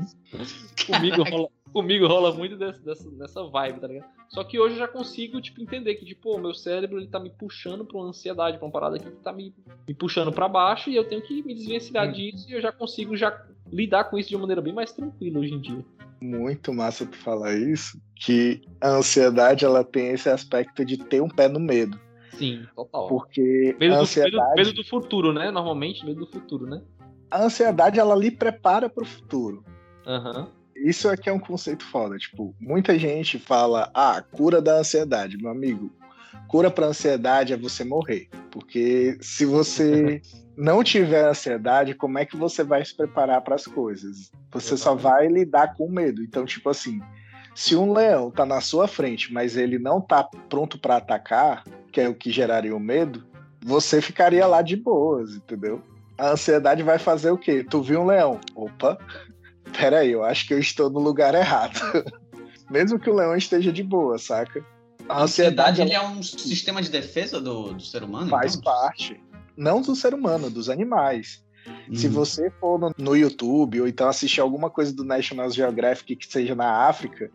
Comigo 0.87 1.23
rola, 1.25 1.49
comigo 1.75 2.07
rola 2.07 2.33
muito 2.33 2.57
dessa, 2.57 2.81
dessa, 2.81 3.11
dessa 3.11 3.43
vibe, 3.43 3.81
tá 3.81 3.89
ligado? 3.89 4.09
Só 4.29 4.45
que 4.45 4.61
hoje 4.61 4.77
eu 4.77 4.79
já 4.79 4.87
consigo, 4.87 5.41
tipo, 5.41 5.61
entender 5.61 5.97
que, 5.97 6.07
tipo, 6.07 6.31
o 6.31 6.41
meu 6.41 6.55
cérebro, 6.55 6.99
ele 6.99 7.09
tá 7.09 7.19
me 7.19 7.31
puxando 7.31 7.85
pra 7.85 7.99
uma 7.99 8.07
ansiedade, 8.07 8.59
pra 8.59 8.67
uma 8.67 8.73
parada 8.73 8.95
aqui 8.95 9.11
que 9.11 9.23
tá 9.23 9.33
me, 9.33 9.53
me 9.87 9.93
puxando 9.93 10.33
para 10.33 10.49
baixo 10.49 10.89
e 10.89 10.95
eu 10.95 11.03
tenho 11.03 11.21
que 11.21 11.43
me 11.43 11.53
desvencilhar 11.53 12.09
hum. 12.09 12.13
disso 12.13 12.49
e 12.49 12.53
eu 12.53 12.61
já 12.61 12.71
consigo 12.71 13.17
já 13.17 13.37
lidar 13.73 14.05
com 14.05 14.17
isso 14.17 14.29
de 14.29 14.37
uma 14.37 14.43
maneira 14.43 14.63
bem 14.63 14.73
mais 14.73 14.93
tranquila 14.93 15.41
hoje 15.41 15.53
em 15.53 15.61
dia. 15.61 15.85
Muito 16.21 16.73
massa 16.73 17.05
tu 17.05 17.17
falar 17.17 17.55
isso, 17.55 18.01
que 18.15 18.63
a 18.81 18.91
ansiedade, 18.91 19.65
ela 19.65 19.83
tem 19.83 20.11
esse 20.11 20.29
aspecto 20.29 20.85
de 20.85 20.97
ter 20.97 21.21
um 21.21 21.29
pé 21.29 21.49
no 21.49 21.59
medo. 21.59 22.01
Sim, 22.39 22.67
total. 22.75 23.09
Porque 23.09 23.77
medo, 23.81 23.97
ansiedade... 23.97 24.37
do, 24.37 24.43
medo, 24.43 24.57
medo 24.57 24.73
do 24.75 24.85
futuro, 24.85 25.33
né? 25.33 25.51
Normalmente, 25.51 26.07
medo 26.07 26.21
do 26.21 26.27
futuro, 26.27 26.67
né? 26.67 26.81
A 27.31 27.43
ansiedade, 27.45 27.99
ela 27.99 28.15
lhe 28.15 28.31
prepara 28.31 28.89
para 28.89 29.03
o 29.03 29.07
futuro. 29.07 29.65
Aham. 30.07 30.39
Uhum. 30.39 30.64
Isso 30.77 31.09
aqui 31.09 31.29
é 31.29 31.33
um 31.33 31.39
conceito 31.39 31.85
foda. 31.85 32.17
Tipo, 32.17 32.55
muita 32.61 32.99
gente 32.99 33.39
fala, 33.39 33.91
ah, 33.95 34.23
cura 34.23 34.61
da 34.61 34.79
ansiedade. 34.79 35.39
Meu 35.39 35.51
amigo, 35.51 35.93
cura 36.49 36.71
para 36.71 36.87
ansiedade 36.87 37.53
é 37.53 37.57
você 37.57 37.85
morrer. 37.85 38.29
Porque 38.51 39.17
se 39.21 39.45
você 39.45 40.21
não 40.57 40.83
tiver 40.83 41.29
ansiedade, 41.29 41.95
como 41.95 42.19
é 42.19 42.27
que 42.27 42.37
você 42.37 42.63
vai 42.63 42.85
se 42.85 42.97
preparar 42.97 43.41
para 43.43 43.55
as 43.55 43.67
coisas? 43.67 44.31
Você 44.53 44.77
só 44.77 44.95
vai 44.95 45.29
lidar 45.29 45.75
com 45.75 45.91
medo. 45.91 46.23
Então, 46.23 46.45
tipo 46.45 46.69
assim, 46.69 47.01
se 47.55 47.77
um 47.77 47.93
leão 47.93 48.31
tá 48.31 48.45
na 48.45 48.61
sua 48.61 48.89
frente, 48.89 49.33
mas 49.33 49.57
ele 49.57 49.79
não 49.79 50.01
tá 50.01 50.25
pronto 50.49 50.79
para 50.79 50.97
atacar, 50.97 51.65
que 51.93 52.01
é 52.01 52.09
o 52.09 52.15
que 52.15 52.31
geraria 52.31 52.75
o 52.75 52.81
medo, 52.81 53.25
você 53.65 54.03
ficaria 54.03 54.47
lá 54.47 54.61
de 54.61 54.77
boas, 54.77 55.35
entendeu? 55.37 55.81
A 56.19 56.31
ansiedade 56.31 56.83
vai 56.83 56.99
fazer 56.99 57.31
o 57.31 57.39
quê? 57.39 57.65
Tu 57.65 57.83
viu 57.83 58.03
um 58.03 58.07
leão? 58.07 58.41
Opa, 58.55 58.99
peraí, 59.77 60.13
eu 60.13 60.25
acho 60.25 60.47
que 60.47 60.55
eu 60.55 60.59
estou 60.59 60.91
no 60.91 61.01
lugar 61.01 61.35
errado. 61.35 61.79
Mesmo 62.71 62.99
que 62.99 63.11
o 63.11 63.15
leão 63.15 63.37
esteja 63.37 63.73
de 63.73 63.83
boa, 63.83 64.19
saca? 64.19 64.65
A 65.09 65.23
ansiedade, 65.23 65.83
é 65.83 66.01
um 66.01 66.23
sistema 66.23 66.81
de 66.81 66.91
defesa 66.91 67.41
do, 67.41 67.75
do 67.75 67.83
ser 67.83 68.03
humano? 68.03 68.31
Faz 68.31 68.55
então? 68.55 68.73
parte. 68.73 69.21
Não 69.57 69.83
do 69.83 69.95
ser 69.95 70.15
humano, 70.15 70.51
dos 70.51 70.71
animais. 70.71 71.45
Uhum. 71.67 71.95
Se 71.95 72.09
você 72.09 72.51
for 72.61 72.79
no, 72.79 72.93
no, 72.99 73.17
YouTube 73.17 73.81
ou 73.81 73.89
então 73.89 74.09
assistir 74.09 74.41
alguma 74.41 74.69
coisa 74.69 74.95
do 74.95 75.05
National 75.05 75.51
Geographic 75.51 76.17
que 76.17 76.31
seja 76.31 76.55
na 76.55 76.87
África, 76.87 77.31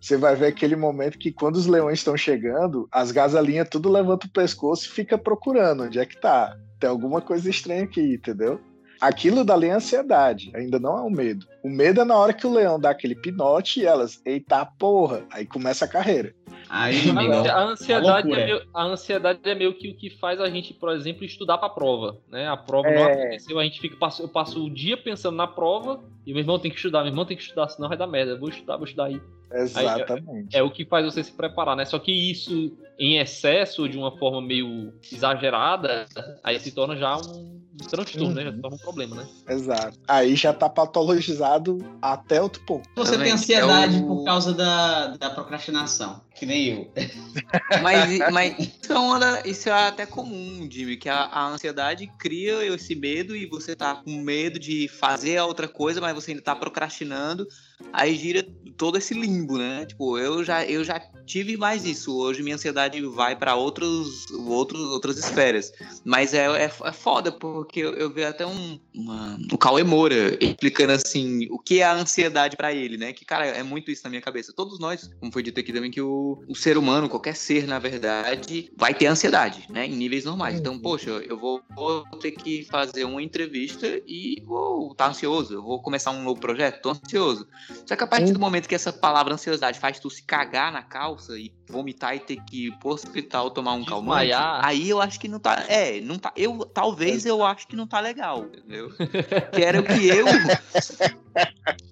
você 0.00 0.16
vai 0.16 0.34
ver 0.34 0.46
aquele 0.46 0.76
momento 0.76 1.18
que 1.18 1.32
quando 1.32 1.56
os 1.56 1.66
leões 1.66 1.98
estão 1.98 2.16
chegando, 2.16 2.88
as 2.90 3.12
gasalinhas 3.12 3.68
tudo 3.68 3.88
levanta 3.88 4.26
o 4.26 4.30
pescoço 4.30 4.86
e 4.86 4.92
fica 4.92 5.16
procurando 5.16 5.84
onde 5.84 5.98
é 5.98 6.06
que 6.06 6.20
tá. 6.20 6.56
Tem 6.78 6.88
alguma 6.88 7.20
coisa 7.20 7.50
estranha 7.50 7.84
aqui, 7.84 8.14
entendeu? 8.14 8.60
Aquilo 9.00 9.44
dali 9.44 9.68
é 9.68 9.72
ansiedade, 9.72 10.50
ainda 10.54 10.78
não 10.78 10.98
é 10.98 11.02
o 11.02 11.10
medo. 11.10 11.46
O 11.62 11.68
medo 11.68 12.00
é 12.00 12.04
na 12.04 12.16
hora 12.16 12.32
que 12.32 12.46
o 12.46 12.52
leão 12.52 12.80
dá 12.80 12.90
aquele 12.90 13.14
pinote 13.14 13.80
e 13.80 13.86
elas, 13.86 14.20
eita 14.24 14.64
porra, 14.66 15.24
aí 15.30 15.46
começa 15.46 15.84
a 15.84 15.88
carreira. 15.88 16.34
Aí, 16.68 17.10
a, 17.48 17.62
ansiedade 17.62 18.30
é 18.30 18.46
meio, 18.46 18.62
a 18.74 18.84
ansiedade 18.84 19.40
é 19.44 19.54
meio 19.54 19.72
que 19.72 19.88
o 19.88 19.96
que 19.96 20.10
faz 20.10 20.40
a 20.40 20.50
gente, 20.50 20.74
por 20.74 20.90
exemplo, 20.90 21.24
estudar 21.24 21.58
para 21.58 21.68
a 21.68 21.70
prova. 21.70 22.18
Né? 22.28 22.46
A 22.46 22.56
prova 22.56 22.88
é... 22.88 22.94
não 22.94 23.04
aconteceu, 23.04 23.58
a 23.58 23.64
gente 23.64 23.80
fica, 23.80 23.96
eu 24.20 24.28
passo 24.28 24.64
o 24.64 24.70
dia 24.70 24.96
pensando 24.96 25.36
na 25.36 25.46
prova 25.46 26.02
e 26.26 26.32
meu 26.32 26.40
irmão 26.40 26.58
tem 26.58 26.70
que 26.70 26.76
estudar, 26.76 27.00
meu 27.00 27.12
irmão 27.12 27.24
tem 27.24 27.36
que 27.36 27.42
estudar, 27.42 27.68
senão 27.68 27.88
vai 27.88 27.96
dar 27.96 28.06
merda. 28.06 28.32
Eu 28.32 28.40
vou 28.40 28.48
estudar, 28.48 28.76
vou 28.76 28.84
estudar 28.84 29.06
aí. 29.06 29.20
Exatamente. 29.52 30.28
Aí, 30.28 30.46
é, 30.52 30.58
é, 30.58 30.62
o 30.62 30.70
que 30.70 30.84
faz 30.84 31.04
você 31.04 31.22
se 31.24 31.32
preparar, 31.32 31.76
né? 31.76 31.84
Só 31.84 31.98
que 31.98 32.12
isso 32.12 32.76
em 32.98 33.18
excesso, 33.18 33.88
de 33.88 33.96
uma 33.96 34.16
forma 34.18 34.42
meio 34.42 34.92
exagerada, 35.12 36.06
aí 36.42 36.58
se 36.58 36.72
torna 36.72 36.96
já 36.96 37.16
um 37.16 37.60
transtorno, 37.88 38.28
uhum. 38.28 38.34
né? 38.34 38.44
Já 38.44 38.52
se 38.52 38.60
torna 38.60 38.76
um 38.76 38.80
problema, 38.80 39.16
né? 39.16 39.28
Exato. 39.48 39.98
Aí 40.08 40.34
já 40.34 40.52
tá 40.52 40.68
patologizado 40.68 41.78
até 42.02 42.42
outro 42.42 42.60
ponto. 42.64 42.88
Você 42.96 43.12
Também. 43.12 43.26
tem 43.26 43.34
ansiedade 43.34 43.96
é 43.96 44.00
o... 44.00 44.06
por 44.06 44.24
causa 44.24 44.52
da, 44.52 45.16
da 45.16 45.30
procrastinação, 45.30 46.20
que 46.34 46.44
nem 46.44 46.66
eu. 46.66 46.92
Mas, 47.82 48.18
mas 48.32 48.58
isso, 48.58 48.92
é 48.92 48.98
uma, 48.98 49.40
isso 49.44 49.68
é 49.68 49.72
até 49.72 50.04
comum, 50.04 50.68
Jimmy, 50.70 50.96
que 50.96 51.08
a, 51.08 51.24
a 51.24 51.48
ansiedade 51.48 52.10
cria 52.18 52.64
esse 52.74 52.94
medo 52.94 53.36
e 53.36 53.46
você 53.46 53.76
tá 53.76 53.94
com 53.94 54.10
medo 54.10 54.58
de 54.58 54.88
fazer 54.88 55.36
a 55.36 55.46
outra 55.46 55.68
coisa, 55.68 56.00
mas 56.00 56.14
você 56.14 56.32
ainda 56.32 56.42
tá 56.42 56.56
procrastinando 56.56 57.46
aí 57.92 58.14
gira 58.16 58.46
todo 58.76 58.98
esse 58.98 59.14
limbo, 59.38 59.58
né? 59.58 59.86
Tipo, 59.86 60.18
eu 60.18 60.44
já, 60.44 60.64
eu 60.64 60.82
já 60.82 61.00
tive 61.26 61.56
mais 61.56 61.84
isso. 61.84 62.16
Hoje 62.16 62.42
minha 62.42 62.56
ansiedade 62.56 63.00
vai 63.06 63.36
para 63.36 63.54
outros, 63.54 64.26
outros, 64.30 64.82
outras 64.82 65.18
esferas. 65.18 65.72
Mas 66.04 66.34
é, 66.34 66.46
é, 66.46 66.64
é 66.64 66.92
foda, 66.92 67.30
porque 67.30 67.80
eu, 67.80 67.94
eu 67.94 68.12
vi 68.12 68.24
até 68.24 68.46
um, 68.46 68.78
uma, 68.94 69.38
o 69.52 69.58
Cauê 69.58 69.82
Moura 69.82 70.36
explicando 70.42 70.92
assim 70.92 71.46
o 71.50 71.58
que 71.58 71.80
é 71.80 71.84
a 71.84 71.94
ansiedade 71.94 72.56
para 72.56 72.72
ele, 72.72 72.96
né? 72.96 73.12
Que, 73.12 73.24
cara, 73.24 73.46
é 73.46 73.62
muito 73.62 73.90
isso 73.90 74.02
na 74.04 74.10
minha 74.10 74.22
cabeça. 74.22 74.52
Todos 74.54 74.78
nós, 74.78 75.10
como 75.20 75.32
foi 75.32 75.42
dito 75.42 75.60
aqui 75.60 75.72
também, 75.72 75.90
que 75.90 76.00
o, 76.00 76.42
o 76.48 76.54
ser 76.54 76.76
humano, 76.76 77.08
qualquer 77.08 77.36
ser, 77.36 77.66
na 77.66 77.78
verdade, 77.78 78.70
vai 78.76 78.94
ter 78.94 79.06
ansiedade, 79.06 79.66
né? 79.70 79.86
Em 79.86 79.94
níveis 79.94 80.24
normais. 80.24 80.58
Então, 80.58 80.78
poxa, 80.78 81.10
eu 81.10 81.38
vou, 81.38 81.62
vou 81.74 82.04
ter 82.20 82.32
que 82.32 82.64
fazer 82.64 83.04
uma 83.04 83.22
entrevista 83.22 83.86
e 84.06 84.42
vou 84.44 84.92
estar 84.92 85.04
tá 85.04 85.10
ansioso. 85.10 85.54
Eu 85.54 85.62
vou 85.62 85.80
começar 85.80 86.10
um 86.10 86.22
novo 86.22 86.40
projeto, 86.40 86.82
tô 86.82 86.90
ansioso. 86.90 87.46
Só 87.86 87.96
que 87.96 88.04
a 88.04 88.06
partir 88.06 88.32
do 88.32 88.38
momento 88.38 88.68
que 88.68 88.74
essa 88.74 88.92
palavra 88.92 89.27
ansiosidade 89.34 89.78
faz 89.78 89.98
tu 89.98 90.10
se 90.10 90.22
cagar 90.22 90.72
na 90.72 90.82
calça 90.82 91.38
e 91.38 91.52
vomitar 91.68 92.16
e 92.16 92.20
ter 92.20 92.36
que 92.44 92.66
ir 92.66 92.78
pro 92.78 92.90
hospital 92.90 93.50
tomar 93.50 93.74
um 93.74 93.84
calmante, 93.84 94.32
aí 94.32 94.88
eu 94.88 95.00
acho 95.00 95.20
que 95.20 95.28
não 95.28 95.38
tá. 95.38 95.64
É, 95.68 96.00
não 96.00 96.18
tá. 96.18 96.32
Eu, 96.36 96.64
talvez 96.64 97.26
eu 97.26 97.44
acho 97.44 97.66
que 97.68 97.76
não 97.76 97.86
tá 97.86 98.00
legal, 98.00 98.44
entendeu? 98.44 98.90
que 99.52 99.62
era 99.62 99.80
o 99.80 99.84
que 99.84 100.08
eu. 100.08 100.26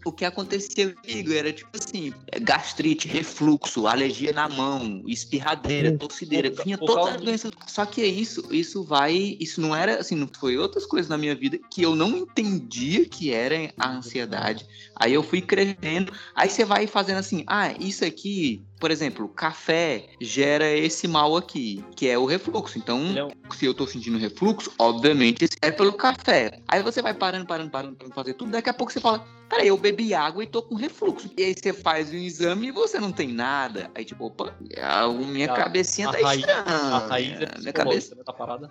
o 0.05 0.13
que 0.13 0.25
acontecia 0.25 0.95
comigo 0.95 1.33
era 1.33 1.53
tipo 1.53 1.71
assim: 1.75 2.13
gastrite, 2.41 3.07
refluxo, 3.07 3.87
alergia 3.87 4.33
na 4.33 4.49
mão, 4.49 5.03
espirradeira, 5.07 5.97
torcideira, 5.97 6.51
vinha 6.51 6.79
todas 6.79 7.15
as 7.15 7.21
doenças. 7.21 7.53
Só 7.67 7.85
que 7.85 8.01
é 8.01 8.07
isso, 8.07 8.47
isso 8.51 8.83
vai. 8.83 9.37
Isso 9.39 9.61
não 9.61 9.77
era 9.77 10.01
assim, 10.01 10.15
não 10.15 10.29
foi 10.29 10.57
outras 10.57 10.87
coisas 10.87 11.09
na 11.09 11.19
minha 11.19 11.35
vida 11.35 11.59
que 11.71 11.83
eu 11.83 11.95
não 11.95 12.17
entendia 12.17 13.07
que 13.07 13.33
era 13.33 13.73
a 13.77 13.91
ansiedade. 13.91 14.67
Aí 14.97 15.13
eu 15.13 15.23
fui 15.23 15.41
crescendo, 15.41 16.13
aí 16.35 16.49
você 16.49 16.65
vai 16.65 16.87
fazendo 16.87 17.19
assim: 17.19 17.45
ah, 17.47 17.73
isso 17.79 18.05
aqui 18.05 18.65
por 18.79 18.91
exemplo, 18.91 19.29
café 19.29 20.07
gera 20.21 20.71
esse 20.71 21.09
mal 21.09 21.37
aqui, 21.37 21.85
que 21.95 22.09
é 22.09 22.19
o 22.19 22.27
refluxo. 22.27 22.79
Então, 22.79 22.99
Não. 22.99 23.31
se 23.55 23.65
eu 23.65 23.73
tô 23.73 23.87
sentindo 23.87 24.19
refluxo, 24.19 24.71
obviamente 24.79 25.47
é 25.63 25.71
pelo 25.71 25.93
café. 25.95 26.61
Aí 26.69 26.83
você 26.83 27.01
vai 27.01 27.15
parando, 27.15 27.47
parando, 27.47 27.71
parando 27.71 27.97
para 27.97 28.09
fazer 28.11 28.35
tudo. 28.35 28.51
Daqui 28.51 28.69
a 28.69 28.75
pouco 28.75 28.93
você 28.93 29.01
fala, 29.01 29.27
peraí, 29.49 29.69
eu 29.69 29.79
bebi 29.79 30.13
água 30.13 30.45
e 30.45 30.47
tô 30.47 30.63
com 30.63 30.75
refluxo. 30.75 31.31
E 31.37 31.43
aí 31.43 31.55
você 31.55 31.73
faz 31.73 32.11
o 32.11 32.15
exame 32.15 32.69
e 32.69 32.73
você 32.73 33.01
não 33.01 33.13
tem 33.13 33.29
nada. 33.29 33.91
Aí 33.95 34.05
tipo, 34.05 34.27
opa, 34.27 34.55
a 34.81 35.09
minha 35.09 35.51
a, 35.51 35.57
cabecinha 35.57 36.09
a 36.11 36.13
tá 36.13 36.19
raiz, 36.21 36.41
estranha. 36.41 36.63
A 36.63 36.99
raiz 36.99 37.41
é 37.41 37.59
minha 37.61 37.73
cabeça 37.73 38.17
tá 38.25 38.33
parada. 38.33 38.71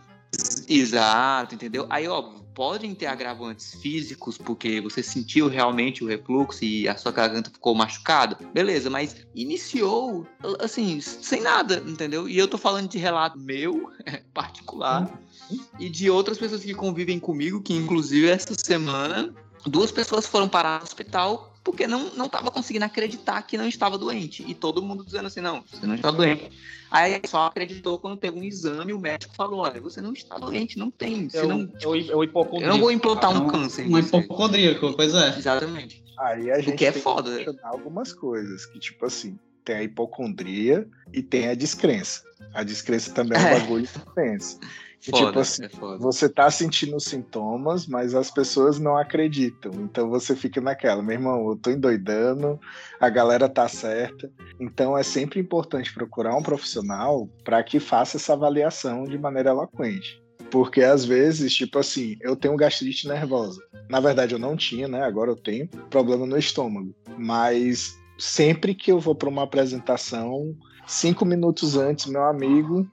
Exato, 0.68 1.56
entendeu? 1.56 1.86
Aí, 1.90 2.08
óbvio, 2.08 2.44
podem 2.54 2.96
ter 2.96 3.06
agravantes 3.06 3.76
físicos, 3.82 4.38
porque 4.38 4.80
você 4.80 5.04
sentiu 5.04 5.48
realmente 5.48 6.04
o 6.04 6.08
refluxo 6.08 6.64
e 6.64 6.88
a 6.88 6.96
sua 6.96 7.12
garganta 7.12 7.50
ficou 7.50 7.76
machucada. 7.76 8.38
Beleza, 8.54 8.90
mas 8.90 9.16
iniciou, 9.36 10.26
assim, 10.60 11.02
sem 11.02 11.42
nada, 11.42 11.84
entendeu? 11.86 12.28
E 12.28 12.38
eu 12.38 12.48
tô 12.48 12.58
falando 12.58 12.90
de 12.90 12.98
relato 12.98 13.38
meu, 13.38 13.92
particular, 14.34 15.20
e 15.80 15.90
de 15.90 16.10
outras 16.10 16.38
pessoas 16.38 16.64
que 16.64 16.74
convivem 16.74 17.20
comigo, 17.20 17.62
que 17.62 17.74
inclusive 17.74 18.28
essa 18.28 18.54
semana, 18.56 19.34
duas 19.66 19.92
pessoas 19.92 20.26
foram 20.26 20.48
parar 20.48 20.80
no 20.80 20.86
hospital 20.86 21.55
porque 21.66 21.88
não 21.88 22.12
não 22.16 22.28
estava 22.28 22.52
conseguindo 22.52 22.86
acreditar 22.86 23.42
que 23.42 23.58
não 23.58 23.68
estava 23.68 23.98
doente. 23.98 24.46
E 24.48 24.54
todo 24.54 24.84
mundo 24.84 25.04
dizendo 25.04 25.26
assim, 25.26 25.42
não, 25.42 25.64
você 25.64 25.86
não 25.88 25.96
está 25.96 26.12
doente. 26.12 26.52
Aí 26.92 27.20
só 27.26 27.48
acreditou 27.48 27.98
quando 27.98 28.18
teve 28.18 28.40
um 28.40 28.44
exame, 28.44 28.94
o 28.94 29.00
médico 29.00 29.36
falou, 29.36 29.62
olha, 29.62 29.82
você 29.82 30.00
não 30.00 30.14
está 30.14 30.38
doente, 30.38 30.78
não 30.78 30.92
tem. 30.92 31.28
Você 31.28 31.40
eu, 31.40 31.48
não, 31.48 31.66
tipo, 31.66 31.96
eu, 31.96 32.24
eu, 32.24 32.32
eu 32.62 32.68
não 32.68 32.80
vou 32.80 32.92
implantar 32.92 33.32
um 33.32 33.48
câncer. 33.48 33.88
Um 33.88 33.98
hipocondríaco, 33.98 34.94
coisa 34.94 35.26
é. 35.26 35.40
Exatamente. 35.40 36.06
Aí 36.20 36.52
a 36.52 36.60
gente 36.60 36.78
que 36.78 36.86
é 36.86 36.92
tem 36.92 37.02
foda. 37.02 37.44
que 37.44 37.60
algumas 37.64 38.14
coisas, 38.14 38.68
que 38.68 38.80
tipo 38.80 39.04
assim, 39.04 39.38
tem 39.66 39.78
a 39.78 39.84
hipocondria 39.84 40.88
e 41.12 41.24
tem 41.24 41.50
a 41.50 41.56
descrença. 41.56 42.24
A 42.54 42.64
descrença 42.64 43.12
também 43.12 43.40
é 43.40 43.42
um 43.42 43.48
é. 43.48 43.60
bagulho 43.60 43.88
que 43.88 44.00
pensa. 44.14 44.60
Tipo 44.60 44.95
foda, 45.12 45.26
tipo 45.28 45.40
assim, 45.40 45.66
é 45.66 45.98
você 45.98 46.28
tá 46.28 46.50
sentindo 46.50 47.00
sintomas, 47.00 47.88
mas 47.88 48.16
as 48.16 48.32
pessoas 48.32 48.80
não 48.80 48.98
acreditam. 48.98 49.72
Então 49.76 50.10
você 50.10 50.36
fica 50.36 50.60
naquela, 50.60 51.02
meu 51.02 51.14
irmão, 51.14 51.50
eu 51.50 51.56
tô 51.56 51.70
endoidando, 51.70 52.60
a 53.00 53.10
galera 53.10 53.48
tá 53.48 53.68
certa. 53.68 54.32
Então 54.60 54.98
é 54.98 55.04
sempre 55.04 55.40
importante 55.40 55.94
procurar 55.94 56.36
um 56.36 56.44
profissional 56.44 57.30
para 57.44 57.64
que 57.64 57.80
faça 57.80 58.18
essa 58.18 58.34
avaliação 58.34 59.04
de 59.04 59.18
maneira 59.18 59.50
eloquente. 59.50 60.22
Porque 60.52 60.82
às 60.82 61.04
vezes, 61.04 61.54
tipo 61.54 61.80
assim, 61.80 62.16
eu 62.22 62.36
tenho 62.36 62.56
gastrite 62.56 63.08
nervosa. 63.08 63.62
Na 63.90 64.00
verdade, 64.00 64.34
eu 64.34 64.40
não 64.40 64.56
tinha, 64.56 64.88
né? 64.88 65.02
Agora 65.02 65.32
eu 65.32 65.36
tenho 65.36 65.68
problema 65.90 66.26
no 66.26 66.38
estômago. 66.38 66.96
Mas 67.18 67.98
sempre 68.18 68.74
que 68.74 68.92
eu 68.92 69.00
vou 69.00 69.16
para 69.16 69.30
uma 69.30 69.44
apresentação, 69.44 70.56
cinco 70.88 71.26
minutos 71.26 71.76
antes, 71.76 72.06
meu 72.06 72.24
amigo, 72.24 72.88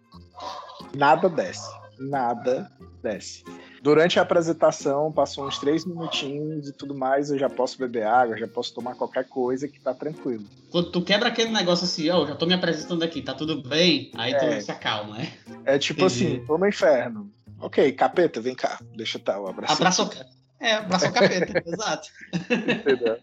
nada 0.96 1.28
desce 1.28 1.81
nada 1.98 2.70
desce. 3.02 3.44
Durante 3.82 4.18
a 4.18 4.22
apresentação, 4.22 5.12
passou 5.12 5.46
uns 5.46 5.58
três 5.58 5.84
minutinhos 5.84 6.68
e 6.68 6.72
tudo 6.72 6.94
mais, 6.94 7.30
eu 7.30 7.38
já 7.38 7.50
posso 7.50 7.78
beber 7.78 8.06
água, 8.06 8.38
já 8.38 8.46
posso 8.46 8.74
tomar 8.74 8.94
qualquer 8.94 9.28
coisa 9.28 9.66
que 9.68 9.80
tá 9.80 9.92
tranquilo. 9.92 10.44
Quando 10.70 10.90
tu 10.90 11.02
quebra 11.02 11.28
aquele 11.28 11.50
negócio 11.50 11.84
assim, 11.84 12.08
ó, 12.10 12.22
oh, 12.22 12.26
já 12.26 12.34
tô 12.34 12.46
me 12.46 12.54
apresentando 12.54 13.02
aqui, 13.02 13.20
tá 13.22 13.34
tudo 13.34 13.62
bem, 13.62 14.10
aí 14.14 14.32
é. 14.32 14.58
tu 14.58 14.64
se 14.64 14.70
acalma, 14.70 15.18
né? 15.18 15.32
É 15.64 15.78
tipo 15.78 16.04
Entendi. 16.04 16.26
assim, 16.26 16.46
tô 16.46 16.58
no 16.58 16.66
inferno. 16.66 17.30
Ok, 17.60 17.92
capeta, 17.92 18.40
vem 18.40 18.54
cá, 18.54 18.80
deixa 18.96 19.18
eu 19.18 19.22
tal, 19.22 19.48
abraço. 19.48 19.74
Abraço, 19.74 20.10
é, 20.58 20.74
abraço 20.74 21.06
o 21.06 21.12
capeta, 21.12 21.62
exato. 21.66 22.08
Entendeu? 22.50 23.18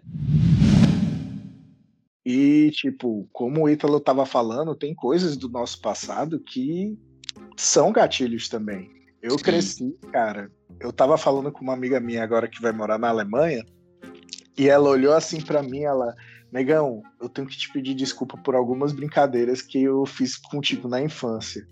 E, 2.26 2.70
tipo, 2.72 3.28
como 3.32 3.64
o 3.64 3.70
Ítalo 3.70 4.00
tava 4.00 4.26
falando, 4.26 4.76
tem 4.76 4.94
coisas 4.94 5.36
do 5.36 5.50
nosso 5.50 5.82
passado 5.82 6.40
que 6.40 6.98
são 7.56 7.92
gatilhos 7.92 8.48
também. 8.48 8.90
Eu 9.22 9.38
Sim. 9.38 9.44
cresci, 9.44 9.98
cara. 10.12 10.50
Eu 10.80 10.94
tava 10.94 11.18
falando 11.18 11.52
com 11.52 11.62
uma 11.62 11.74
amiga 11.74 12.00
minha 12.00 12.24
agora 12.24 12.48
que 12.48 12.62
vai 12.62 12.72
morar 12.72 12.98
na 12.98 13.10
Alemanha, 13.10 13.66
e 14.58 14.68
ela 14.68 14.90
olhou 14.90 15.14
assim 15.14 15.40
para 15.40 15.64
mim, 15.64 15.84
ela, 15.84 16.14
negão, 16.52 17.02
eu 17.22 17.30
tenho 17.30 17.48
que 17.48 17.58
te 17.58 17.72
pedir 17.72 17.94
desculpa 17.94 18.38
por 18.38 18.56
algumas 18.56 18.92
brincadeiras 18.92 19.62
que 19.62 19.82
eu 19.82 20.06
fiz 20.06 20.36
contigo 20.36 20.88
na 20.88 21.02
infância. 21.02 21.66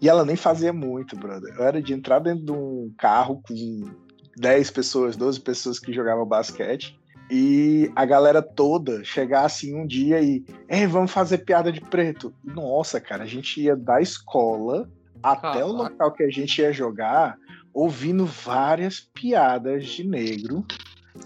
E 0.00 0.08
ela 0.08 0.24
nem 0.24 0.36
fazia 0.36 0.72
muito, 0.72 1.16
brother. 1.16 1.52
Eu 1.56 1.64
era 1.64 1.82
de 1.82 1.92
entrar 1.92 2.20
dentro 2.20 2.44
de 2.44 2.52
um 2.52 2.92
carro 2.96 3.42
com 3.42 3.90
10 4.36 4.70
pessoas, 4.70 5.16
12 5.16 5.40
pessoas 5.40 5.78
que 5.80 5.92
jogavam 5.92 6.24
basquete. 6.24 6.96
E 7.30 7.90
a 7.94 8.06
galera 8.06 8.40
toda 8.40 9.04
chegar 9.04 9.44
assim 9.44 9.74
um 9.74 9.86
dia 9.86 10.20
e, 10.20 10.44
ei, 10.68 10.86
vamos 10.86 11.10
fazer 11.10 11.38
piada 11.38 11.70
de 11.70 11.80
preto. 11.80 12.32
Nossa, 12.42 13.00
cara, 13.00 13.24
a 13.24 13.26
gente 13.26 13.60
ia 13.60 13.76
da 13.76 14.00
escola 14.00 14.88
até 15.22 15.64
o 15.64 15.72
local 15.72 16.12
que 16.12 16.22
a 16.22 16.30
gente 16.30 16.60
ia 16.60 16.72
jogar, 16.72 17.36
ouvindo 17.72 18.24
várias 18.24 19.00
piadas 19.00 19.86
de 19.86 20.04
negro. 20.04 20.64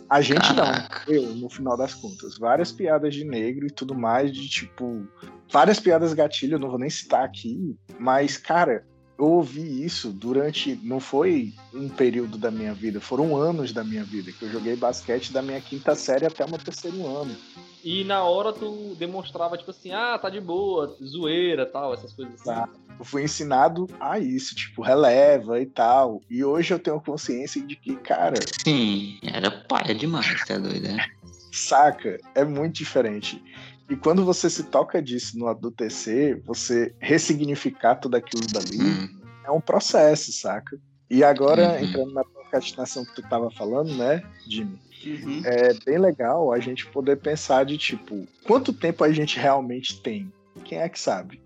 A 0.09 0.21
gente 0.21 0.55
Caraca. 0.55 1.05
não, 1.07 1.15
eu, 1.15 1.35
no 1.35 1.51
final 1.51 1.77
das 1.77 1.95
contas, 1.95 2.39
várias 2.39 2.73
piadas 2.73 3.15
de 3.15 3.25
negro 3.25 3.67
e 3.67 3.71
tudo 3.71 3.95
mais, 3.95 4.33
de 4.33 4.49
tipo, 4.49 5.07
várias 5.51 5.79
piadas 5.79 6.15
gatilho, 6.15 6.55
eu 6.55 6.59
não 6.59 6.71
vou 6.71 6.79
nem 6.79 6.89
citar 6.89 7.25
aqui, 7.25 7.77
mas, 7.99 8.39
cara, 8.39 8.85
eu 9.19 9.27
ouvi 9.27 9.85
isso 9.85 10.11
durante. 10.11 10.75
Não 10.83 10.99
foi 10.99 11.53
um 11.73 11.89
período 11.89 12.37
da 12.37 12.51
minha 12.51 12.75
vida, 12.75 13.01
foram 13.01 13.37
anos 13.37 13.73
da 13.73 13.85
minha 13.85 14.03
vida, 14.03 14.33
que 14.33 14.45
eu 14.45 14.51
joguei 14.51 14.75
basquete 14.75 15.33
da 15.33 15.41
minha 15.41 15.61
quinta 15.61 15.95
série 15.95 16.27
até 16.27 16.45
o 16.45 16.49
meu 16.49 16.59
terceiro 16.59 17.07
ano. 17.07 17.37
E 17.85 18.05
na 18.05 18.25
hora 18.25 18.53
tu 18.53 18.95
demonstrava, 18.97 19.57
tipo 19.57 19.71
assim, 19.71 19.93
ah, 19.93 20.19
tá 20.19 20.31
de 20.31 20.41
boa, 20.41 20.97
zoeira 21.03 21.67
tal, 21.67 21.95
essas 21.95 22.13
coisas 22.13 22.35
assim. 22.35 22.45
Tá. 22.45 22.69
Eu 23.03 23.05
fui 23.05 23.25
ensinado 23.25 23.89
a 23.99 24.21
isso, 24.21 24.55
tipo, 24.55 24.81
releva 24.81 25.61
e 25.61 25.67
tal. 25.67 26.23
E 26.31 26.45
hoje 26.45 26.73
eu 26.73 26.79
tenho 26.79 27.01
consciência 27.01 27.61
de 27.61 27.75
que, 27.75 27.97
cara. 27.97 28.37
Sim, 28.63 29.19
era 29.25 29.51
paia 29.51 29.93
demais, 29.93 30.45
tá 30.45 30.57
doido, 30.57 30.87
né? 30.87 31.05
Saca? 31.51 32.21
É 32.33 32.45
muito 32.45 32.77
diferente. 32.77 33.43
E 33.91 33.97
quando 33.97 34.25
você 34.25 34.49
se 34.49 34.63
toca 34.63 35.03
disso 35.03 35.37
no 35.37 35.49
adultecer, 35.49 36.41
você 36.47 36.95
ressignificar 37.01 37.97
tudo 37.97 38.15
aquilo 38.15 38.47
dali 38.47 38.81
hum. 38.81 39.21
é 39.47 39.51
um 39.51 39.61
processo, 39.61 40.33
saca? 40.33 40.79
E 41.11 41.25
agora, 41.25 41.71
uhum. 41.73 41.85
entrando 41.85 42.13
na 42.13 42.23
procrastinação 42.23 43.05
que 43.05 43.17
tu 43.17 43.23
tava 43.23 43.51
falando, 43.51 43.97
né, 43.97 44.23
Jimmy? 44.49 44.79
Uhum. 45.05 45.43
É 45.45 45.75
bem 45.85 45.99
legal 45.99 46.53
a 46.53 46.61
gente 46.61 46.87
poder 46.87 47.17
pensar 47.17 47.65
de 47.65 47.77
tipo, 47.77 48.29
quanto 48.45 48.73
tempo 48.73 49.03
a 49.03 49.11
gente 49.13 49.41
realmente 49.41 50.01
tem? 50.01 50.33
Quem 50.65 50.79
é 50.79 50.89
que 50.89 51.01
sabe? 51.01 51.43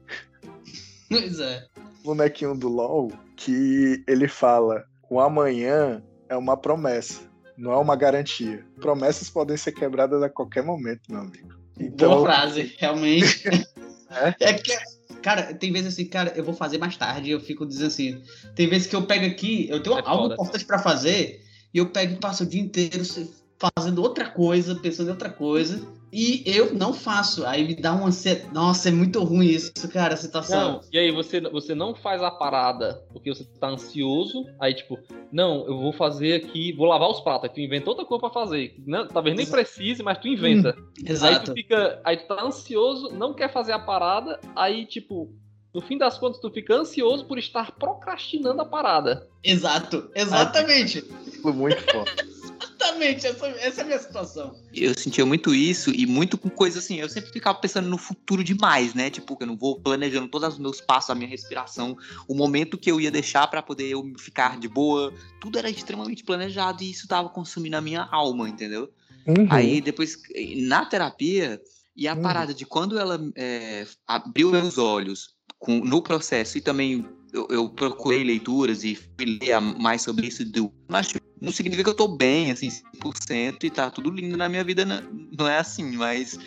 Pois 1.21 1.39
é. 1.41 1.65
O 2.03 2.09
bonequinho 2.09 2.57
do 2.57 2.69
LOL 2.69 3.13
que 3.37 4.03
ele 4.07 4.29
fala: 4.29 4.85
o 5.09 5.21
amanhã 5.21 6.03
é 6.29 6.37
uma 6.37 6.57
promessa, 6.57 7.21
não 7.57 7.73
é 7.73 7.77
uma 7.77 7.97
garantia. 7.97 8.65
Promessas 8.81 9.31
podem 9.31 9.57
ser 9.57 9.73
quebradas 9.73 10.23
a 10.23 10.29
qualquer 10.29 10.63
momento, 10.65 11.03
meu 11.09 11.21
amigo. 11.21 11.55
Então... 11.79 12.11
Boa 12.11 12.23
frase, 12.23 12.75
realmente. 12.79 13.47
é? 14.11 14.35
é 14.41 14.53
que, 14.55 14.77
cara, 15.23 15.55
tem 15.55 15.73
vezes 15.73 15.93
assim, 15.93 16.07
cara, 16.07 16.33
eu 16.35 16.45
vou 16.45 16.55
fazer 16.55 16.79
mais 16.79 16.97
tarde, 16.97 17.31
eu 17.31 17.41
fico 17.41 17.67
dizendo 17.67 17.89
assim. 17.89 18.23
Tem 18.55 18.69
vezes 18.69 18.87
que 18.87 18.97
eu 18.97 19.07
pego 19.07 19.27
aqui, 19.27 19.69
eu 19.71 19.83
tenho 19.83 19.99
é 19.99 20.03
algo 20.05 20.23
foda. 20.23 20.35
importante 20.35 20.65
para 20.65 20.79
fazer, 20.79 21.45
e 21.73 21.79
eu 21.79 21.91
pego 21.91 22.15
e 22.15 22.17
passo 22.17 22.45
o 22.45 22.47
dia 22.47 22.61
inteiro 22.61 23.05
fazendo 23.59 24.03
outra 24.03 24.29
coisa, 24.29 24.75
pensando 24.75 25.09
em 25.09 25.13
outra 25.13 25.31
coisa. 25.31 25.87
E 26.13 26.43
eu 26.47 26.73
não 26.75 26.93
faço. 26.93 27.45
Aí 27.45 27.67
me 27.67 27.75
dá 27.75 27.93
uma 27.93 28.07
ansiedade. 28.07 28.53
Nossa, 28.55 28.89
é 28.89 28.93
muito 28.93 29.23
ruim 29.23 29.47
isso, 29.47 29.73
cara, 29.93 30.15
a 30.15 30.17
situação. 30.17 30.73
Não, 30.75 30.81
e 30.93 30.99
aí 30.99 31.11
você, 31.11 31.41
você 31.41 31.75
não 31.75 31.95
faz 31.95 32.23
a 32.23 32.31
parada 32.31 33.03
porque 33.13 33.35
você 33.35 33.45
tá 33.61 33.69
ansioso. 33.69 34.45
Aí, 34.61 34.73
tipo, 34.75 34.99
não, 35.33 35.67
eu 35.67 35.79
vou 35.79 35.93
fazer 35.93 36.35
aqui, 36.35 36.73
vou 36.73 36.87
lavar 36.87 37.11
os 37.11 37.21
pratos. 37.21 37.49
Aí 37.49 37.55
tu 37.55 37.61
inventa 37.61 37.91
outra 37.91 38.05
coisa 38.05 38.21
pra 38.21 38.31
fazer. 38.31 38.75
Não, 38.87 39.07
talvez 39.07 39.37
nem 39.37 39.47
precise, 39.47 40.03
mas 40.03 40.19
tu 40.19 40.29
inventa. 40.29 40.77
Hum, 40.79 41.05
exato. 41.05 41.35
Aí 41.35 41.45
tu 41.45 41.53
fica. 41.53 42.01
Aí 42.05 42.17
tu 42.17 42.27
tá 42.27 42.43
ansioso, 42.43 43.11
não 43.13 43.35
quer 43.35 43.53
fazer 43.53 43.73
a 43.73 43.79
parada. 43.79 44.41
Aí, 44.55 44.87
tipo, 44.87 45.29
no 45.75 45.83
fim 45.83 45.99
das 45.99 46.19
contas, 46.19 46.41
tu 46.41 46.51
fica 46.51 46.75
ansioso 46.75 47.27
por 47.27 47.39
estar 47.39 47.73
procrastinando 47.73 48.63
a 48.63 48.65
parada. 48.65 49.29
Exato, 49.45 50.11
exatamente. 50.15 51.05
Muito 51.45 51.83
forte. 51.93 52.36
Exatamente. 52.77 53.27
Essa, 53.27 53.47
essa 53.47 53.81
é 53.81 53.85
a 53.85 53.87
minha 53.87 53.99
situação. 53.99 54.55
Eu 54.75 54.95
sentia 54.95 55.25
muito 55.25 55.55
isso 55.55 55.91
e 55.91 56.07
muito 56.07 56.37
com 56.37 56.49
coisa 56.49 56.79
assim. 56.79 56.97
Eu 57.01 57.09
sempre 57.09 57.33
ficava 57.33 57.59
pensando 57.59 57.89
no 57.89 57.99
futuro 57.99 58.45
demais, 58.45 58.95
né? 58.95 59.11
Tipo, 59.11 59.37
que 59.37 59.43
eu 59.43 59.47
não 59.47 59.57
vou 59.57 59.81
planejando 59.81 60.29
todos 60.29 60.55
os 60.55 60.59
meus 60.59 60.81
passos, 60.81 61.11
a 61.11 61.15
minha 61.15 61.29
respiração, 61.29 61.97
o 62.29 62.35
momento 62.35 62.79
que 62.79 62.91
eu 62.91 63.01
ia 63.01 63.11
deixar 63.11 63.47
para 63.49 63.63
poder 63.63 63.89
eu 63.89 64.13
ficar 64.19 64.59
de 64.59 64.69
boa. 64.69 65.13
Tudo 65.41 65.59
era 65.59 65.71
extremamente 65.71 66.23
planejado 66.23 66.83
e 66.83 66.91
isso 66.91 67.09
tava 67.09 67.29
consumindo 67.29 67.77
a 67.77 67.81
minha 67.81 68.03
alma, 68.11 68.49
entendeu? 68.49 68.91
Uhum. 69.27 69.49
Aí 69.51 69.81
depois, 69.81 70.17
na 70.57 70.85
terapia, 70.85 71.61
e 71.97 72.07
a 72.07 72.15
uhum. 72.15 72.23
parada 72.23 72.53
de 72.53 72.67
quando 72.67 72.99
ela 72.99 73.19
é, 73.35 73.87
abriu 74.07 74.51
meus 74.51 74.77
olhos 74.77 75.35
com, 75.59 75.79
no 75.79 76.03
processo 76.03 76.59
e 76.59 76.61
também 76.61 77.07
eu, 77.33 77.49
eu, 77.51 77.69
procurei 77.69 78.23
leituras 78.23 78.85
e 78.85 78.95
fui 78.95 79.39
ler 79.41 79.61
mais 79.61 80.03
sobre 80.03 80.27
isso, 80.27 80.45
do, 80.45 80.73
mas 80.89 81.09
não 81.41 81.53
significa 81.53 81.85
que 81.85 81.91
eu 81.91 81.95
tô 81.95 82.09
bem, 82.09 82.51
assim, 82.51 82.69
100% 82.69 83.65
e 83.65 83.71
tá 83.71 83.91
tudo 83.91 84.11
lindo 84.11 84.37
na 84.37 84.49
minha 84.49 84.65
vida, 84.65 84.85
não 84.85 85.49
é 85.49 85.59
assim, 85.59 85.97
mas 85.97 86.39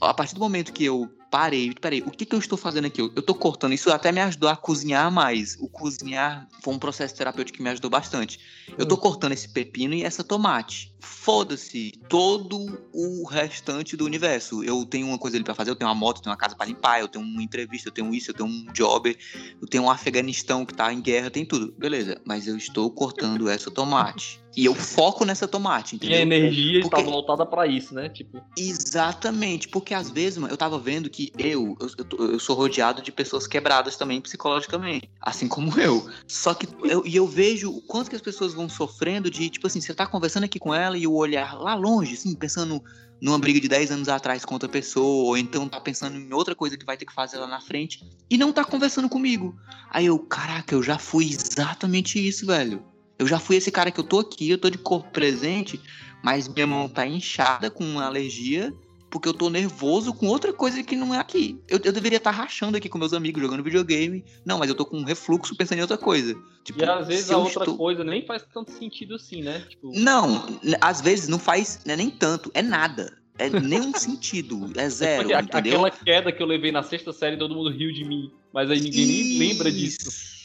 a 0.00 0.14
partir 0.14 0.34
do 0.34 0.40
momento 0.40 0.72
que 0.72 0.84
eu 0.84 1.10
parei, 1.30 1.72
parei, 1.74 2.00
o 2.00 2.10
que, 2.10 2.24
que 2.24 2.34
eu 2.34 2.38
estou 2.38 2.58
fazendo 2.58 2.86
aqui? 2.86 3.00
Eu, 3.00 3.12
eu 3.14 3.22
tô 3.22 3.34
cortando, 3.34 3.72
isso 3.72 3.90
até 3.90 4.10
me 4.10 4.20
ajudou 4.20 4.48
a 4.48 4.56
cozinhar 4.56 5.10
mais. 5.10 5.56
O 5.60 5.68
cozinhar 5.68 6.48
foi 6.62 6.74
um 6.74 6.78
processo 6.78 7.14
terapêutico 7.14 7.56
que 7.56 7.62
me 7.62 7.70
ajudou 7.70 7.90
bastante. 7.90 8.38
Eu 8.76 8.86
tô 8.86 8.94
hum. 8.94 8.98
cortando 8.98 9.32
esse 9.32 9.48
pepino 9.48 9.94
e 9.94 10.04
essa 10.04 10.24
tomate. 10.24 10.94
Foda-se 11.00 11.92
todo 12.08 12.58
o 12.92 13.26
restante 13.26 13.96
do 13.96 14.04
universo. 14.04 14.64
Eu 14.64 14.84
tenho 14.84 15.06
uma 15.06 15.18
coisa 15.18 15.36
ali 15.36 15.44
pra 15.44 15.54
fazer, 15.54 15.70
eu 15.70 15.76
tenho 15.76 15.88
uma 15.88 15.94
moto, 15.94 16.18
eu 16.18 16.22
tenho 16.22 16.32
uma 16.32 16.38
casa 16.38 16.56
para 16.56 16.66
limpar, 16.66 17.00
eu 17.00 17.08
tenho 17.08 17.24
uma 17.24 17.42
entrevista, 17.42 17.88
eu 17.88 17.92
tenho 17.92 18.14
isso, 18.14 18.30
eu 18.30 18.34
tenho 18.34 18.48
um 18.48 18.66
job, 18.72 19.16
eu 19.60 19.68
tenho 19.68 19.84
um 19.84 19.90
Afeganistão 19.90 20.64
que 20.64 20.74
tá 20.74 20.92
em 20.92 21.00
guerra, 21.00 21.30
tem 21.30 21.44
tudo. 21.44 21.72
Beleza, 21.78 22.20
mas 22.24 22.46
eu 22.46 22.56
estou 22.56 22.90
corttô 22.90 23.26
essa 23.48 23.70
tomate. 23.70 24.40
E 24.58 24.64
eu 24.64 24.74
foco 24.74 25.24
nessa 25.24 25.46
tomate, 25.46 25.94
entendeu? 25.94 26.16
E 26.16 26.18
a 26.18 26.22
energia 26.22 26.80
porque... 26.80 26.96
está 26.96 27.08
voltada 27.08 27.46
para 27.46 27.64
isso, 27.68 27.94
né? 27.94 28.08
Tipo... 28.08 28.42
Exatamente, 28.58 29.68
porque 29.68 29.94
às 29.94 30.10
vezes, 30.10 30.36
mano, 30.36 30.52
eu 30.52 30.56
tava 30.56 30.76
vendo 30.80 31.08
que 31.08 31.32
eu, 31.38 31.76
eu, 31.78 31.88
eu, 31.96 32.32
eu, 32.32 32.40
sou 32.40 32.56
rodeado 32.56 33.00
de 33.00 33.12
pessoas 33.12 33.46
quebradas 33.46 33.94
também 33.94 34.20
psicologicamente, 34.20 35.08
assim 35.20 35.46
como 35.46 35.78
eu. 35.78 36.10
Só 36.26 36.54
que 36.54 36.66
eu, 36.82 37.06
e 37.06 37.14
eu 37.14 37.24
vejo 37.24 37.70
o 37.70 37.80
quanto 37.82 38.10
que 38.10 38.16
as 38.16 38.20
pessoas 38.20 38.52
vão 38.52 38.68
sofrendo 38.68 39.30
de, 39.30 39.48
tipo 39.48 39.68
assim, 39.68 39.80
você 39.80 39.94
tá 39.94 40.08
conversando 40.08 40.42
aqui 40.42 40.58
com 40.58 40.74
ela 40.74 40.98
e 40.98 41.06
o 41.06 41.14
olhar 41.14 41.56
lá 41.56 41.76
longe, 41.76 42.14
assim, 42.14 42.34
pensando 42.34 42.82
numa 43.20 43.38
briga 43.38 43.60
de 43.60 43.68
10 43.68 43.92
anos 43.92 44.08
atrás 44.08 44.44
com 44.44 44.54
outra 44.54 44.68
pessoa, 44.68 45.28
ou 45.28 45.38
então 45.38 45.68
tá 45.68 45.80
pensando 45.80 46.18
em 46.18 46.32
outra 46.32 46.56
coisa 46.56 46.76
que 46.76 46.84
vai 46.84 46.96
ter 46.96 47.06
que 47.06 47.14
fazer 47.14 47.38
lá 47.38 47.46
na 47.46 47.60
frente, 47.60 48.04
e 48.28 48.36
não 48.36 48.52
tá 48.52 48.64
conversando 48.64 49.08
comigo. 49.08 49.56
Aí 49.88 50.06
eu, 50.06 50.18
caraca, 50.18 50.74
eu 50.74 50.82
já 50.82 50.98
fui 50.98 51.26
exatamente 51.26 52.18
isso, 52.18 52.44
velho. 52.44 52.82
Eu 53.18 53.26
já 53.26 53.38
fui 53.38 53.56
esse 53.56 53.70
cara 53.70 53.90
que 53.90 53.98
eu 53.98 54.04
tô 54.04 54.20
aqui, 54.20 54.50
eu 54.50 54.58
tô 54.58 54.70
de 54.70 54.78
corpo 54.78 55.10
presente, 55.10 55.80
mas 56.22 56.48
minha 56.48 56.66
mão 56.66 56.88
tá 56.88 57.06
inchada 57.06 57.70
com 57.70 57.84
uma 57.84 58.04
alergia 58.04 58.72
porque 59.10 59.28
eu 59.28 59.34
tô 59.34 59.48
nervoso 59.48 60.12
com 60.12 60.26
outra 60.26 60.52
coisa 60.52 60.82
que 60.82 60.94
não 60.94 61.14
é 61.14 61.18
aqui. 61.18 61.58
Eu, 61.68 61.80
eu 61.82 61.92
deveria 61.92 62.18
estar 62.18 62.30
tá 62.30 62.36
rachando 62.36 62.76
aqui 62.76 62.88
com 62.88 62.98
meus 62.98 63.12
amigos, 63.12 63.42
jogando 63.42 63.62
videogame. 63.62 64.24
Não, 64.44 64.58
mas 64.58 64.68
eu 64.68 64.74
tô 64.74 64.84
com 64.84 64.98
um 64.98 65.04
refluxo 65.04 65.56
pensando 65.56 65.78
em 65.78 65.82
outra 65.82 65.96
coisa. 65.96 66.36
Tipo, 66.62 66.80
e 66.80 66.84
às 66.84 67.06
vezes 67.06 67.30
a 67.30 67.38
outra 67.38 67.62
estou... 67.62 67.76
coisa 67.76 68.04
nem 68.04 68.24
faz 68.26 68.44
tanto 68.52 68.70
sentido 68.72 69.14
assim, 69.14 69.42
né? 69.42 69.64
Tipo... 69.68 69.92
Não, 69.94 70.60
às 70.80 71.00
vezes 71.00 71.28
não 71.28 71.38
faz 71.38 71.80
né, 71.86 71.96
nem 71.96 72.10
tanto, 72.10 72.50
é 72.54 72.62
nada. 72.62 73.16
É 73.38 73.48
nenhum 73.48 73.94
sentido, 73.96 74.70
é 74.76 74.88
zero, 74.90 75.32
é 75.32 75.40
entendeu? 75.40 75.86
Aquela 75.86 75.90
queda 75.90 76.32
que 76.32 76.42
eu 76.42 76.46
levei 76.46 76.72
na 76.72 76.82
sexta 76.82 77.12
série, 77.12 77.36
todo 77.36 77.54
mundo 77.54 77.70
riu 77.70 77.92
de 77.92 78.04
mim, 78.04 78.30
mas 78.52 78.70
aí 78.70 78.80
ninguém 78.80 79.04
Isso. 79.04 79.38
nem 79.38 79.48
lembra 79.48 79.70
disso. 79.70 80.37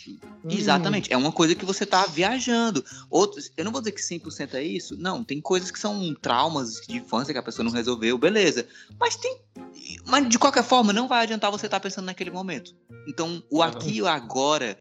Exatamente. 0.50 1.12
É 1.12 1.18
uma 1.18 1.32
coisa 1.32 1.56
que 1.56 1.66
você 1.66 1.86
tá 1.86 2.06
viajando. 2.06 2.84
Outros, 3.10 3.52
eu 3.56 3.64
não 3.64 3.72
vou 3.72 3.82
dizer 3.82 3.92
que 3.92 4.02
100% 4.02 4.54
é 4.54 4.64
isso. 4.64 4.98
Não, 4.98 5.24
tem 5.24 5.40
coisas 5.42 5.72
que 5.72 5.80
são 5.80 6.14
traumas 6.16 6.82
de 6.88 6.98
infância 6.98 7.34
que 7.34 7.40
a 7.40 7.44
pessoa 7.44 7.64
não 7.64 7.72
resolveu, 7.72 8.18
beleza. 8.18 8.68
Mas 9.00 9.16
tem. 9.16 9.38
Mas 10.06 10.28
de 10.28 10.40
qualquer 10.40 10.64
forma, 10.64 10.94
não 10.94 11.08
vai 11.08 11.24
adiantar 11.24 11.52
você 11.52 11.68
estar 11.68 11.80
tá 11.80 11.84
pensando 11.84 12.06
naquele 12.06 12.32
momento. 12.32 12.76
Então, 13.08 13.44
o 13.50 13.62
aqui 13.62 13.96
e 13.96 14.02
o 14.02 14.08
agora. 14.08 14.78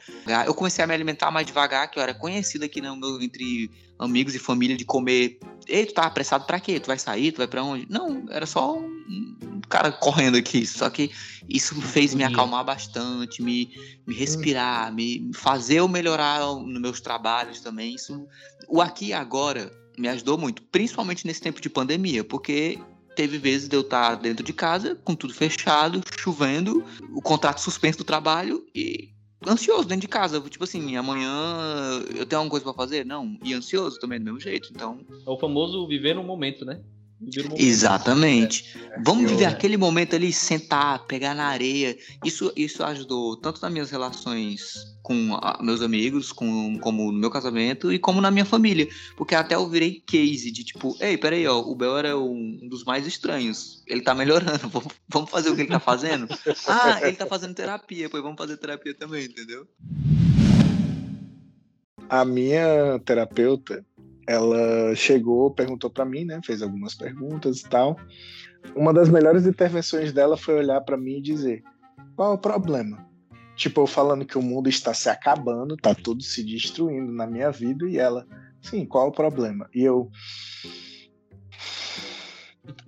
Eu 0.46 0.54
comecei 0.54 0.84
a 0.84 0.86
me 0.86 0.94
alimentar 0.94 1.30
mais 1.30 1.46
devagar, 1.46 1.90
que 1.90 1.98
eu 1.98 2.02
era 2.02 2.14
conhecido 2.14 2.64
aqui 2.64 2.80
no 2.80 2.96
meu, 2.96 3.20
entre 3.20 3.70
amigos 3.98 4.34
e 4.34 4.38
família 4.38 4.76
de 4.76 4.84
comer. 4.84 5.38
Ei, 5.66 5.86
tu 5.86 5.94
tá 5.94 6.02
apressado 6.02 6.44
pra 6.44 6.60
quê? 6.60 6.78
Tu 6.80 6.86
vai 6.86 6.98
sair? 6.98 7.32
Tu 7.32 7.38
vai 7.38 7.46
pra 7.46 7.62
onde? 7.62 7.86
Não, 7.88 8.24
era 8.30 8.46
só 8.46 8.76
um 8.78 9.31
cara 9.72 9.90
correndo 9.90 10.36
aqui. 10.36 10.66
Só 10.66 10.90
que 10.90 11.10
isso 11.48 11.80
fez 11.80 12.14
me 12.14 12.22
acalmar 12.22 12.62
bastante, 12.62 13.42
me, 13.42 13.70
me 14.06 14.14
respirar, 14.14 14.92
me 14.92 15.30
fazer 15.34 15.76
eu 15.76 15.88
melhorar 15.88 16.40
nos 16.40 16.80
meus 16.80 17.00
trabalhos 17.00 17.60
também. 17.60 17.94
Isso, 17.94 18.26
o 18.68 18.82
aqui 18.82 19.06
e 19.06 19.12
agora 19.14 19.72
me 19.98 20.08
ajudou 20.08 20.36
muito, 20.36 20.62
principalmente 20.64 21.26
nesse 21.26 21.40
tempo 21.40 21.60
de 21.60 21.70
pandemia, 21.70 22.22
porque 22.22 22.78
teve 23.16 23.38
vezes 23.38 23.68
de 23.68 23.76
eu 23.76 23.80
estar 23.80 24.14
dentro 24.16 24.44
de 24.44 24.52
casa, 24.52 24.94
com 25.04 25.14
tudo 25.14 25.32
fechado, 25.32 26.02
chovendo, 26.18 26.84
o 27.14 27.22
contrato 27.22 27.60
suspenso 27.60 27.98
do 27.98 28.04
trabalho 28.04 28.64
e 28.74 29.10
ansioso 29.46 29.84
dentro 29.84 30.02
de 30.02 30.08
casa. 30.08 30.40
Tipo 30.40 30.64
assim, 30.64 30.96
amanhã 30.96 31.32
eu 32.14 32.26
tenho 32.26 32.40
alguma 32.40 32.50
coisa 32.50 32.64
para 32.64 32.74
fazer? 32.74 33.06
Não. 33.06 33.38
E 33.42 33.54
ansioso 33.54 33.98
também 33.98 34.18
do 34.18 34.24
mesmo 34.24 34.40
jeito. 34.40 34.68
Então. 34.70 35.00
É 35.26 35.30
o 35.30 35.38
famoso 35.38 35.86
viver 35.86 36.14
no 36.14 36.22
momento, 36.22 36.64
né? 36.64 36.80
Exatamente. 37.56 38.78
É, 38.78 39.00
Vamos 39.00 39.30
viver 39.30 39.44
aquele 39.44 39.76
momento 39.76 40.14
ali, 40.14 40.32
sentar, 40.32 41.06
pegar 41.06 41.34
na 41.34 41.46
areia. 41.46 41.96
Isso, 42.24 42.52
isso 42.56 42.82
ajudou 42.84 43.36
tanto 43.36 43.60
nas 43.62 43.72
minhas 43.72 43.90
relações 43.90 44.74
com 45.02 45.34
a, 45.40 45.58
meus 45.62 45.82
amigos, 45.82 46.32
com, 46.32 46.78
como 46.78 47.10
no 47.12 47.18
meu 47.18 47.30
casamento 47.30 47.92
e 47.92 47.98
como 47.98 48.20
na 48.20 48.30
minha 48.30 48.44
família. 48.44 48.88
Porque 49.16 49.34
até 49.34 49.54
eu 49.54 49.68
virei 49.68 50.00
case 50.00 50.50
de 50.50 50.64
tipo, 50.64 50.96
ei, 51.00 51.16
peraí, 51.16 51.46
ó, 51.46 51.60
o 51.60 51.74
Bel 51.74 51.96
era 51.96 52.18
um, 52.18 52.60
um 52.62 52.68
dos 52.68 52.84
mais 52.84 53.06
estranhos. 53.06 53.82
Ele 53.86 54.02
tá 54.02 54.14
melhorando, 54.14 54.68
vamos, 54.68 54.92
vamos 55.08 55.30
fazer 55.30 55.50
o 55.50 55.54
que 55.54 55.62
ele 55.62 55.70
tá 55.70 55.80
fazendo? 55.80 56.28
ah, 56.66 57.00
ele 57.02 57.16
tá 57.16 57.26
fazendo 57.26 57.54
terapia, 57.54 58.08
pois 58.10 58.22
vamos 58.22 58.38
fazer 58.38 58.56
terapia 58.56 58.94
também, 58.94 59.24
entendeu? 59.24 59.66
A 62.08 62.24
minha 62.24 62.98
terapeuta, 63.06 63.84
ela 64.26 64.94
chegou, 64.94 65.50
perguntou 65.50 65.90
para 65.90 66.04
mim, 66.04 66.24
né? 66.24 66.40
Fez 66.44 66.62
algumas 66.62 66.94
perguntas 66.94 67.60
e 67.60 67.68
tal. 67.68 67.96
Uma 68.76 68.92
das 68.92 69.08
melhores 69.08 69.46
intervenções 69.46 70.12
dela 70.12 70.36
foi 70.36 70.54
olhar 70.54 70.80
para 70.82 70.96
mim 70.96 71.16
e 71.16 71.22
dizer: 71.22 71.62
qual 72.14 72.32
é 72.32 72.34
o 72.34 72.38
problema? 72.38 73.06
Tipo, 73.56 73.82
eu 73.82 73.86
falando 73.86 74.24
que 74.24 74.38
o 74.38 74.42
mundo 74.42 74.68
está 74.68 74.94
se 74.94 75.08
acabando, 75.08 75.76
tá 75.76 75.94
tudo 75.94 76.22
se 76.22 76.42
destruindo 76.42 77.12
na 77.12 77.26
minha 77.26 77.50
vida, 77.50 77.88
e 77.88 77.98
ela, 77.98 78.26
sim, 78.62 78.86
qual 78.86 79.06
é 79.06 79.08
o 79.08 79.12
problema? 79.12 79.68
E 79.74 79.82
eu. 79.82 80.10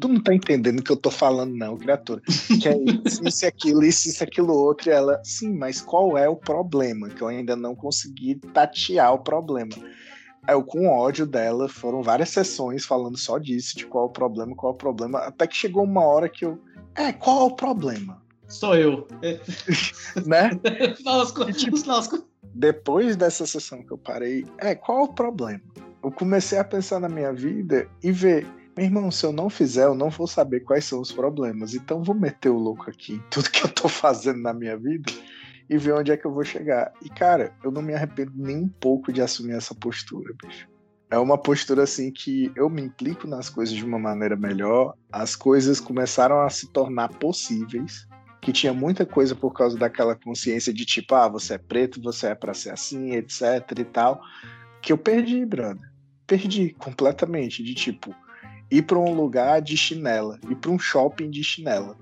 Tu 0.00 0.08
não 0.08 0.22
tá 0.22 0.32
entendendo 0.32 0.78
o 0.78 0.82
que 0.82 0.92
eu 0.92 0.96
tô 0.96 1.10
falando, 1.10 1.54
não, 1.54 1.76
criatura. 1.76 2.22
Que 2.62 2.68
é 2.68 2.76
isso, 3.04 3.26
isso, 3.26 3.46
aquilo, 3.46 3.84
isso, 3.84 4.08
isso, 4.08 4.22
aquilo, 4.22 4.54
outro. 4.54 4.88
E 4.88 4.92
ela, 4.92 5.20
sim, 5.24 5.52
mas 5.52 5.80
qual 5.80 6.16
é 6.16 6.28
o 6.28 6.36
problema? 6.36 7.08
Que 7.08 7.22
eu 7.22 7.28
ainda 7.28 7.56
não 7.56 7.74
consegui 7.74 8.36
tatear 8.36 9.12
o 9.12 9.18
problema 9.18 9.74
eu 10.52 10.62
com 10.62 10.88
ódio 10.88 11.26
dela, 11.26 11.68
foram 11.68 12.02
várias 12.02 12.30
sessões 12.30 12.84
falando 12.84 13.16
só 13.16 13.38
disso, 13.38 13.76
de 13.76 13.86
qual 13.86 14.04
é 14.04 14.06
o 14.08 14.12
problema, 14.12 14.54
qual 14.54 14.72
é 14.72 14.74
o 14.74 14.78
problema, 14.78 15.18
até 15.20 15.46
que 15.46 15.56
chegou 15.56 15.84
uma 15.84 16.04
hora 16.04 16.28
que 16.28 16.44
eu, 16.44 16.60
é, 16.94 17.12
qual 17.12 17.40
é 17.40 17.44
o 17.44 17.56
problema? 17.56 18.22
Sou 18.48 18.74
eu. 18.74 19.08
né? 20.26 20.50
tipo, 21.52 21.76
depois 22.54 23.16
dessa 23.16 23.46
sessão 23.46 23.82
que 23.82 23.92
eu 23.92 23.98
parei, 23.98 24.46
é, 24.58 24.74
qual 24.74 24.98
é 24.98 25.02
o 25.02 25.08
problema? 25.08 25.62
Eu 26.02 26.12
comecei 26.12 26.58
a 26.58 26.64
pensar 26.64 27.00
na 27.00 27.08
minha 27.08 27.32
vida 27.32 27.88
e 28.02 28.12
ver, 28.12 28.46
meu 28.76 28.84
irmão, 28.84 29.10
se 29.10 29.24
eu 29.24 29.32
não 29.32 29.48
fizer, 29.48 29.86
eu 29.86 29.94
não 29.94 30.10
vou 30.10 30.26
saber 30.26 30.60
quais 30.60 30.84
são 30.84 31.00
os 31.00 31.10
problemas. 31.10 31.74
Então 31.74 32.02
vou 32.02 32.14
meter 32.14 32.50
o 32.50 32.58
louco 32.58 32.90
aqui 32.90 33.14
em 33.14 33.22
tudo 33.30 33.50
que 33.50 33.64
eu 33.64 33.70
tô 33.70 33.88
fazendo 33.88 34.40
na 34.40 34.52
minha 34.52 34.76
vida 34.76 35.10
e 35.68 35.78
ver 35.78 35.94
onde 35.94 36.12
é 36.12 36.16
que 36.16 36.26
eu 36.26 36.32
vou 36.32 36.44
chegar. 36.44 36.92
E, 37.02 37.08
cara, 37.08 37.52
eu 37.62 37.70
não 37.70 37.82
me 37.82 37.94
arrependo 37.94 38.32
nem 38.34 38.56
um 38.56 38.68
pouco 38.68 39.12
de 39.12 39.22
assumir 39.22 39.54
essa 39.54 39.74
postura, 39.74 40.34
bicho. 40.42 40.68
É 41.10 41.18
uma 41.18 41.38
postura 41.38 41.84
assim 41.84 42.10
que 42.10 42.50
eu 42.56 42.68
me 42.68 42.82
implico 42.82 43.26
nas 43.26 43.48
coisas 43.48 43.74
de 43.74 43.84
uma 43.84 43.98
maneira 43.98 44.36
melhor, 44.36 44.94
as 45.12 45.36
coisas 45.36 45.78
começaram 45.78 46.40
a 46.40 46.50
se 46.50 46.66
tornar 46.72 47.08
possíveis, 47.08 48.06
que 48.40 48.52
tinha 48.52 48.74
muita 48.74 49.06
coisa 49.06 49.34
por 49.34 49.52
causa 49.52 49.78
daquela 49.78 50.16
consciência 50.16 50.72
de 50.72 50.84
tipo, 50.84 51.14
ah, 51.14 51.28
você 51.28 51.54
é 51.54 51.58
preto, 51.58 52.02
você 52.02 52.28
é 52.28 52.34
para 52.34 52.52
ser 52.52 52.70
assim, 52.70 53.12
etc 53.12 53.78
e 53.78 53.84
tal, 53.84 54.20
que 54.82 54.92
eu 54.92 54.98
perdi, 54.98 55.46
brother. 55.46 55.88
Perdi 56.26 56.74
completamente, 56.78 57.62
de 57.62 57.74
tipo, 57.74 58.14
ir 58.70 58.82
para 58.82 58.98
um 58.98 59.14
lugar 59.14 59.62
de 59.62 59.76
chinela, 59.76 60.38
ir 60.50 60.56
para 60.56 60.70
um 60.70 60.78
shopping 60.78 61.30
de 61.30 61.44
chinela. 61.44 61.96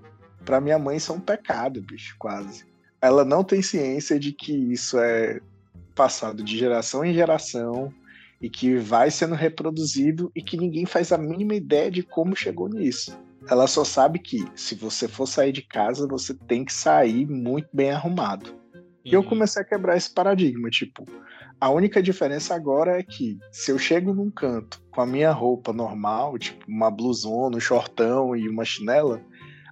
Para 0.44 0.60
minha 0.60 0.78
mãe 0.78 0.96
isso 0.96 1.12
é 1.12 1.14
um 1.14 1.20
pecado, 1.20 1.82
bicho, 1.82 2.16
quase 2.18 2.71
ela 3.02 3.24
não 3.24 3.42
tem 3.42 3.60
ciência 3.60 4.18
de 4.18 4.32
que 4.32 4.52
isso 4.52 4.96
é 4.98 5.40
passado 5.92 6.42
de 6.42 6.56
geração 6.56 7.04
em 7.04 7.12
geração 7.12 7.92
e 8.40 8.48
que 8.48 8.76
vai 8.76 9.10
sendo 9.10 9.34
reproduzido 9.34 10.30
e 10.34 10.42
que 10.42 10.56
ninguém 10.56 10.86
faz 10.86 11.10
a 11.10 11.18
mínima 11.18 11.54
ideia 11.54 11.90
de 11.90 12.02
como 12.04 12.36
chegou 12.36 12.68
nisso. 12.68 13.18
Ela 13.50 13.66
só 13.66 13.84
sabe 13.84 14.20
que 14.20 14.44
se 14.54 14.76
você 14.76 15.08
for 15.08 15.26
sair 15.26 15.50
de 15.50 15.62
casa, 15.62 16.06
você 16.06 16.32
tem 16.32 16.64
que 16.64 16.72
sair 16.72 17.26
muito 17.26 17.68
bem 17.72 17.90
arrumado. 17.90 18.52
Uhum. 18.72 18.82
E 19.04 19.12
eu 19.12 19.20
uhum. 19.20 19.28
comecei 19.28 19.60
a 19.60 19.64
quebrar 19.64 19.96
esse 19.96 20.12
paradigma, 20.14 20.70
tipo, 20.70 21.04
A 21.60 21.70
única 21.70 22.02
diferença 22.02 22.54
agora 22.54 22.98
é 22.98 23.02
que 23.02 23.38
se 23.52 23.70
eu 23.70 23.78
chego 23.78 24.12
num 24.12 24.30
canto 24.30 24.82
com 24.90 25.00
a 25.00 25.06
minha 25.06 25.30
roupa 25.30 25.72
normal, 25.72 26.36
tipo 26.36 26.64
uma 26.68 26.90
blusona, 26.90 27.56
um 27.56 27.60
shortão 27.60 28.34
e 28.34 28.48
uma 28.48 28.64
chinela, 28.64 29.20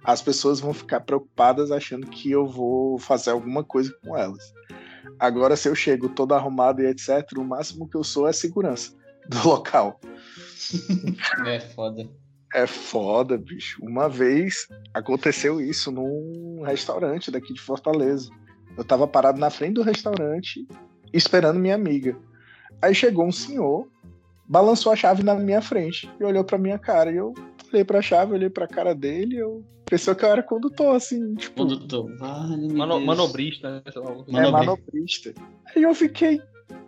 as 0.03 0.21
pessoas 0.21 0.59
vão 0.59 0.73
ficar 0.73 1.01
preocupadas 1.01 1.71
achando 1.71 2.07
que 2.07 2.31
eu 2.31 2.47
vou 2.47 2.97
fazer 2.97 3.31
alguma 3.31 3.63
coisa 3.63 3.93
com 4.03 4.17
elas. 4.17 4.53
Agora, 5.19 5.55
se 5.55 5.67
eu 5.67 5.75
chego 5.75 6.09
todo 6.09 6.33
arrumado 6.33 6.81
e 6.81 6.87
etc., 6.87 7.27
o 7.37 7.43
máximo 7.43 7.87
que 7.87 7.95
eu 7.95 8.03
sou 8.03 8.27
é 8.27 8.33
segurança 8.33 8.93
do 9.27 9.37
local. 9.47 9.99
É 11.45 11.59
foda. 11.59 12.09
É 12.53 12.67
foda, 12.67 13.37
bicho. 13.37 13.79
Uma 13.81 14.09
vez 14.09 14.67
aconteceu 14.93 15.61
isso 15.61 15.91
num 15.91 16.63
restaurante 16.63 17.31
daqui 17.31 17.53
de 17.53 17.61
Fortaleza. 17.61 18.29
Eu 18.77 18.83
tava 18.83 19.07
parado 19.07 19.39
na 19.39 19.49
frente 19.49 19.75
do 19.75 19.83
restaurante 19.83 20.67
esperando 21.13 21.59
minha 21.59 21.75
amiga. 21.75 22.17
Aí 22.81 22.95
chegou 22.95 23.25
um 23.25 23.31
senhor, 23.31 23.87
balançou 24.47 24.91
a 24.91 24.95
chave 24.95 25.23
na 25.23 25.35
minha 25.35 25.61
frente 25.61 26.09
e 26.19 26.23
olhou 26.23 26.43
pra 26.43 26.57
minha 26.57 26.79
cara. 26.79 27.11
E 27.11 27.17
eu 27.17 27.33
olhei 27.71 27.85
pra 27.85 28.01
chave, 28.01 28.33
olhei 28.33 28.49
pra 28.49 28.67
cara 28.67 28.93
dele, 28.93 29.37
eu 29.37 29.63
pensou 29.85 30.15
que 30.15 30.23
eu 30.23 30.29
era 30.29 30.43
condutor, 30.43 30.95
assim, 30.95 31.35
tipo. 31.35 31.63
Condutor. 31.63 32.15
Vale, 32.17 32.73
Mano, 32.73 32.99
manobrista, 33.01 33.69
né? 33.69 33.81
Coisa. 33.83 33.99
É 33.99 34.31
Manobrista. 34.31 34.51
manobrista. 34.51 35.33
Aí 35.75 35.83
eu 35.83 35.93
fiquei. 35.93 36.41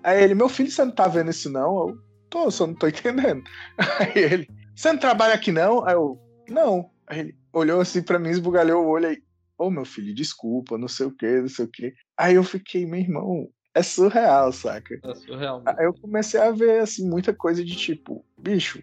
Aí 0.04 0.24
ele, 0.24 0.36
meu 0.36 0.50
filho, 0.50 0.72
você 0.72 0.84
não 0.84 0.92
tá 0.92 1.08
vendo 1.08 1.30
isso 1.32 1.50
não? 1.50 1.90
Eu, 1.90 1.98
tô, 2.30 2.50
só 2.52 2.66
não 2.68 2.74
tô 2.74 2.88
entendendo. 2.88 3.44
Aí 4.00 4.12
ele, 4.16 4.48
você 4.76 4.92
não 4.92 5.00
trabalha 5.00 5.34
aqui 5.34 5.52
não? 5.52 5.86
Aí 5.86 5.94
eu, 5.94 6.18
não. 6.50 6.90
Aí 7.08 7.20
ele 7.20 7.38
olhou 7.52 7.82
assim 7.82 8.02
pra 8.02 8.20
mim, 8.20 8.30
esbugalhou 8.30 8.84
o 8.84 8.90
olho 8.90 9.08
aí. 9.08 9.18
Ô 9.58 9.70
meu 9.70 9.86
filho, 9.86 10.16
desculpa, 10.16 10.78
não 10.78 10.88
sei 10.88 11.06
o 11.06 11.12
que, 11.12 11.42
não 11.42 11.48
sei 11.48 11.66
o 11.66 11.70
que. 11.70 11.94
Aí 12.18 12.36
eu 12.36 12.44
fiquei, 12.44 12.86
meu 12.86 13.00
irmão, 13.00 13.48
é 13.74 13.84
surreal, 13.84 14.52
saca? 14.52 15.00
É 15.04 15.16
surreal. 15.16 15.62
Aí 15.66 15.86
eu 15.86 15.94
comecei 15.94 16.40
a 16.40 16.52
ver, 16.52 16.82
assim, 16.82 17.08
muita 17.08 17.34
coisa 17.34 17.64
de 17.64 17.76
tipo, 17.76 18.26
bicho, 18.38 18.82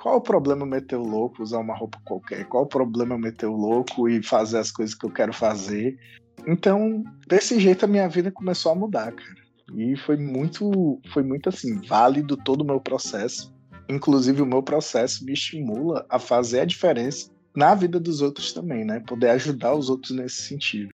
qual 0.00 0.16
o 0.16 0.20
problema 0.20 0.62
eu 0.62 0.66
meter 0.66 0.96
o 0.96 1.02
louco, 1.02 1.42
usar 1.42 1.58
uma 1.58 1.76
roupa 1.76 2.00
qualquer? 2.04 2.46
Qual 2.46 2.64
o 2.64 2.66
problema 2.66 3.14
eu 3.14 3.18
meter 3.18 3.46
o 3.46 3.56
louco 3.56 4.08
e 4.08 4.22
fazer 4.22 4.58
as 4.58 4.72
coisas 4.72 4.94
que 4.94 5.04
eu 5.04 5.10
quero 5.10 5.32
fazer? 5.32 5.98
Então, 6.46 7.04
desse 7.28 7.60
jeito 7.60 7.84
a 7.84 7.88
minha 7.88 8.08
vida 8.08 8.30
começou 8.30 8.72
a 8.72 8.74
mudar, 8.74 9.12
cara. 9.12 9.40
E 9.74 9.96
foi 9.98 10.16
muito, 10.16 10.98
foi 11.12 11.22
muito 11.22 11.50
assim, 11.50 11.80
válido 11.86 12.36
todo 12.36 12.62
o 12.62 12.66
meu 12.66 12.80
processo. 12.80 13.54
Inclusive, 13.88 14.40
o 14.40 14.46
meu 14.46 14.62
processo 14.62 15.24
me 15.24 15.34
estimula 15.34 16.06
a 16.08 16.18
fazer 16.18 16.60
a 16.60 16.64
diferença 16.64 17.30
na 17.54 17.74
vida 17.74 18.00
dos 18.00 18.22
outros 18.22 18.52
também, 18.52 18.84
né? 18.84 19.00
Poder 19.00 19.28
ajudar 19.30 19.74
os 19.74 19.90
outros 19.90 20.12
nesse 20.12 20.42
sentido. 20.42 20.90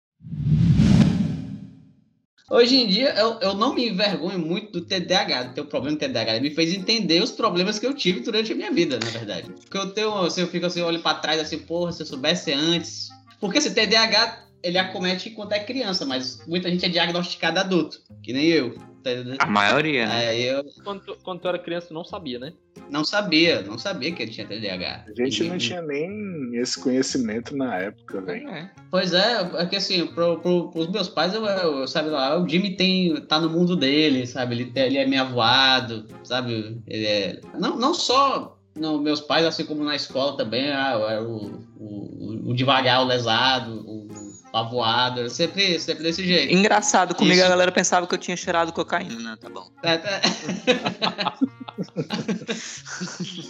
Hoje 2.50 2.76
em 2.76 2.88
dia, 2.88 3.12
eu, 3.16 3.40
eu 3.40 3.54
não 3.56 3.74
me 3.74 3.90
envergonho 3.90 4.38
muito 4.38 4.72
do 4.72 4.82
TDAH, 4.86 5.44
do 5.44 5.54
teu 5.56 5.66
problema 5.66 5.98
do 5.98 6.00
TDAH. 6.00 6.36
Ele 6.36 6.50
me 6.50 6.56
fez 6.56 6.74
entender 6.74 7.22
os 7.22 7.32
problemas 7.32 7.80
que 7.80 7.88
eu 7.88 7.94
tive 7.94 8.20
durante 8.20 8.52
a 8.52 8.56
minha 8.56 8.72
vida, 8.72 9.00
na 9.00 9.10
verdade. 9.10 9.50
Porque 9.52 9.78
eu 9.78 9.92
tenho, 9.92 10.16
assim, 10.18 10.42
eu 10.42 10.48
fico 10.48 10.66
assim, 10.66 10.80
eu 10.80 10.86
olho 10.86 11.02
pra 11.02 11.16
trás 11.16 11.40
assim, 11.40 11.58
porra, 11.58 11.92
se 11.92 12.04
eu 12.04 12.06
soubesse 12.06 12.54
antes. 12.54 13.10
Porque 13.40 13.58
esse 13.58 13.74
TDAH, 13.74 14.46
ele 14.62 14.78
acomete 14.78 15.30
enquanto 15.30 15.54
é 15.54 15.60
criança, 15.60 16.06
mas 16.06 16.46
muita 16.46 16.70
gente 16.70 16.86
é 16.86 16.90
diagnosticada 16.90 17.62
adulto, 17.62 18.02
que 18.22 18.32
nem 18.32 18.46
eu. 18.46 18.76
Tá 19.06 19.12
entendendo? 19.14 19.38
A 19.40 19.46
maioria, 19.46 20.06
né? 20.08 20.28
Aí 20.30 20.44
eu 20.44 20.64
Quando, 20.84 21.02
tu- 21.02 21.18
quando 21.24 21.40
tu 21.40 21.48
era 21.48 21.60
criança, 21.60 21.88
tu 21.88 21.94
não 21.94 22.04
sabia, 22.04 22.40
né? 22.40 22.52
não 22.90 23.04
sabia, 23.04 23.62
não 23.64 23.78
sabia 23.80 24.12
que 24.12 24.22
ele 24.22 24.32
tinha 24.32 24.46
TDAH. 24.46 25.06
A 25.08 25.14
gente 25.16 25.44
não 25.46 25.56
E- 25.56 25.60
tinha 25.60 25.82
nem 25.82 26.52
esse 26.56 26.80
conhecimento 26.80 27.56
na 27.58 27.76
época, 27.78 28.22
velho. 28.22 28.48
É. 28.50 28.70
Pois 28.92 29.12
é, 29.14 29.50
é 29.56 29.66
que 29.66 29.76
assim, 29.78 30.06
pro, 30.08 30.40
pro, 30.40 30.70
pros 30.72 30.88
meus 30.92 31.08
pais, 31.10 31.34
eu, 31.34 31.44
eu, 31.46 31.88
sabe 31.88 32.10
lá, 32.10 32.40
o 32.40 32.48
Jimmy 32.48 32.76
tem, 32.76 33.16
tá 33.22 33.40
no 33.40 33.50
mundo 33.50 33.76
dele, 33.76 34.28
sabe? 34.28 34.56
Ele, 34.56 34.72
ele 34.76 34.98
é 35.00 35.06
meio 35.08 35.22
avoado, 35.24 36.06
sabe? 36.24 36.80
Ele 36.88 37.06
é. 37.08 37.40
Não, 37.58 37.76
não 37.78 37.94
só 37.94 38.56
nos 38.76 39.02
meus 39.02 39.22
pais, 39.22 39.46
assim 39.46 39.66
como 39.66 39.84
na 39.84 39.96
escola 39.96 40.36
também, 40.38 40.70
ah, 40.70 40.92
é 41.10 41.20
o, 41.22 41.60
o, 41.80 42.50
o 42.50 42.54
devagar, 42.54 43.02
o 43.02 43.06
lesado, 43.08 43.84
o, 43.88 43.95
era 45.18 45.30
sempre, 45.30 45.80
sempre 45.80 46.04
desse 46.04 46.26
jeito. 46.26 46.54
Engraçado, 46.54 47.14
comigo 47.14 47.36
Isso. 47.36 47.46
a 47.46 47.50
galera 47.50 47.72
pensava 47.72 48.08
que 48.08 48.16
eu 48.16 48.20
tinha 48.20 48.38
cheirado 48.38 48.72
cocaína, 48.72 49.20
né? 49.20 49.38
Tá 49.40 49.50
bom. 49.50 49.70
É, 49.84 49.96
é, 49.96 50.22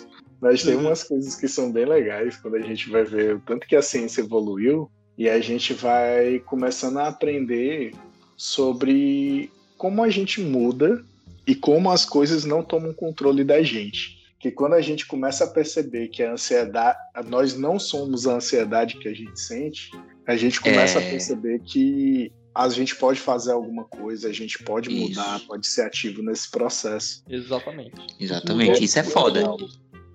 Mas 0.42 0.64
tem 0.64 0.76
umas 0.76 1.04
coisas 1.04 1.36
que 1.36 1.48
são 1.48 1.72
bem 1.72 1.86
legais 1.86 2.38
quando 2.38 2.56
a 2.56 2.62
gente 2.62 2.90
vai 2.90 3.04
ver 3.04 3.36
o 3.36 3.40
tanto 3.40 3.68
que 3.68 3.76
a 3.76 3.82
ciência 3.82 4.22
evoluiu 4.22 4.90
e 5.18 5.30
a 5.30 5.40
gente 5.40 5.74
vai 5.74 6.40
começando 6.40 6.98
a 6.98 7.08
aprender 7.08 7.94
sobre 8.36 9.52
como 9.78 10.04
a 10.04 10.10
gente 10.10 10.42
muda 10.42 11.04
e 11.48 11.56
como 11.56 11.92
as 11.92 12.04
coisas 12.06 12.44
não 12.44 12.64
tomam 12.64 12.94
controle 12.94 13.44
da 13.44 13.62
gente. 13.62 14.24
Que 14.40 14.52
quando 14.52 14.74
a 14.74 14.82
gente 14.82 15.06
começa 15.06 15.46
a 15.46 15.48
perceber 15.48 16.10
que 16.10 16.22
a 16.22 16.34
ansiedade, 16.34 16.98
nós 17.28 17.58
não 17.58 17.80
somos 17.80 18.28
a 18.28 18.36
ansiedade 18.36 18.98
que 18.98 19.08
a 19.08 19.14
gente 19.14 19.40
sente, 19.40 19.90
a 20.28 20.36
gente 20.36 20.60
começa 20.62 21.00
É. 21.00 21.08
a 21.08 21.10
perceber 21.12 21.60
que 21.60 22.32
a 22.54 22.70
gente 22.70 22.96
pode 22.96 23.20
fazer 23.20 23.52
alguma 23.52 23.84
coisa, 23.84 24.30
a 24.30 24.34
gente 24.34 24.64
pode 24.64 24.90
Isso. 24.90 25.10
mudar, 25.20 25.42
pode 25.46 25.68
ser 25.68 25.82
ativo 25.82 26.22
nesse 26.24 26.50
processo. 26.50 27.24
Exatamente. 27.30 27.92
Exatamente, 28.20 28.84
isso 28.84 28.98
é 28.98 29.04
foda. 29.04 29.44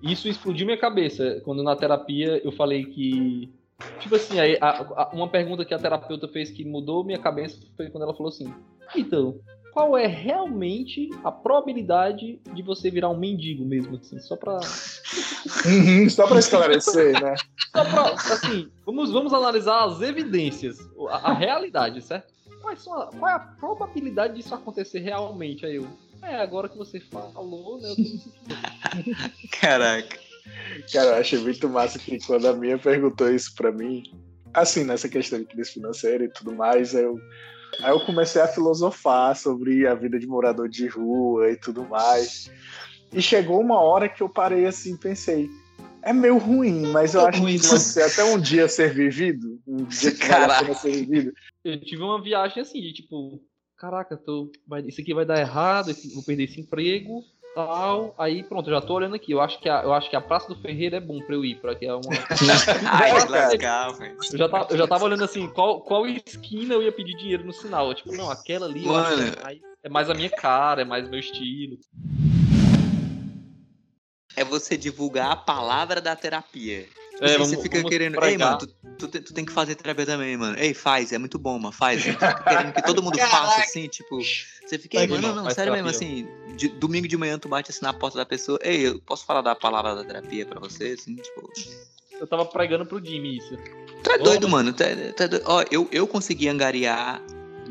Isso 0.01 0.27
explodiu 0.27 0.65
minha 0.65 0.77
cabeça 0.79 1.39
quando 1.45 1.61
na 1.63 1.75
terapia 1.75 2.41
eu 2.43 2.51
falei 2.51 2.85
que. 2.85 3.51
Tipo 3.99 4.15
assim, 4.15 4.39
aí, 4.39 4.57
a- 4.61 4.81
a- 4.95 5.11
uma 5.13 5.27
pergunta 5.27 5.63
que 5.65 5.73
a 5.73 5.79
terapeuta 5.79 6.27
fez 6.27 6.49
que 6.51 6.63
mudou 6.65 7.03
minha 7.03 7.19
cabeça 7.19 7.59
foi 7.77 7.89
quando 7.89 8.03
ela 8.03 8.13
falou 8.13 8.29
assim: 8.29 8.51
Então, 8.95 9.39
qual 9.73 9.97
é 9.97 10.05
realmente 10.07 11.09
a 11.23 11.31
probabilidade 11.31 12.39
de 12.53 12.61
você 12.61 12.89
virar 12.91 13.09
um 13.09 13.17
mendigo 13.17 13.63
mesmo, 13.65 13.95
assim? 13.97 14.19
Só 14.19 14.35
pra. 14.35 14.59
Uhum, 15.65 16.09
só 16.09 16.27
para 16.27 16.39
esclarecer, 16.39 17.21
né? 17.21 17.35
Só 17.71 17.85
pra 17.85 18.11
assim, 18.33 18.69
vamos, 18.85 19.11
vamos 19.11 19.33
analisar 19.33 19.85
as 19.85 20.01
evidências, 20.01 20.77
a, 21.09 21.31
a 21.31 21.33
realidade, 21.33 22.01
certo? 22.01 22.33
Quais 22.61 22.81
são 22.81 22.93
a- 22.93 23.07
qual 23.07 23.31
é 23.31 23.35
a 23.35 23.39
probabilidade 23.39 24.35
disso 24.35 24.53
acontecer 24.53 24.99
realmente? 24.99 25.65
Aí 25.65 25.75
eu. 25.77 25.87
É, 26.21 26.35
agora 26.41 26.67
que 26.67 26.77
você 26.77 26.99
falou, 26.99 27.79
né? 27.79 27.89
Eu 27.89 27.95
tô. 27.95 28.01
Caraca. 29.61 30.19
Cara, 30.91 31.09
eu 31.11 31.15
achei 31.15 31.39
muito 31.39 31.69
massa 31.69 31.97
que 31.97 32.19
quando 32.25 32.47
a 32.47 32.53
minha 32.53 32.77
perguntou 32.77 33.31
isso 33.33 33.53
pra 33.55 33.71
mim, 33.71 34.03
assim, 34.53 34.83
nessa 34.83 35.07
questão 35.07 35.39
de 35.39 35.45
crise 35.45 35.71
financeira 35.71 36.25
e 36.25 36.29
tudo 36.29 36.51
mais, 36.53 36.93
eu, 36.93 37.17
aí 37.79 37.91
eu 37.91 37.99
comecei 38.01 38.41
a 38.41 38.47
filosofar 38.47 39.35
sobre 39.35 39.87
a 39.87 39.93
vida 39.95 40.19
de 40.19 40.27
morador 40.27 40.67
de 40.67 40.87
rua 40.87 41.51
e 41.51 41.55
tudo 41.55 41.87
mais. 41.87 42.51
E 43.13 43.21
chegou 43.21 43.59
uma 43.59 43.79
hora 43.79 44.07
que 44.07 44.21
eu 44.21 44.29
parei 44.29 44.65
assim 44.65 44.93
e 44.93 44.97
pensei, 44.97 45.49
é 46.01 46.13
meio 46.13 46.37
ruim, 46.37 46.87
mas 46.87 47.13
eu 47.13 47.25
acho 47.27 47.41
ruim, 47.41 47.57
que 47.57 47.79
ser 47.79 48.03
até 48.03 48.23
um 48.23 48.39
dia 48.39 48.67
ser 48.67 48.93
vivido, 48.93 49.59
um 49.67 49.83
dia 49.85 50.11
que 50.11 50.27
vale 50.27 50.45
a 50.45 50.47
Caraca. 50.47 50.73
ser 50.73 50.91
vivido. 50.91 51.33
Eu 51.63 51.79
tive 51.79 52.01
uma 52.01 52.21
viagem 52.21 52.61
assim, 52.61 52.81
de 52.81 52.93
tipo, 52.93 53.41
caraca, 53.77 54.17
tô, 54.17 54.51
isso 54.85 55.01
aqui 55.01 55.13
vai 55.13 55.25
dar 55.25 55.39
errado, 55.39 55.93
vou 56.13 56.23
perder 56.23 56.45
esse 56.45 56.59
emprego, 56.59 57.23
tal. 57.53 58.13
Aí 58.17 58.43
pronto, 58.43 58.69
eu 58.69 58.75
já 58.75 58.81
tô 58.81 58.93
olhando 58.95 59.15
aqui. 59.15 59.31
Eu 59.31 59.41
acho 59.41 59.59
que 59.59 59.69
a, 59.69 59.81
eu 59.83 59.93
acho 59.93 60.09
que 60.09 60.15
a 60.15 60.21
Praça 60.21 60.47
do 60.47 60.55
Ferreira 60.55 60.97
é 60.97 60.99
bom 60.99 61.19
pra 61.19 61.35
eu 61.35 61.45
ir, 61.45 61.55
pra 61.55 61.75
que 61.75 61.85
é 61.85 61.93
uma. 61.93 62.01
Ai, 62.91 63.25
que 63.25 63.31
legal, 63.51 63.93
velho. 63.93 64.17
Eu 64.31 64.37
já, 64.37 64.49
tava, 64.49 64.67
eu 64.69 64.77
já 64.77 64.87
tava 64.87 65.05
olhando 65.05 65.23
assim, 65.23 65.47
qual, 65.47 65.81
qual 65.81 66.05
esquina 66.07 66.73
eu 66.73 66.83
ia 66.83 66.91
pedir 66.91 67.15
dinheiro 67.15 67.45
no 67.45 67.53
sinal. 67.53 67.87
Eu, 67.87 67.93
tipo, 67.93 68.15
não, 68.15 68.29
aquela 68.29 68.65
ali 68.65 68.85
Mano. 68.85 69.21
é 69.21 69.43
mais, 69.43 69.59
é 69.83 69.89
mais 69.89 70.09
a 70.09 70.13
minha 70.13 70.29
cara, 70.29 70.81
é 70.81 70.85
mais 70.85 71.09
meu 71.09 71.19
estilo. 71.19 71.77
É 74.35 74.43
você 74.43 74.77
divulgar 74.77 75.31
a 75.31 75.35
palavra 75.35 75.99
da 76.01 76.15
terapia. 76.15 76.87
É, 77.19 77.25
assim, 77.25 77.33
vamos- 77.37 77.49
você 77.49 77.61
fica 77.61 77.77
vamos 77.77 77.89
querendo. 77.91 78.23
Ei, 78.23 78.37
mano, 78.37 78.57
tu, 78.97 79.07
tu, 79.07 79.21
tu 79.21 79.33
tem 79.33 79.45
que 79.45 79.51
fazer 79.51 79.75
terapia 79.75 80.05
também, 80.05 80.35
mano. 80.37 80.57
Ei, 80.57 80.73
faz, 80.73 81.11
é 81.11 81.17
muito 81.17 81.37
bom, 81.37 81.59
mano. 81.59 81.71
Faz. 81.71 82.01
Querendo 82.03 82.73
que 82.73 82.81
todo 82.83 83.03
mundo 83.03 83.17
faça 83.19 83.61
assim, 83.61 83.87
tipo. 83.87 84.17
Você 84.65 84.79
fica, 84.79 84.99
ei, 84.99 85.07
mano, 85.07 85.35
não, 85.35 85.43
faz 85.43 85.55
sério 85.55 85.73
mesmo, 85.73 85.91
terapia. 85.91 86.07
assim. 86.25 86.55
de- 86.55 86.69
domingo 86.69 87.07
de 87.07 87.17
manhã 87.17 87.37
tu 87.37 87.47
bate 87.49 87.69
assim 87.71 87.81
na 87.83 87.93
porta 87.93 88.17
da 88.17 88.25
pessoa. 88.25 88.57
Ei, 88.63 88.87
eu 88.87 88.99
posso 89.01 89.25
falar 89.25 89.41
da 89.41 89.53
palavra 89.55 89.95
da 89.95 90.03
terapia 90.03 90.45
pra 90.45 90.59
você, 90.59 90.95
assim, 90.99 91.15
tipo. 91.15 91.47
Eu 92.19 92.25
tava 92.25 92.45
pregando 92.45 92.85
pro 92.85 93.03
Jimmy 93.03 93.37
isso. 93.37 93.57
Tu 94.03 94.11
é 94.11 94.17
doido, 94.17 94.47
mano. 94.49 94.71
mano. 94.71 94.73
Tu 94.77 94.83
é- 94.83 95.11
tu 95.11 95.23
é 95.23 95.27
doido. 95.27 95.43
Ó, 95.47 95.63
eu, 95.69 95.87
eu 95.91 96.07
consegui 96.07 96.47
angariar 96.47 97.21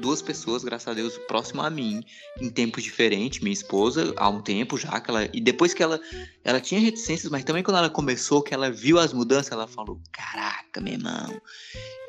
duas 0.01 0.21
pessoas, 0.23 0.65
graças 0.65 0.89
a 0.89 0.95
Deus, 0.95 1.17
próximo 1.29 1.63
a 1.63 1.71
mim, 1.71 2.03
em 2.41 2.51
tempos 2.51 2.83
diferentes. 2.83 3.41
Minha 3.41 3.53
esposa, 3.53 4.13
há 4.17 4.29
um 4.29 4.41
tempo 4.41 4.77
já, 4.77 5.01
que 5.01 5.11
ela. 5.11 5.29
E 5.33 5.41
depois 5.41 5.75
que 5.75 5.83
ela. 5.83 6.01
Ela 6.43 6.61
tinha 6.61 6.81
reticências, 6.81 7.31
mas 7.31 7.45
também 7.45 7.63
quando 7.63 7.77
ela 7.77 7.91
começou, 7.91 8.43
que 8.43 8.55
ela 8.55 8.71
viu 8.71 8.99
as 8.99 9.13
mudanças, 9.13 9.53
ela 9.53 9.69
falou: 9.69 10.01
Caraca, 10.11 10.81
meu 10.81 10.95
irmão. 10.95 11.41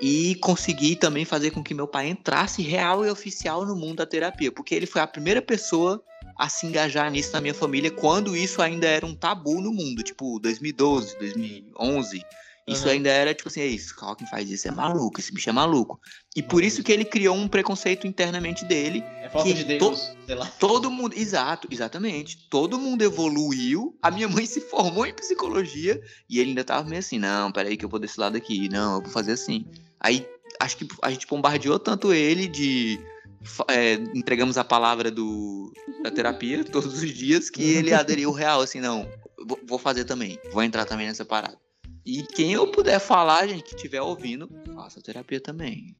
E 0.01 0.35
consegui 0.35 0.95
também 0.95 1.25
fazer 1.25 1.51
com 1.51 1.63
que 1.63 1.73
meu 1.73 1.87
pai 1.87 2.09
entrasse 2.09 2.61
real 2.61 3.05
e 3.05 3.09
oficial 3.09 3.65
no 3.65 3.75
mundo 3.75 3.97
da 3.97 4.05
terapia, 4.05 4.51
porque 4.51 4.73
ele 4.73 4.85
foi 4.85 5.01
a 5.01 5.07
primeira 5.07 5.41
pessoa 5.41 6.03
a 6.37 6.49
se 6.49 6.65
engajar 6.65 7.11
nisso 7.11 7.33
na 7.33 7.41
minha 7.41 7.53
família 7.53 7.91
quando 7.91 8.35
isso 8.35 8.61
ainda 8.61 8.87
era 8.87 9.05
um 9.05 9.13
tabu 9.13 9.61
no 9.61 9.71
mundo, 9.71 10.01
tipo 10.01 10.39
2012, 10.39 11.17
2011. 11.19 12.23
Isso 12.67 12.83
Aham. 12.83 12.93
ainda 12.93 13.09
era 13.09 13.33
tipo 13.33 13.49
assim, 13.49 13.61
é 13.61 13.65
isso, 13.65 13.95
quem 14.15 14.27
faz 14.27 14.49
isso 14.49 14.67
é 14.67 14.71
maluco, 14.71 15.19
esse 15.19 15.33
bicho 15.33 15.49
é 15.49 15.53
maluco. 15.53 15.99
E 16.35 16.43
por 16.43 16.63
isso 16.63 16.83
que 16.83 16.91
ele 16.91 17.03
criou 17.03 17.35
um 17.35 17.47
preconceito 17.47 18.05
internamente 18.05 18.63
dele. 18.65 19.03
É 19.21 19.29
falta 19.29 19.47
Que 19.47 19.53
de 19.55 19.63
Deus, 19.63 20.15
sei 20.25 20.35
lá. 20.35 20.45
Todo 20.59 20.91
mundo, 20.91 21.17
exato, 21.17 21.67
exatamente. 21.71 22.47
Todo 22.49 22.77
mundo 22.77 23.01
evoluiu. 23.01 23.97
A 24.01 24.11
minha 24.11 24.29
mãe 24.29 24.45
se 24.45 24.61
formou 24.61 25.05
em 25.05 25.13
psicologia 25.13 26.01
e 26.29 26.39
ele 26.39 26.49
ainda 26.49 26.63
tava 26.63 26.87
meio 26.87 26.99
assim, 26.99 27.17
não, 27.17 27.51
peraí 27.51 27.75
que 27.75 27.83
eu 27.83 27.89
vou 27.89 27.99
desse 27.99 28.19
lado 28.19 28.37
aqui, 28.37 28.69
não, 28.69 28.95
eu 28.95 29.01
vou 29.01 29.11
fazer 29.11 29.31
assim. 29.31 29.65
Aí 29.99 30.25
acho 30.59 30.77
que 30.77 30.87
a 31.01 31.09
gente 31.09 31.25
bombardeou 31.25 31.79
tanto 31.79 32.13
ele 32.13 32.47
de 32.47 32.99
é, 33.67 33.93
entregamos 34.13 34.57
a 34.57 34.63
palavra 34.63 35.09
do, 35.09 35.73
da 36.03 36.11
terapia 36.11 36.63
todos 36.63 37.01
os 37.01 37.09
dias 37.11 37.49
que 37.49 37.63
ele 37.63 37.91
aderiu 37.93 38.31
real, 38.31 38.61
assim, 38.61 38.79
não, 38.79 39.09
vou 39.65 39.79
fazer 39.79 40.05
também, 40.05 40.39
vou 40.51 40.63
entrar 40.63 40.85
também 40.85 41.07
nessa 41.07 41.25
parada. 41.25 41.57
E 42.05 42.23
quem 42.23 42.53
eu 42.53 42.67
puder 42.67 42.99
falar, 42.99 43.47
gente, 43.47 43.63
que 43.63 43.75
estiver 43.75 44.01
ouvindo, 44.01 44.49
faça 44.73 45.01
terapia 45.01 45.39
também. 45.39 45.95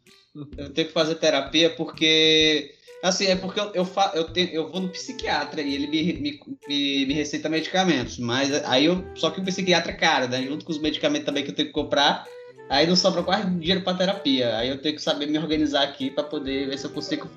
Eu 0.57 0.69
tenho 0.69 0.87
que 0.87 0.93
fazer 0.93 1.15
terapia 1.15 1.69
porque. 1.75 2.75
Assim, 3.03 3.25
é 3.25 3.35
porque 3.35 3.59
eu, 3.59 3.71
eu, 3.73 3.85
fa, 3.85 4.11
eu, 4.13 4.25
tenho, 4.25 4.49
eu 4.49 4.71
vou 4.71 4.79
no 4.79 4.89
psiquiatra 4.89 5.61
e 5.61 5.73
ele 5.73 5.87
me, 5.87 6.13
me, 6.13 6.39
me, 6.67 7.05
me 7.07 7.13
receita 7.13 7.49
medicamentos. 7.49 8.17
Mas 8.17 8.51
aí 8.65 8.85
eu. 8.85 9.03
Só 9.15 9.29
que 9.29 9.39
o 9.39 9.43
psiquiatra 9.43 9.91
é 9.91 9.95
caro, 9.95 10.27
né? 10.27 10.41
Junto 10.43 10.65
com 10.65 10.71
os 10.71 10.79
medicamentos 10.79 11.25
também 11.25 11.43
que 11.43 11.51
eu 11.51 11.55
tenho 11.55 11.67
que 11.67 11.73
comprar. 11.73 12.25
Aí 12.69 12.87
não 12.87 12.95
sobra 12.95 13.21
quase 13.21 13.49
dinheiro 13.49 13.81
pra 13.81 13.93
terapia. 13.93 14.55
Aí 14.57 14.69
eu 14.69 14.81
tenho 14.81 14.95
que 14.95 15.01
saber 15.01 15.27
me 15.27 15.37
organizar 15.37 15.83
aqui 15.83 16.09
pra 16.09 16.23
poder 16.23 16.69
ver 16.69 16.77
se 16.77 16.85
eu 16.85 16.91
consigo 16.91 17.29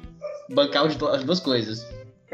bancar 0.51 0.87
as 0.87 1.25
duas 1.25 1.41
coisas. 1.41 1.85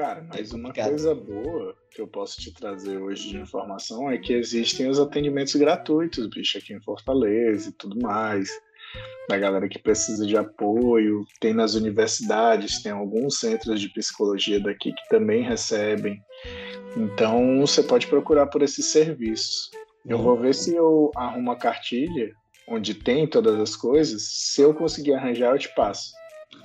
Cara, 0.01 0.27
mas 0.27 0.51
uma 0.53 0.69
complicado. 0.69 0.89
coisa 0.89 1.15
boa 1.15 1.77
que 1.91 2.01
eu 2.01 2.09
posso 2.09 2.41
te 2.41 2.55
trazer 2.55 2.97
hoje 2.97 3.29
de 3.29 3.37
informação 3.37 4.11
é 4.11 4.17
que 4.17 4.33
existem 4.33 4.89
os 4.89 4.99
atendimentos 4.99 5.55
gratuitos, 5.57 6.27
bicho, 6.29 6.57
aqui 6.57 6.73
em 6.73 6.81
Fortaleza 6.81 7.69
e 7.69 7.73
tudo 7.73 8.01
mais. 8.01 8.49
Da 9.29 9.37
galera 9.37 9.69
que 9.69 9.79
precisa 9.79 10.27
de 10.27 10.39
apoio, 10.39 11.23
tem 11.39 11.53
nas 11.53 11.75
universidades, 11.75 12.83
tem 12.83 12.93
alguns 12.93 13.41
centros 13.41 13.79
de 13.79 13.91
psicologia 13.91 14.59
daqui 14.59 14.91
que 14.91 15.09
também 15.11 15.43
recebem. 15.43 16.19
Então 16.97 17.61
você 17.61 17.83
pode 17.83 18.07
procurar 18.07 18.47
por 18.47 18.63
esses 18.63 18.87
serviços. 18.87 19.71
Eu 20.07 20.17
vou 20.17 20.35
ver 20.35 20.55
se 20.55 20.75
eu 20.75 21.11
arrumo 21.15 21.51
uma 21.51 21.57
cartilha 21.57 22.33
onde 22.67 22.95
tem 22.95 23.27
todas 23.27 23.61
as 23.61 23.77
coisas. 23.77 24.23
Se 24.23 24.63
eu 24.63 24.73
conseguir 24.73 25.13
arranjar, 25.13 25.53
eu 25.53 25.59
te 25.59 25.69
passo. 25.75 26.11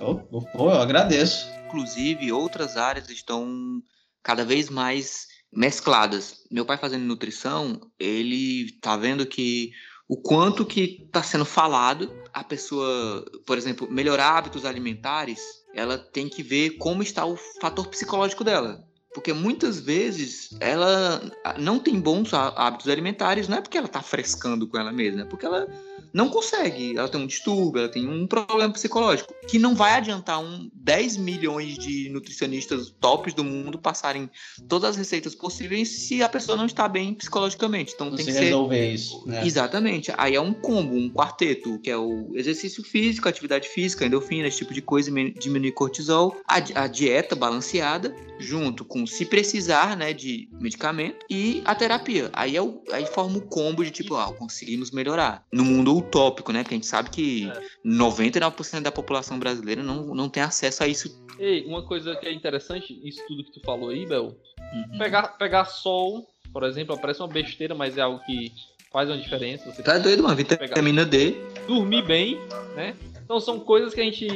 Oh, 0.00 0.20
oh, 0.32 0.70
eu 0.70 0.80
agradeço. 0.80 1.46
Inclusive, 1.66 2.32
outras 2.32 2.76
áreas 2.76 3.10
estão 3.10 3.82
cada 4.22 4.44
vez 4.44 4.70
mais 4.70 5.26
mescladas. 5.52 6.44
Meu 6.50 6.64
pai 6.64 6.76
fazendo 6.76 7.04
nutrição, 7.04 7.80
ele 7.98 8.72
tá 8.80 8.96
vendo 8.96 9.26
que 9.26 9.72
o 10.08 10.16
quanto 10.16 10.64
que 10.64 11.02
está 11.06 11.22
sendo 11.22 11.44
falado, 11.44 12.12
a 12.32 12.44
pessoa, 12.44 13.24
por 13.44 13.58
exemplo, 13.58 13.90
melhorar 13.90 14.38
hábitos 14.38 14.64
alimentares, 14.64 15.40
ela 15.74 15.98
tem 15.98 16.28
que 16.28 16.42
ver 16.42 16.78
como 16.78 17.02
está 17.02 17.26
o 17.26 17.36
fator 17.60 17.88
psicológico 17.88 18.44
dela. 18.44 18.86
Porque 19.16 19.32
muitas 19.32 19.80
vezes 19.80 20.50
ela 20.60 21.22
não 21.58 21.78
tem 21.78 21.98
bons 21.98 22.34
há- 22.34 22.48
hábitos 22.54 22.86
alimentares, 22.86 23.48
não 23.48 23.56
é 23.56 23.62
porque 23.62 23.78
ela 23.78 23.86
está 23.86 24.02
frescando 24.02 24.66
com 24.68 24.76
ela 24.78 24.92
mesma, 24.92 25.22
é 25.22 25.24
porque 25.24 25.46
ela 25.46 25.66
não 26.12 26.28
consegue, 26.28 26.96
ela 26.96 27.08
tem 27.08 27.20
um 27.20 27.26
distúrbio, 27.26 27.80
ela 27.80 27.88
tem 27.90 28.06
um 28.06 28.26
problema 28.26 28.72
psicológico, 28.72 29.34
que 29.48 29.58
não 29.58 29.74
vai 29.74 29.92
adiantar 29.92 30.38
um 30.38 30.70
10 30.74 31.16
milhões 31.16 31.78
de 31.78 32.10
nutricionistas 32.10 32.90
tops 33.00 33.32
do 33.32 33.42
mundo 33.42 33.78
passarem 33.78 34.30
todas 34.68 34.90
as 34.90 34.96
receitas 34.96 35.34
possíveis 35.34 35.88
se 35.88 36.22
a 36.22 36.28
pessoa 36.28 36.56
não 36.56 36.66
está 36.66 36.86
bem 36.86 37.14
psicologicamente. 37.14 37.92
Então 37.94 38.10
Não 38.10 38.16
tem 38.16 38.26
que 38.26 38.32
ser 38.32 38.40
resolver 38.44 38.92
isso. 38.92 39.24
Né? 39.26 39.46
Exatamente. 39.46 40.12
Aí 40.18 40.34
é 40.34 40.40
um 40.40 40.52
combo, 40.52 40.94
um 40.94 41.10
quarteto, 41.10 41.78
que 41.80 41.90
é 41.90 41.96
o 41.96 42.32
exercício 42.34 42.82
físico, 42.84 43.28
atividade 43.28 43.68
física, 43.68 44.04
endorfina, 44.04 44.46
esse 44.46 44.58
tipo 44.58 44.74
de 44.74 44.82
coisa, 44.82 45.10
dimin- 45.10 45.32
diminuir 45.38 45.72
cortisol, 45.72 46.36
a, 46.46 46.56
a 46.82 46.86
dieta 46.86 47.34
balanceada, 47.34 48.14
junto 48.38 48.84
com, 48.84 49.05
se 49.06 49.24
precisar, 49.24 49.96
né, 49.96 50.12
de 50.12 50.48
medicamento 50.60 51.24
e 51.30 51.62
a 51.64 51.74
terapia. 51.74 52.30
Aí, 52.32 52.56
é 52.56 52.62
o, 52.62 52.82
aí 52.92 53.06
forma 53.06 53.38
o 53.38 53.42
combo 53.42 53.84
de 53.84 53.90
tipo, 53.90 54.16
ah, 54.16 54.32
conseguimos 54.32 54.90
melhorar. 54.90 55.44
No 55.52 55.64
mundo 55.64 55.96
utópico, 55.96 56.52
né, 56.52 56.62
porque 56.62 56.74
a 56.74 56.78
gente 56.78 56.86
sabe 56.86 57.10
que 57.10 57.50
99% 57.84 58.80
da 58.82 58.92
população 58.92 59.38
brasileira 59.38 59.82
não, 59.82 60.14
não 60.14 60.28
tem 60.28 60.42
acesso 60.42 60.82
a 60.82 60.88
isso. 60.88 61.24
Ei, 61.38 61.64
uma 61.66 61.82
coisa 61.82 62.16
que 62.16 62.26
é 62.26 62.32
interessante, 62.32 62.98
isso 63.04 63.20
tudo 63.26 63.44
que 63.44 63.52
tu 63.52 63.60
falou 63.60 63.90
aí, 63.90 64.06
Bel, 64.06 64.36
Uhum. 64.72 64.98
pegar, 64.98 65.28
pegar 65.38 65.64
sol, 65.64 66.26
por 66.52 66.64
exemplo, 66.64 66.98
parece 66.98 67.20
uma 67.20 67.28
besteira, 67.28 67.74
mas 67.74 67.96
é 67.96 68.00
algo 68.00 68.18
que 68.24 68.52
faz 68.92 69.08
uma 69.08 69.16
diferença. 69.18 69.70
Você 69.70 69.82
Tá 69.82 69.98
doido, 69.98 70.22
mano? 70.22 70.34
Vitamina 70.34 71.04
D. 71.04 71.36
dormir 71.66 72.02
bem, 72.02 72.38
né? 72.74 72.96
Então 73.22 73.38
são 73.40 73.60
coisas 73.60 73.94
que 73.94 74.00
a 74.00 74.04
gente 74.04 74.26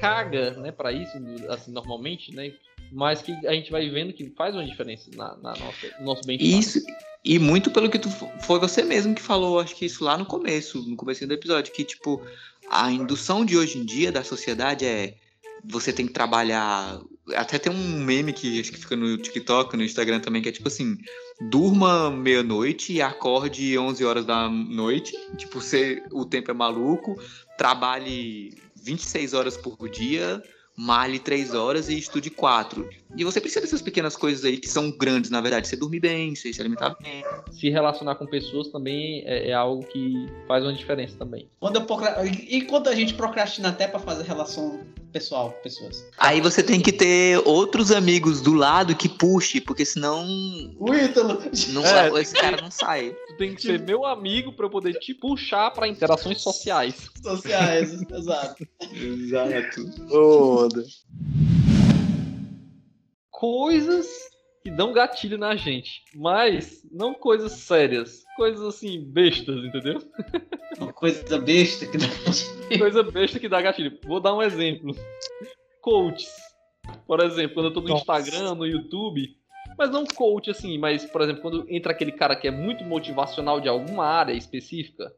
caga, 0.00 0.52
né, 0.52 0.72
para 0.72 0.92
isso, 0.92 1.16
assim, 1.48 1.72
normalmente, 1.72 2.34
né? 2.34 2.52
Mas 2.94 3.20
que 3.20 3.32
a 3.46 3.52
gente 3.52 3.72
vai 3.72 3.90
vendo 3.90 4.12
que 4.12 4.30
faz 4.36 4.54
uma 4.54 4.64
diferença 4.64 5.10
na, 5.16 5.36
na 5.38 5.50
nossa, 5.50 5.94
no 5.98 6.04
nosso 6.04 6.22
bem-estar. 6.24 6.60
Isso, 6.60 6.80
e 7.24 7.38
muito 7.38 7.70
pelo 7.72 7.90
que 7.90 7.98
tu 7.98 8.08
foi 8.42 8.60
você 8.60 8.82
mesmo 8.82 9.14
que 9.14 9.20
falou, 9.20 9.58
acho 9.58 9.74
que 9.74 9.84
isso 9.84 10.04
lá 10.04 10.16
no 10.16 10.24
começo, 10.24 10.80
no 10.88 10.94
começo 10.94 11.26
do 11.26 11.34
episódio, 11.34 11.72
que 11.72 11.82
tipo, 11.82 12.22
a 12.70 12.92
indução 12.92 13.44
de 13.44 13.56
hoje 13.56 13.78
em 13.78 13.84
dia 13.84 14.12
da 14.12 14.22
sociedade 14.22 14.84
é 14.84 15.14
você 15.64 15.92
tem 15.92 16.06
que 16.06 16.12
trabalhar. 16.12 17.00
Até 17.34 17.58
tem 17.58 17.72
um 17.72 18.04
meme 18.04 18.32
que 18.32 18.60
acho 18.60 18.70
que 18.70 18.78
fica 18.78 18.94
no 18.94 19.16
TikTok, 19.16 19.76
no 19.76 19.82
Instagram 19.82 20.20
também, 20.20 20.42
que 20.42 20.50
é 20.50 20.52
tipo 20.52 20.68
assim: 20.68 20.98
durma 21.40 22.10
meia-noite 22.10 22.92
e 22.92 23.02
acorde 23.02 23.76
11 23.76 24.04
horas 24.04 24.24
da 24.24 24.48
noite. 24.48 25.16
Tipo, 25.36 25.60
você, 25.60 26.02
o 26.12 26.24
tempo 26.24 26.50
é 26.50 26.54
maluco, 26.54 27.18
trabalhe 27.56 28.52
26 28.76 29.32
horas 29.32 29.56
por 29.56 29.88
dia, 29.88 30.42
male 30.76 31.18
3 31.18 31.54
horas 31.54 31.88
e 31.88 31.98
estude 31.98 32.30
4. 32.30 32.88
E 33.16 33.22
você 33.22 33.40
precisa 33.40 33.60
dessas 33.60 33.80
pequenas 33.80 34.16
coisas 34.16 34.44
aí 34.44 34.56
que 34.56 34.68
são 34.68 34.90
grandes, 34.90 35.30
na 35.30 35.40
verdade. 35.40 35.68
Você 35.68 35.76
dormir 35.76 36.00
bem, 36.00 36.34
você 36.34 36.52
se 36.52 36.60
alimentar 36.60 36.96
bem. 37.00 37.24
Se 37.52 37.70
relacionar 37.70 38.16
com 38.16 38.26
pessoas 38.26 38.68
também 38.68 39.22
é, 39.24 39.50
é 39.50 39.52
algo 39.52 39.86
que 39.86 40.28
faz 40.48 40.64
uma 40.64 40.72
diferença 40.74 41.16
também. 41.16 41.48
Quando 41.60 41.76
eu 41.76 41.82
procra... 41.84 42.24
E 42.26 42.62
quando 42.62 42.88
a 42.88 42.94
gente 42.94 43.14
procrastina 43.14 43.68
até 43.68 43.86
pra 43.86 44.00
fazer 44.00 44.24
relação 44.24 44.80
pessoal 45.12 45.52
com 45.52 45.62
pessoas. 45.62 46.04
Aí 46.18 46.40
você 46.40 46.60
tem 46.60 46.80
que 46.80 46.90
ter 46.90 47.40
outros 47.46 47.92
amigos 47.92 48.40
do 48.40 48.52
lado 48.52 48.96
que 48.96 49.08
puxe, 49.08 49.60
porque 49.60 49.84
senão 49.84 50.26
O 50.76 50.92
Ítalo. 50.92 51.40
não, 51.68 51.86
É. 51.86 52.20
esse 52.20 52.34
cara 52.34 52.60
não 52.60 52.70
sai. 52.70 53.14
Tu 53.28 53.36
tem 53.36 53.54
que 53.54 53.62
ser 53.62 53.80
meu 53.80 54.04
amigo 54.04 54.52
para 54.52 54.66
eu 54.66 54.70
poder 54.70 54.94
te 54.94 55.14
puxar 55.14 55.70
para 55.70 55.86
interações 55.86 56.42
sociais. 56.42 57.08
Sociais, 57.22 57.92
exato. 58.10 58.66
Exato. 58.92 60.63
Toda. 60.68 60.84
Coisas 63.30 64.06
que 64.62 64.70
dão 64.70 64.92
gatilho 64.92 65.36
na 65.36 65.54
gente, 65.56 66.02
mas 66.14 66.82
não 66.90 67.12
coisas 67.12 67.52
sérias, 67.52 68.24
coisas 68.36 68.64
assim 68.66 69.00
bestas, 69.04 69.62
entendeu? 69.64 70.00
Uma 70.80 70.92
coisa 70.92 71.38
besta 71.38 71.86
que 71.86 71.98
dá. 71.98 72.06
Coisa 72.78 73.02
besta 73.02 73.38
que 73.38 73.48
dá 73.48 73.60
gatilho. 73.60 73.98
Vou 74.04 74.20
dar 74.20 74.34
um 74.34 74.42
exemplo. 74.42 74.94
Coaches. 75.82 76.32
Por 77.06 77.20
exemplo, 77.22 77.54
quando 77.54 77.66
eu 77.66 77.72
tô 77.74 77.80
no 77.80 77.88
Nossa. 77.88 78.00
Instagram, 78.00 78.54
no 78.54 78.66
YouTube. 78.66 79.36
Mas 79.76 79.90
não 79.90 80.04
coach 80.06 80.50
assim, 80.50 80.78
mas, 80.78 81.04
por 81.04 81.20
exemplo, 81.20 81.42
quando 81.42 81.66
entra 81.68 81.92
aquele 81.92 82.12
cara 82.12 82.36
que 82.36 82.46
é 82.46 82.50
muito 82.50 82.84
motivacional 82.84 83.60
de 83.60 83.68
alguma 83.68 84.04
área 84.06 84.32
específica. 84.32 85.12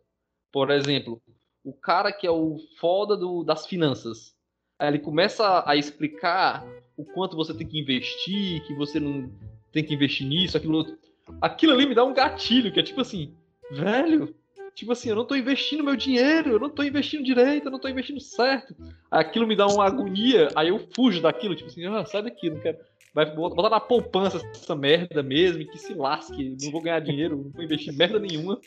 Por 0.53 0.71
exemplo, 0.71 1.21
o 1.65 1.73
cara 1.75 2.11
que 2.13 2.27
é 2.27 2.31
o 2.31 2.57
foda 2.81 3.17
do- 3.17 3.45
das 3.45 3.67
finanças. 3.67 4.35
Ele 4.81 4.99
começa 4.99 5.65
a 5.67 5.77
explicar 5.77 6.67
o 6.97 7.05
quanto 7.05 7.37
você 7.37 7.55
tem 7.55 7.67
que 7.67 7.79
investir, 7.79 8.63
que 8.67 8.75
você 8.75 9.01
não 9.01 9.31
tem 9.73 9.85
que 9.85 9.95
investir 9.95 10.27
nisso, 10.27 10.57
aquilo 10.57 10.79
outro. 10.79 10.99
Aquilo 11.41 11.73
ali 11.73 11.87
me 11.87 11.95
dá 11.95 12.05
um 12.05 12.15
gatilho, 12.15 12.73
que 12.73 12.81
é 12.81 12.83
tipo 12.83 13.01
assim, 13.01 13.35
velho, 13.71 14.35
Tipo 14.77 14.93
assim, 14.93 15.09
eu 15.09 15.17
não 15.17 15.25
tô 15.25 15.35
investindo 15.35 15.83
meu 15.83 15.97
dinheiro, 15.97 16.51
eu 16.51 16.61
não 16.61 16.69
tô 16.69 16.83
investindo 16.83 17.25
direito, 17.25 17.67
eu 17.67 17.71
não 17.71 17.79
tô 17.79 17.89
investindo 17.89 18.21
certo. 18.21 18.77
Aquilo 19.11 19.47
me 19.47 19.57
dá 19.57 19.67
uma 19.67 19.87
agonia, 19.87 20.51
aí 20.55 20.69
eu 20.69 20.79
fujo 20.95 21.23
daquilo, 21.23 21.57
tipo 21.57 21.71
assim, 21.71 21.87
ah, 21.87 22.05
sai 22.05 22.23
daqui, 22.23 22.51
não 22.51 22.61
quero. 22.61 22.77
Vai 23.15 23.25
botar 23.35 23.71
na 23.71 23.81
poupança 23.81 24.37
essa 24.55 24.77
merda 24.77 25.23
mesmo, 25.23 25.67
que 25.67 25.79
se 25.79 25.95
lasque, 25.95 26.55
não 26.63 26.71
vou 26.71 26.83
ganhar 26.83 27.01
dinheiro, 27.01 27.39
não 27.39 27.51
vou 27.51 27.65
investir 27.65 27.91
merda 27.95 28.19
nenhuma. 28.19 28.61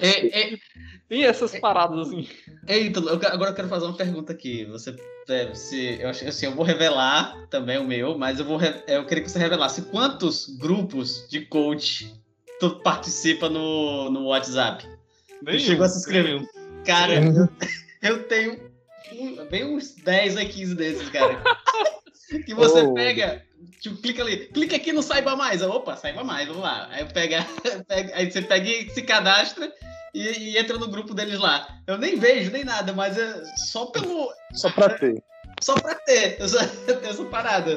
É, 0.00 0.40
é, 0.54 0.58
Tem 1.08 1.24
essas 1.24 1.58
paradas 1.58 2.08
assim. 2.08 2.28
é, 2.66 2.78
Ítalo, 2.78 3.08
eu 3.10 3.18
quero- 3.18 3.34
agora 3.34 3.50
eu 3.50 3.54
quero 3.54 3.68
fazer 3.68 3.86
uma 3.86 3.96
pergunta 3.96 4.32
aqui. 4.32 4.64
Você, 4.66 4.94
é, 5.28 5.54
se, 5.54 5.98
eu, 6.00 6.08
acho- 6.08 6.26
assim, 6.28 6.46
eu 6.46 6.54
vou 6.54 6.64
revelar 6.64 7.46
também 7.48 7.78
o 7.78 7.84
meu, 7.86 8.18
mas 8.18 8.38
eu, 8.38 8.44
vou, 8.44 8.56
re- 8.56 8.82
eu 8.86 9.06
queria 9.06 9.22
que 9.24 9.30
você 9.30 9.38
revelasse 9.38 9.82
quantos 9.82 10.46
grupos 10.58 11.26
de 11.30 11.46
coach 11.46 12.12
tu 12.60 12.80
participa 12.80 13.48
no, 13.48 14.10
no 14.10 14.26
WhatsApp. 14.26 14.84
Nem 15.42 15.58
chegou 15.58 15.84
eu, 15.84 15.84
a 15.84 15.88
se 15.88 15.98
inscrever? 15.98 16.34
nem 16.34 16.42
eu. 16.42 16.48
Cara, 16.84 17.14
eu, 17.14 17.48
eu 18.02 18.22
tenho 18.24 18.60
um- 19.12 19.44
bem 19.46 19.64
uns 19.64 19.94
10 19.94 20.36
a 20.36 20.44
15 20.44 20.74
desses, 20.74 21.08
cara. 21.08 21.40
que 22.44 22.52
você 22.54 22.80
Oh. 22.82 22.92
pega, 22.94 23.42
tipo, 23.80 23.96
clica 23.96 24.22
ali, 24.22 24.46
clica 24.48 24.76
aqui 24.76 24.92
no 24.92 25.02
Saiba 25.02 25.36
Mais. 25.36 25.62
Opa, 25.62 25.96
Saiba 25.96 26.24
Mais, 26.24 26.46
vamos 26.46 26.62
lá. 26.62 26.88
Aí, 26.90 27.04
pega, 27.06 27.46
pega- 27.86 28.12
aí 28.16 28.30
você 28.30 28.42
pega 28.42 28.68
e 28.68 28.90
se 28.90 29.02
cadastra 29.02 29.72
e, 30.14 30.20
e, 30.20 30.58
entra 30.58 30.78
no 30.78 30.88
grupo 30.88 31.14
deles 31.14 31.38
lá. 31.38 31.66
Eu 31.86 31.98
nem 31.98 32.16
vejo, 32.18 32.50
nem 32.50 32.64
nada, 32.64 32.92
mas 32.92 33.18
é 33.18 33.44
só 33.56 33.86
pelo. 33.86 34.30
Só 34.52 34.70
pra 34.70 34.90
ter. 34.90 35.22
Só 35.60 35.74
pra 35.74 35.94
ter 35.94 36.40
essa, 36.40 36.60
essa 37.08 37.24
parada. 37.24 37.76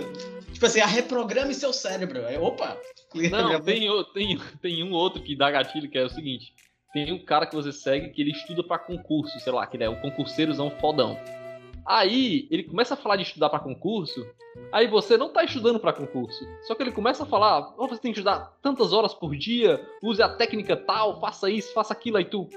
Tipo 0.53 0.65
assim, 0.65 0.79
a 0.79 0.85
reprograme 0.85 1.53
seu 1.53 1.73
cérebro. 1.73 2.25
Aí, 2.25 2.37
opa! 2.37 2.77
Não, 3.29 3.59
tem, 3.61 3.87
tem, 4.13 4.39
tem 4.61 4.83
um 4.83 4.93
outro 4.93 5.21
que 5.21 5.35
dá 5.35 5.49
gatilho, 5.51 5.89
que 5.89 5.97
é 5.97 6.03
o 6.03 6.09
seguinte. 6.09 6.53
Tem 6.93 7.11
um 7.11 7.23
cara 7.23 7.45
que 7.45 7.55
você 7.55 7.71
segue 7.71 8.09
que 8.09 8.21
ele 8.21 8.31
estuda 8.31 8.63
para 8.63 8.77
concurso, 8.77 9.39
sei 9.39 9.51
lá, 9.51 9.65
que 9.65 9.77
ele 9.77 9.85
é 9.85 9.89
um 9.89 9.99
concurseirozão 9.99 10.69
fodão. 10.79 11.17
Aí 11.85 12.47
ele 12.51 12.63
começa 12.63 12.93
a 12.93 12.97
falar 12.97 13.15
de 13.15 13.23
estudar 13.23 13.49
para 13.49 13.59
concurso, 13.59 14.25
aí 14.71 14.87
você 14.87 15.17
não 15.17 15.29
tá 15.29 15.43
estudando 15.43 15.79
para 15.79 15.93
concurso. 15.93 16.45
Só 16.63 16.75
que 16.75 16.83
ele 16.83 16.91
começa 16.91 17.23
a 17.23 17.25
falar, 17.25 17.73
oh, 17.77 17.87
você 17.87 18.01
tem 18.01 18.11
que 18.11 18.19
estudar 18.19 18.57
tantas 18.61 18.93
horas 18.93 19.13
por 19.13 19.35
dia, 19.35 19.83
use 20.01 20.21
a 20.21 20.29
técnica 20.29 20.75
tal, 20.77 21.19
faça 21.19 21.49
isso, 21.49 21.73
faça 21.73 21.93
aquilo, 21.93 22.17
aí 22.17 22.25
tu. 22.25 22.47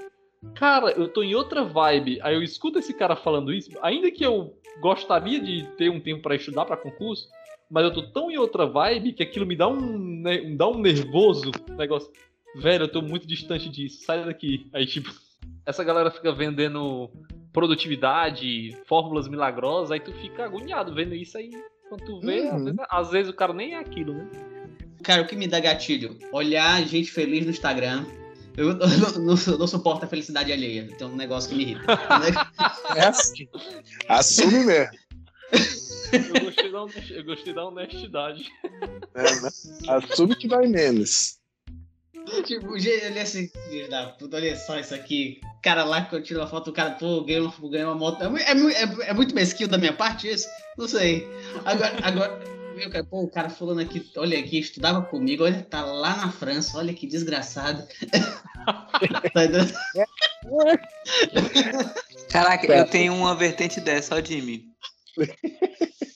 Cara, 0.53 0.91
eu 0.91 1.07
tô 1.07 1.23
em 1.23 1.33
outra 1.33 1.63
vibe. 1.63 2.19
Aí 2.21 2.35
eu 2.35 2.43
escuto 2.43 2.77
esse 2.77 2.93
cara 2.93 3.15
falando 3.15 3.51
isso, 3.51 3.71
ainda 3.81 4.11
que 4.11 4.23
eu 4.23 4.55
gostaria 4.79 5.39
de 5.39 5.63
ter 5.77 5.89
um 5.89 5.99
tempo 5.99 6.21
para 6.21 6.35
estudar 6.35 6.65
para 6.65 6.77
concurso, 6.77 7.27
mas 7.69 7.83
eu 7.83 7.93
tô 7.93 8.03
tão 8.03 8.29
em 8.29 8.37
outra 8.37 8.67
vibe 8.67 9.13
que 9.13 9.23
aquilo 9.23 9.45
me 9.45 9.55
dá 9.55 9.67
um, 9.67 10.21
né, 10.21 10.41
dá 10.55 10.67
um 10.67 10.77
nervoso 10.77 11.51
negócio. 11.77 12.11
Velho, 12.57 12.83
eu 12.83 12.91
tô 12.91 13.01
muito 13.01 13.27
distante 13.27 13.69
disso, 13.69 14.03
sai 14.05 14.23
daqui. 14.23 14.69
Aí, 14.71 14.85
tipo, 14.85 15.09
essa 15.65 15.83
galera 15.83 16.11
fica 16.11 16.31
vendendo 16.31 17.09
produtividade, 17.55 18.77
fórmulas 18.85 19.29
milagrosas, 19.29 19.89
aí 19.89 19.99
tu 20.01 20.11
fica 20.11 20.43
agoniado 20.43 20.93
vendo 20.93 21.15
isso 21.15 21.37
aí. 21.37 21.51
Quando 21.87 22.05
tu 22.05 22.19
vê, 22.19 22.41
uhum. 22.41 22.55
às, 22.55 22.63
vezes, 22.63 22.79
às, 22.89 23.11
vezes, 23.11 23.31
o 23.31 23.35
cara 23.35 23.53
nem 23.53 23.75
é 23.75 23.79
aquilo, 23.79 24.13
né? 24.13 24.29
Cara, 25.01 25.21
o 25.21 25.27
que 25.27 25.37
me 25.37 25.47
dá 25.47 25.59
gatilho? 25.61 26.17
Olhar 26.33 26.83
gente 26.83 27.09
feliz 27.09 27.45
no 27.45 27.51
Instagram. 27.51 28.05
Eu, 28.57 28.73
não, 28.73 28.87
não, 29.19 29.57
não, 29.57 29.67
suporto 29.67 30.03
a 30.03 30.07
felicidade 30.07 30.51
alheia. 30.51 30.85
Tem 30.97 31.07
um 31.07 31.15
negócio 31.15 31.49
que 31.49 31.55
me 31.55 31.63
irrita. 31.63 31.85
é 32.93 33.05
assim. 33.05 33.47
Assume 34.09 34.65
mesmo. 34.65 34.97
Eu 36.11 36.43
gostei 36.43 36.71
da, 36.71 36.81
honestidade. 36.81 37.13
Eu 37.15 37.23
gostei 37.23 37.53
da 37.53 37.65
honestidade. 37.65 38.51
É, 39.13 39.41
né? 39.41 39.49
Assume 39.87 40.35
que 40.35 40.47
vai 40.47 40.67
menos. 40.67 41.39
Tipo, 42.43 42.75
ele 42.75 43.19
assim, 43.19 43.49
da 43.89 44.07
puta, 44.07 44.37
olha 44.37 44.55
só 44.55 44.79
isso 44.79 44.95
aqui. 44.95 45.39
Cara 45.61 45.83
lá 45.83 46.03
que 46.03 46.15
eu 46.15 46.23
tiro 46.23 46.41
a 46.41 46.47
foto, 46.47 46.69
o 46.69 46.73
cara, 46.73 46.91
pô, 46.91 47.23
ganhou 47.23 47.53
uma, 47.59 47.85
uma 47.85 47.95
moto. 47.95 48.21
É, 48.21 48.25
é, 48.25 48.83
é, 48.83 49.09
é, 49.09 49.13
muito 49.13 49.35
mesquinho 49.35 49.69
da 49.69 49.77
minha 49.77 49.93
parte 49.93 50.27
isso? 50.27 50.47
Não 50.77 50.87
sei. 50.87 51.27
Agora, 51.65 51.95
agora 52.03 52.55
meu 52.75 52.89
cara, 52.89 53.05
pô, 53.05 53.21
o 53.21 53.29
cara 53.29 53.49
falando 53.49 53.79
aqui, 53.79 54.05
olha 54.17 54.37
aqui, 54.37 54.59
estudava 54.59 55.01
comigo, 55.01 55.45
olha, 55.45 55.63
tá 55.63 55.85
lá 55.85 56.17
na 56.17 56.29
França, 56.31 56.77
olha 56.77 56.93
que 56.93 57.07
desgraçado. 57.07 57.87
Caraca, 62.29 62.67
eu 62.67 62.85
tenho 62.87 63.15
uma 63.15 63.33
vertente 63.35 63.79
dessa, 63.79 64.15
ó, 64.15 64.21
Jimmy. 64.21 64.65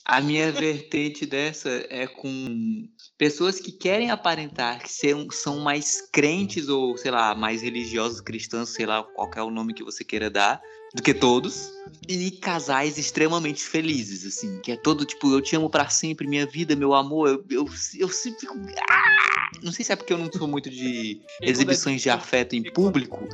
A 0.04 0.20
minha 0.20 0.52
vertente 0.52 1.24
dessa 1.24 1.70
é 1.88 2.06
com 2.06 2.86
pessoas 3.20 3.60
que 3.60 3.70
querem 3.70 4.10
aparentar 4.10 4.82
que 4.82 4.88
são 5.30 5.58
mais 5.58 6.08
crentes 6.10 6.70
ou, 6.70 6.96
sei 6.96 7.10
lá, 7.10 7.34
mais 7.34 7.60
religiosos, 7.60 8.18
cristãos, 8.18 8.70
sei 8.70 8.86
lá, 8.86 9.02
qual 9.02 9.30
é 9.36 9.42
o 9.42 9.50
nome 9.50 9.74
que 9.74 9.84
você 9.84 10.02
queira 10.02 10.30
dar, 10.30 10.58
do 10.94 11.02
que 11.02 11.12
todos. 11.12 11.70
E 12.08 12.30
casais 12.30 12.96
extremamente 12.96 13.62
felizes, 13.62 14.24
assim, 14.24 14.58
que 14.62 14.72
é 14.72 14.76
todo 14.76 15.04
tipo, 15.04 15.30
eu 15.34 15.42
te 15.42 15.54
amo 15.54 15.68
para 15.68 15.86
sempre, 15.90 16.26
minha 16.26 16.46
vida, 16.46 16.74
meu 16.74 16.94
amor, 16.94 17.28
eu, 17.28 17.44
eu, 17.50 17.68
eu 17.98 18.08
sempre 18.08 18.40
fico. 18.40 18.56
Ah! 18.90 19.50
Não 19.62 19.70
sei 19.70 19.84
se 19.84 19.92
é 19.92 19.96
porque 19.96 20.14
eu 20.14 20.18
não 20.18 20.32
sou 20.32 20.48
muito 20.48 20.70
de 20.70 21.20
exibições 21.42 22.00
de 22.00 22.08
afeto 22.08 22.56
em 22.56 22.62
público. 22.62 23.28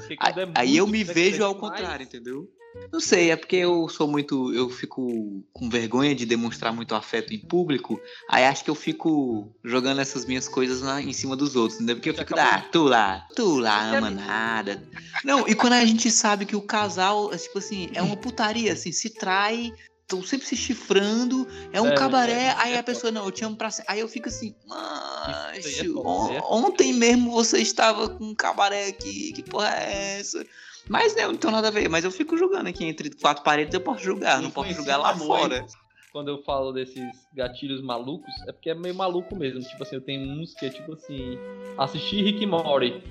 Aí 0.57 0.77
eu 0.77 0.89
me 0.89 1.05
vejo 1.05 1.45
ao 1.45 1.55
contrário, 1.55 2.03
entendeu? 2.03 2.51
Não 2.93 3.01
sei, 3.01 3.31
é 3.31 3.37
porque 3.37 3.57
eu 3.57 3.89
sou 3.89 4.09
muito. 4.09 4.53
Eu 4.55 4.71
fico 4.71 5.45
com 5.53 5.69
vergonha 5.69 6.15
de 6.15 6.25
demonstrar 6.25 6.73
muito 6.73 6.95
afeto 6.95 7.35
em 7.35 7.39
público. 7.39 8.01
Aí 8.31 8.45
acho 8.45 8.65
que 8.65 8.71
eu 8.71 8.75
fico 8.75 9.53
jogando 9.65 10.01
essas 10.01 10.25
minhas 10.25 10.49
coisas 10.49 10.83
na, 10.83 11.01
em 11.03 11.13
cima 11.13 11.37
dos 11.37 11.57
outros, 11.57 11.77
entendeu? 11.77 11.97
Porque 11.97 12.11
eu 12.11 12.15
fico, 12.15 12.39
ah, 12.39 12.65
tu 12.73 12.85
lá, 12.85 13.27
tu 13.35 13.57
lá 13.57 13.97
ama 13.97 14.11
nada. 14.11 14.83
Não, 15.25 15.47
e 15.49 15.55
quando 15.55 15.75
a 15.75 15.85
gente 15.85 16.11
sabe 16.11 16.47
que 16.47 16.57
o 16.57 16.63
casal, 16.63 17.33
é, 17.33 17.37
tipo 17.37 17.59
assim, 17.59 17.91
é 17.93 18.03
uma 18.03 18.17
putaria, 18.17 18.73
assim, 18.73 18.93
se 18.93 19.11
trai, 19.11 19.73
estão 20.03 20.23
sempre 20.23 20.47
se 20.47 20.57
chifrando, 20.57 21.47
é 21.73 21.81
um 21.81 21.89
é, 21.89 21.95
cabaré, 21.95 22.45
é, 22.45 22.55
aí 22.57 22.73
é, 22.75 22.79
a 22.79 22.83
pessoa, 22.83 23.11
não, 23.11 23.25
eu 23.25 23.33
te 23.33 23.45
amo 23.45 23.57
pra 23.57 23.69
Aí 23.89 24.01
eu 24.01 24.09
fico 24.09 24.29
assim, 24.29 24.55
macho, 24.65 25.99
on, 25.99 26.39
ontem 26.49 26.93
mesmo 26.93 27.33
você 27.33 27.59
estava 27.59 28.09
com 28.09 28.25
um 28.25 28.35
cabaré 28.35 28.87
aqui, 28.87 29.33
que 29.33 29.43
porra 29.43 29.75
é 29.75 30.21
essa? 30.21 30.47
Mas 30.89 31.15
né, 31.15 31.27
não 31.27 31.37
tem 31.37 31.51
nada 31.51 31.69
a 31.69 31.71
ver. 31.71 31.89
Mas 31.89 32.05
eu 32.05 32.11
fico 32.11 32.37
julgando 32.37 32.69
aqui 32.69 32.85
entre 32.85 33.11
quatro 33.11 33.43
paredes, 33.43 33.75
eu 33.75 33.81
posso 33.81 34.03
julgar, 34.03 34.41
não 34.41 34.51
posso 34.51 34.73
julgar 34.73 34.97
lá 34.97 35.17
fora. 35.17 35.67
Quando 36.13 36.29
eu 36.29 36.43
falo 36.45 36.73
desses 36.73 37.05
gatilhos 37.35 37.83
malucos, 37.83 38.33
é 38.49 38.53
porque 38.53 38.71
é 38.71 38.75
meio 38.75 38.95
maluco 38.95 39.37
mesmo. 39.37 39.61
Tipo 39.61 39.83
assim, 39.83 39.97
eu 39.97 40.01
tenho 40.01 40.23
uns 40.31 40.55
que 40.55 40.67
é 40.67 40.71
tipo 40.71 40.95
assim, 40.95 41.39
assistir 41.77 42.23
Rick 42.23 42.47
Mori. 42.47 43.03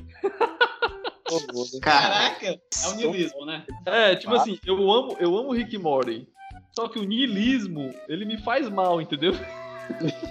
Caraca, 1.82 2.48
é 2.48 2.88
o 2.88 2.96
niilismo, 2.96 3.46
né? 3.46 3.66
É, 3.86 4.16
tipo 4.16 4.34
ah. 4.34 4.38
assim, 4.38 4.60
eu 4.66 4.92
amo, 4.92 5.18
eu 5.20 5.38
amo 5.38 5.54
Rick 5.54 5.78
Mori. 5.78 6.28
Só 6.76 6.88
que 6.88 7.00
o 7.00 7.04
niilismo, 7.04 7.94
ele 8.08 8.26
me 8.26 8.38
faz 8.38 8.68
mal, 8.70 9.02
entendeu? 9.02 9.34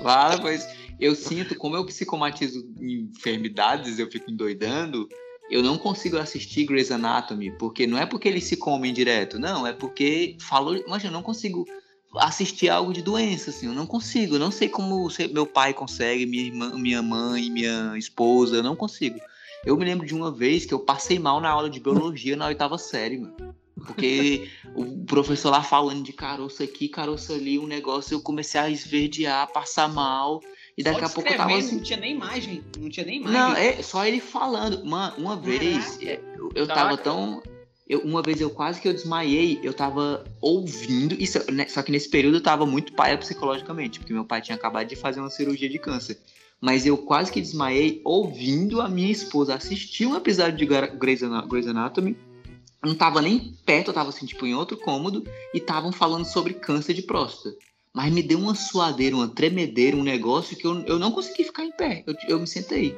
Claro, 0.01 0.41
pois 0.43 0.69
eu 0.99 1.15
sinto, 1.15 1.57
como 1.57 1.77
eu 1.77 1.87
psicomatizo 1.87 2.67
enfermidades, 2.81 3.99
eu 3.99 4.11
fico 4.11 4.31
endoidando, 4.31 5.09
eu 5.55 5.63
não 5.63 5.79
consigo 5.79 6.19
assistir 6.19 6.65
Grey's 6.65 6.91
Anatomy, 6.91 7.53
porque 7.53 7.87
não 7.87 7.97
é 7.97 8.05
porque 8.05 8.27
eles 8.27 8.43
se 8.43 8.57
comem 8.57 8.93
direto, 8.93 9.39
não, 9.39 9.65
é 9.65 9.73
porque 9.73 10.37
falou, 10.41 10.83
mas 10.89 11.05
eu 11.05 11.13
não 11.13 11.23
consigo 11.23 11.65
assistir 12.17 12.69
algo 12.69 12.93
de 12.93 13.01
doença, 13.01 13.51
assim, 13.51 13.67
eu 13.67 13.73
não 13.73 13.87
consigo, 13.87 14.37
não 14.37 14.51
sei 14.51 14.69
como 14.69 15.09
meu 15.33 15.47
pai 15.47 15.73
consegue, 15.73 16.27
minha 16.27 16.43
irmã, 16.43 16.77
minha 16.77 17.01
mãe, 17.01 17.49
minha 17.51 17.97
esposa, 17.97 18.57
eu 18.57 18.63
não 18.65 18.75
consigo. 18.75 19.21
Eu 19.65 19.77
me 19.77 19.85
lembro 19.85 20.05
de 20.05 20.13
uma 20.13 20.29
vez 20.29 20.67
que 20.67 20.75
eu 20.75 20.81
passei 20.81 21.21
mal 21.21 21.41
na 21.41 21.51
aula 21.51 21.71
de 21.71 21.79
biologia 21.79 22.37
na 22.37 22.47
oitava 22.47 22.77
série, 22.77 23.19
mano. 23.19 23.55
Porque 23.77 24.51
o 24.75 25.05
professor 25.05 25.51
lá 25.51 25.63
falando 25.63 26.03
de 26.03 26.13
caroço 26.13 26.65
aqui, 26.65 26.89
caroço 26.89 27.33
ali, 27.33 27.61
um 27.61 27.67
negócio, 27.67 28.15
eu 28.15 28.21
comecei 28.21 28.61
a 28.61 28.69
esverdear, 28.69 29.53
passar 29.53 29.89
mal. 29.89 30.41
E 30.77 30.83
daqui 30.83 31.01
só 31.01 31.07
a 31.07 31.09
pouco 31.09 31.29
eu 31.29 31.37
tava 31.37 31.55
assim. 31.57 31.77
Não 31.77 31.83
tinha 31.83 31.99
nem 31.99 32.15
imagem. 32.15 32.65
Não 32.79 32.89
tinha 32.89 33.07
nem 33.07 33.21
imagem. 33.21 33.39
Não, 33.39 33.57
é 33.57 33.83
só 33.83 34.05
ele 34.05 34.21
falando. 34.21 34.83
Uma, 34.83 35.15
uma 35.15 35.37
vez, 35.37 35.99
é, 36.03 36.21
eu, 36.37 36.51
eu 36.55 36.67
tava 36.67 36.97
tão. 36.97 37.43
Eu, 37.89 38.01
uma 38.01 38.23
vez 38.23 38.41
eu 38.41 38.51
quase 38.51 38.81
que 38.81 38.89
eu 38.89 38.93
desmaiei, 38.93 39.61
eu 39.63 39.73
tava 39.73 40.25
ouvindo. 40.41 41.15
Isso, 41.15 41.39
né, 41.53 41.67
só 41.69 41.83
que 41.83 41.93
nesse 41.93 42.09
período 42.09 42.39
eu 42.39 42.43
tava 42.43 42.67
muito 42.67 42.93
paia 42.95 43.17
psicologicamente, 43.17 43.99
porque 44.01 44.13
meu 44.13 44.25
pai 44.25 44.41
tinha 44.41 44.57
acabado 44.57 44.89
de 44.89 44.97
fazer 44.97 45.21
uma 45.21 45.31
cirurgia 45.31 45.69
de 45.69 45.79
câncer. 45.79 46.19
Mas 46.61 46.87
eu 46.87 46.97
quase 46.97 47.31
que 47.31 47.41
desmaiei 47.41 48.01
ouvindo 48.05 48.81
a 48.81 48.89
minha 48.89 49.13
esposa 49.13 49.55
assistir 49.55 50.07
um 50.07 50.17
episódio 50.17 50.57
de 50.57 50.67
Grey's 50.67 51.23
Anatomy. 51.23 52.17
Eu 52.83 52.89
não 52.89 52.95
tava 52.95 53.21
nem 53.21 53.55
perto, 53.67 53.89
eu 53.89 53.95
tava 53.95 54.09
assim, 54.09 54.27
tipo, 54.27 54.47
em 54.47 54.55
outro 54.55 54.77
cômodo, 54.79 55.25
e 55.53 55.59
estavam 55.59 55.93
falando 55.93 56.25
sobre 56.25 56.55
câncer 56.55 56.95
de 56.95 57.03
próstata 57.03 57.55
mas 57.95 58.13
me 58.13 58.23
deu 58.23 58.41
uma 58.41 58.57
suadeira, 58.57 59.15
uma 59.15 59.29
tremedeira, 59.29 59.97
um 59.97 60.03
negócio 60.03 60.57
que 60.57 60.67
eu, 60.67 60.83
eu 60.85 60.99
não 60.99 61.13
consegui 61.13 61.45
ficar 61.45 61.65
em 61.65 61.71
pé. 61.71 62.03
Eu, 62.05 62.17
eu 62.29 62.41
me 62.41 62.47
sentei. 62.47 62.97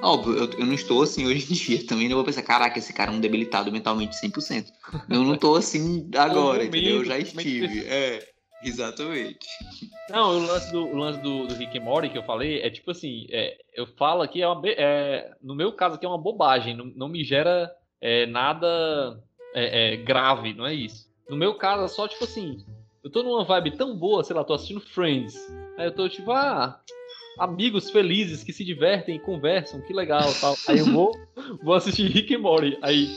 Óbvio, 0.00 0.36
eu, 0.36 0.50
eu 0.52 0.66
não 0.66 0.72
estou 0.72 1.02
assim 1.02 1.26
hoje 1.26 1.52
em 1.52 1.54
dia. 1.54 1.86
Também 1.86 2.08
não 2.08 2.16
vou 2.16 2.24
pensar, 2.24 2.42
caraca, 2.42 2.78
esse 2.78 2.92
cara 2.92 3.12
é 3.12 3.14
um 3.14 3.20
debilitado 3.20 3.70
mentalmente 3.70 4.16
100%. 4.16 4.66
Eu 5.10 5.22
não 5.22 5.34
estou 5.34 5.54
assim 5.54 6.08
agora, 6.16 6.64
entendeu? 6.64 6.96
Eu 6.96 7.04
já 7.04 7.18
estive. 7.18 7.84
É, 7.86 8.26
exatamente. 8.62 9.46
Não, 10.08 10.38
o 10.38 10.46
lance 10.46 10.72
do, 10.72 10.86
o 10.86 10.96
lance 10.96 11.20
do, 11.20 11.46
do 11.46 11.54
Rick 11.54 11.76
and 11.76 11.82
Morty 11.82 12.08
que 12.08 12.16
eu 12.16 12.22
falei 12.22 12.62
é 12.62 12.70
tipo 12.70 12.90
assim, 12.90 13.26
é, 13.30 13.58
eu 13.74 13.86
falo 13.86 14.22
aqui, 14.22 14.40
é, 14.40 14.48
uma, 14.48 14.62
é, 14.66 15.30
no 15.42 15.54
meu 15.54 15.72
caso 15.72 15.96
aqui 15.96 16.06
é 16.06 16.08
uma 16.08 16.16
bobagem, 16.16 16.74
não, 16.74 16.86
não 16.86 17.08
me 17.08 17.22
gera 17.22 17.70
é, 18.00 18.24
nada 18.24 19.22
é, 19.54 19.92
é, 19.92 19.96
grave, 19.96 20.54
não 20.54 20.66
é 20.66 20.72
isso. 20.72 21.06
No 21.28 21.36
meu 21.36 21.54
caso 21.56 21.84
é 21.84 21.88
só 21.88 22.08
tipo 22.08 22.24
assim, 22.24 22.64
eu 23.02 23.10
tô 23.10 23.22
numa 23.22 23.44
vibe 23.44 23.76
tão 23.76 23.96
boa, 23.96 24.24
sei 24.24 24.34
lá, 24.34 24.44
tô 24.44 24.54
assistindo 24.54 24.80
Friends. 24.80 25.36
Aí 25.76 25.86
eu 25.86 25.94
tô 25.94 26.08
tipo, 26.08 26.30
ah, 26.32 26.80
amigos 27.38 27.90
felizes 27.90 28.42
que 28.42 28.52
se 28.52 28.64
divertem 28.64 29.16
e 29.16 29.20
conversam, 29.20 29.80
que 29.80 29.92
legal 29.92 30.32
tal. 30.40 30.56
Aí 30.68 30.78
eu 30.78 30.86
vou, 30.86 31.12
vou 31.62 31.74
assistir 31.74 32.10
Rick 32.10 32.34
and 32.34 32.40
Morty. 32.40 32.76
Aí 32.82 33.08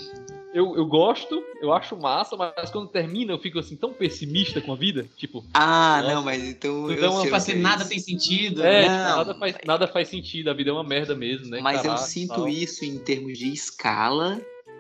eu, 0.54 0.76
eu 0.76 0.86
gosto, 0.86 1.44
eu 1.62 1.74
acho 1.74 1.98
massa, 1.98 2.36
mas 2.36 2.70
quando 2.70 2.90
termina 2.90 3.32
eu 3.32 3.40
fico 3.40 3.58
assim 3.60 3.76
tão 3.76 3.94
pessimista 3.94 4.62
com 4.62 4.74
a 4.74 4.76
vida, 4.76 5.08
tipo. 5.18 5.44
Ah, 5.54 6.04
não, 6.06 6.24
mas 6.24 6.44
então. 6.44 6.92
Então 6.92 7.26
eu 7.26 7.36
assim, 7.36 7.56
nada 7.56 7.86
tem 7.86 8.00
sentido. 8.00 8.64
É, 8.64 8.84
tipo, 8.84 8.94
nada, 8.94 9.36
faz, 9.36 9.56
nada 9.66 9.88
faz 9.88 10.08
sentido, 10.10 10.50
a 10.50 10.54
vida 10.54 10.70
é 10.70 10.74
uma 10.74 10.84
merda 10.84 11.16
mesmo, 11.16 11.48
né? 11.48 11.60
Mas 11.62 11.82
Caraca, 11.82 12.02
eu 12.02 12.06
sinto 12.06 12.36
tal. 12.36 12.48
isso 12.48 12.86
em 12.86 13.00
termos 13.00 13.38
de 13.38 13.52
escala, 13.52 14.40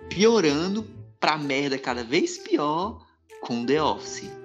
piorando 0.09 0.85
pra 1.19 1.37
merda 1.37 1.77
cada 1.77 2.03
vez 2.03 2.37
pior 2.37 3.01
com 3.41 3.65
The 3.65 3.81
Office. 3.81 4.40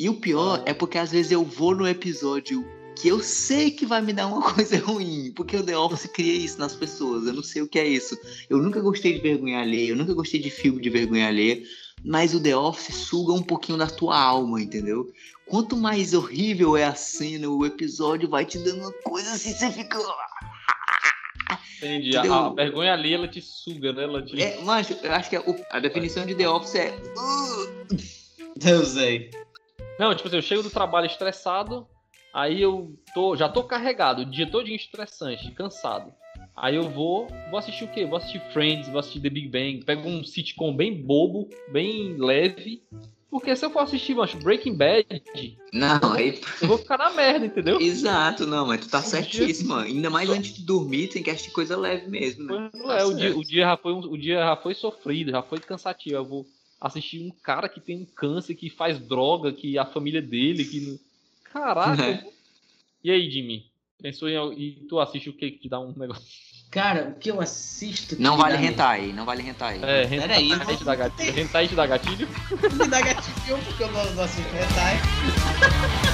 E 0.00 0.08
o 0.08 0.14
pior 0.14 0.62
é 0.64 0.72
porque 0.72 0.96
às 0.96 1.12
vezes 1.12 1.30
eu 1.30 1.44
vou 1.44 1.74
no 1.74 1.86
episódio 1.86 2.66
que 2.96 3.06
eu 3.08 3.20
sei 3.20 3.70
que 3.70 3.84
vai 3.84 4.00
me 4.00 4.14
dar 4.14 4.28
uma 4.28 4.40
coisa 4.54 4.78
ruim, 4.78 5.30
porque 5.36 5.54
o 5.54 5.62
The 5.62 5.76
Office 5.76 6.06
cria 6.06 6.32
isso 6.32 6.58
nas 6.58 6.74
pessoas. 6.74 7.26
Eu 7.26 7.34
não 7.34 7.42
sei 7.42 7.60
o 7.60 7.68
que 7.68 7.78
é 7.78 7.86
isso. 7.86 8.18
Eu 8.48 8.56
nunca 8.56 8.80
gostei 8.80 9.12
de 9.12 9.20
vergonha 9.20 9.60
alheia, 9.60 9.90
eu 9.90 9.96
nunca 9.96 10.14
gostei 10.14 10.40
de 10.40 10.48
filme 10.48 10.80
de 10.80 10.88
vergonha 10.88 11.28
alheia, 11.28 11.62
mas 12.02 12.34
o 12.34 12.42
The 12.42 12.56
Office 12.56 12.94
suga 12.94 13.34
um 13.34 13.42
pouquinho 13.42 13.76
da 13.76 13.88
tua 13.88 14.18
alma, 14.18 14.62
entendeu? 14.62 15.06
Quanto 15.44 15.76
mais 15.76 16.14
horrível 16.14 16.78
é 16.78 16.84
a 16.84 16.94
cena, 16.94 17.50
o 17.50 17.66
episódio 17.66 18.26
vai 18.26 18.46
te 18.46 18.56
dando 18.56 18.80
uma 18.80 18.92
coisa 19.04 19.32
assim, 19.32 19.52
você 19.52 19.70
fica. 19.70 19.98
Entendi. 21.76 22.16
A, 22.16 22.22
a, 22.22 22.54
vergonha 22.54 22.94
ali, 22.94 23.12
ela 23.12 23.28
te 23.28 23.42
suga, 23.42 23.92
né? 23.92 24.04
Ela 24.04 24.22
te... 24.22 24.40
É, 24.40 24.62
mas 24.62 24.90
eu 24.90 25.12
acho 25.12 25.28
que 25.28 25.36
a, 25.36 25.44
a 25.70 25.78
definição 25.78 26.24
de 26.24 26.34
The 26.34 26.48
Office 26.48 26.74
é. 26.76 26.98
Eu 28.64 28.84
sei. 28.86 29.30
Não, 30.00 30.14
tipo 30.14 30.28
assim, 30.28 30.36
eu 30.36 30.42
chego 30.42 30.62
do 30.62 30.70
trabalho 30.70 31.04
estressado, 31.04 31.86
aí 32.32 32.62
eu 32.62 32.98
tô, 33.12 33.36
já 33.36 33.50
tô 33.50 33.62
carregado, 33.64 34.22
o 34.22 34.24
dia 34.24 34.50
todo 34.50 34.66
estressante, 34.66 35.50
cansado. 35.50 36.10
Aí 36.56 36.74
eu 36.74 36.88
vou, 36.88 37.28
vou 37.50 37.58
assistir 37.58 37.84
o 37.84 37.88
quê? 37.88 38.06
Vou 38.06 38.16
assistir 38.16 38.40
Friends, 38.50 38.88
vou 38.88 38.98
assistir 38.98 39.20
The 39.20 39.28
Big 39.28 39.48
Bang, 39.48 39.84
pego 39.84 40.08
um 40.08 40.24
sitcom 40.24 40.74
bem 40.74 41.02
bobo, 41.02 41.50
bem 41.70 42.16
leve. 42.16 42.82
Porque 43.30 43.54
se 43.54 43.62
eu 43.62 43.70
for 43.70 43.80
assistir, 43.80 44.14
macho, 44.14 44.38
Breaking 44.38 44.74
Bad, 44.74 45.22
não, 45.70 46.14
aí... 46.14 46.40
eu 46.62 46.68
vou 46.68 46.78
ficar 46.78 46.96
na 46.96 47.10
merda, 47.10 47.44
entendeu? 47.44 47.78
Exato, 47.78 48.46
não, 48.46 48.66
mas 48.66 48.80
tu 48.80 48.88
tá 48.88 49.02
certíssimo. 49.02 49.74
Ainda 49.74 50.08
mais 50.08 50.30
antes 50.30 50.54
de 50.54 50.62
dormir, 50.62 51.08
tem 51.08 51.22
que 51.22 51.28
assistir 51.28 51.52
coisa 51.52 51.76
leve 51.76 52.08
mesmo, 52.08 52.44
né? 52.44 52.70
Tá 52.72 52.98
é, 53.00 53.04
o 53.04 53.12
dia, 53.12 53.36
o, 53.36 53.44
dia 53.44 53.64
já 53.64 53.76
foi 53.76 53.92
o 53.92 54.16
dia 54.16 54.38
já 54.38 54.56
foi 54.56 54.74
sofrido, 54.74 55.30
já 55.30 55.42
foi 55.42 55.58
cansativo. 55.58 56.16
Eu 56.16 56.24
vou 56.24 56.46
assistir 56.80 57.22
um 57.22 57.30
cara 57.30 57.68
que 57.68 57.80
tem 57.80 57.96
um 57.96 58.04
câncer, 58.04 58.54
que 58.54 58.70
faz 58.70 58.98
droga, 58.98 59.52
que 59.52 59.78
a 59.78 59.84
família 59.84 60.22
dele, 60.22 60.64
que. 60.64 61.00
Caraca! 61.44 62.02
É. 62.02 62.26
E 63.04 63.10
aí, 63.10 63.30
Jimmy? 63.30 63.66
Pensou 64.00 64.28
em. 64.28 64.58
E 64.58 64.72
tu 64.88 64.98
assiste 64.98 65.28
o 65.28 65.32
que 65.32 65.50
que 65.50 65.58
te 65.58 65.68
dá 65.68 65.78
um 65.78 65.92
negócio? 65.96 66.24
Cara, 66.70 67.08
o 67.08 67.14
que 67.18 67.30
eu 67.30 67.40
assisto. 67.40 68.16
Não 68.20 68.36
vale 68.36 68.56
rentar 68.56 69.02
não 69.08 69.24
vale 69.24 69.42
rentar 69.42 69.74
É, 69.82 70.04
rentar 70.04 70.28
Peraí, 70.28 70.54
vou... 70.54 70.76
te 70.76 70.84
dá 70.84 70.94
gatilho. 70.94 71.32
Rentar 71.32 71.68
te 71.68 71.74
dá 71.74 71.86
gatilho? 71.86 72.28
Me 72.78 72.88
dá 72.88 73.00
gatilho 73.00 73.58
porque 73.64 73.82
eu 73.82 73.90
não, 73.90 74.14
não 74.14 74.22
assisto 74.22 74.50
rentar. 74.52 76.09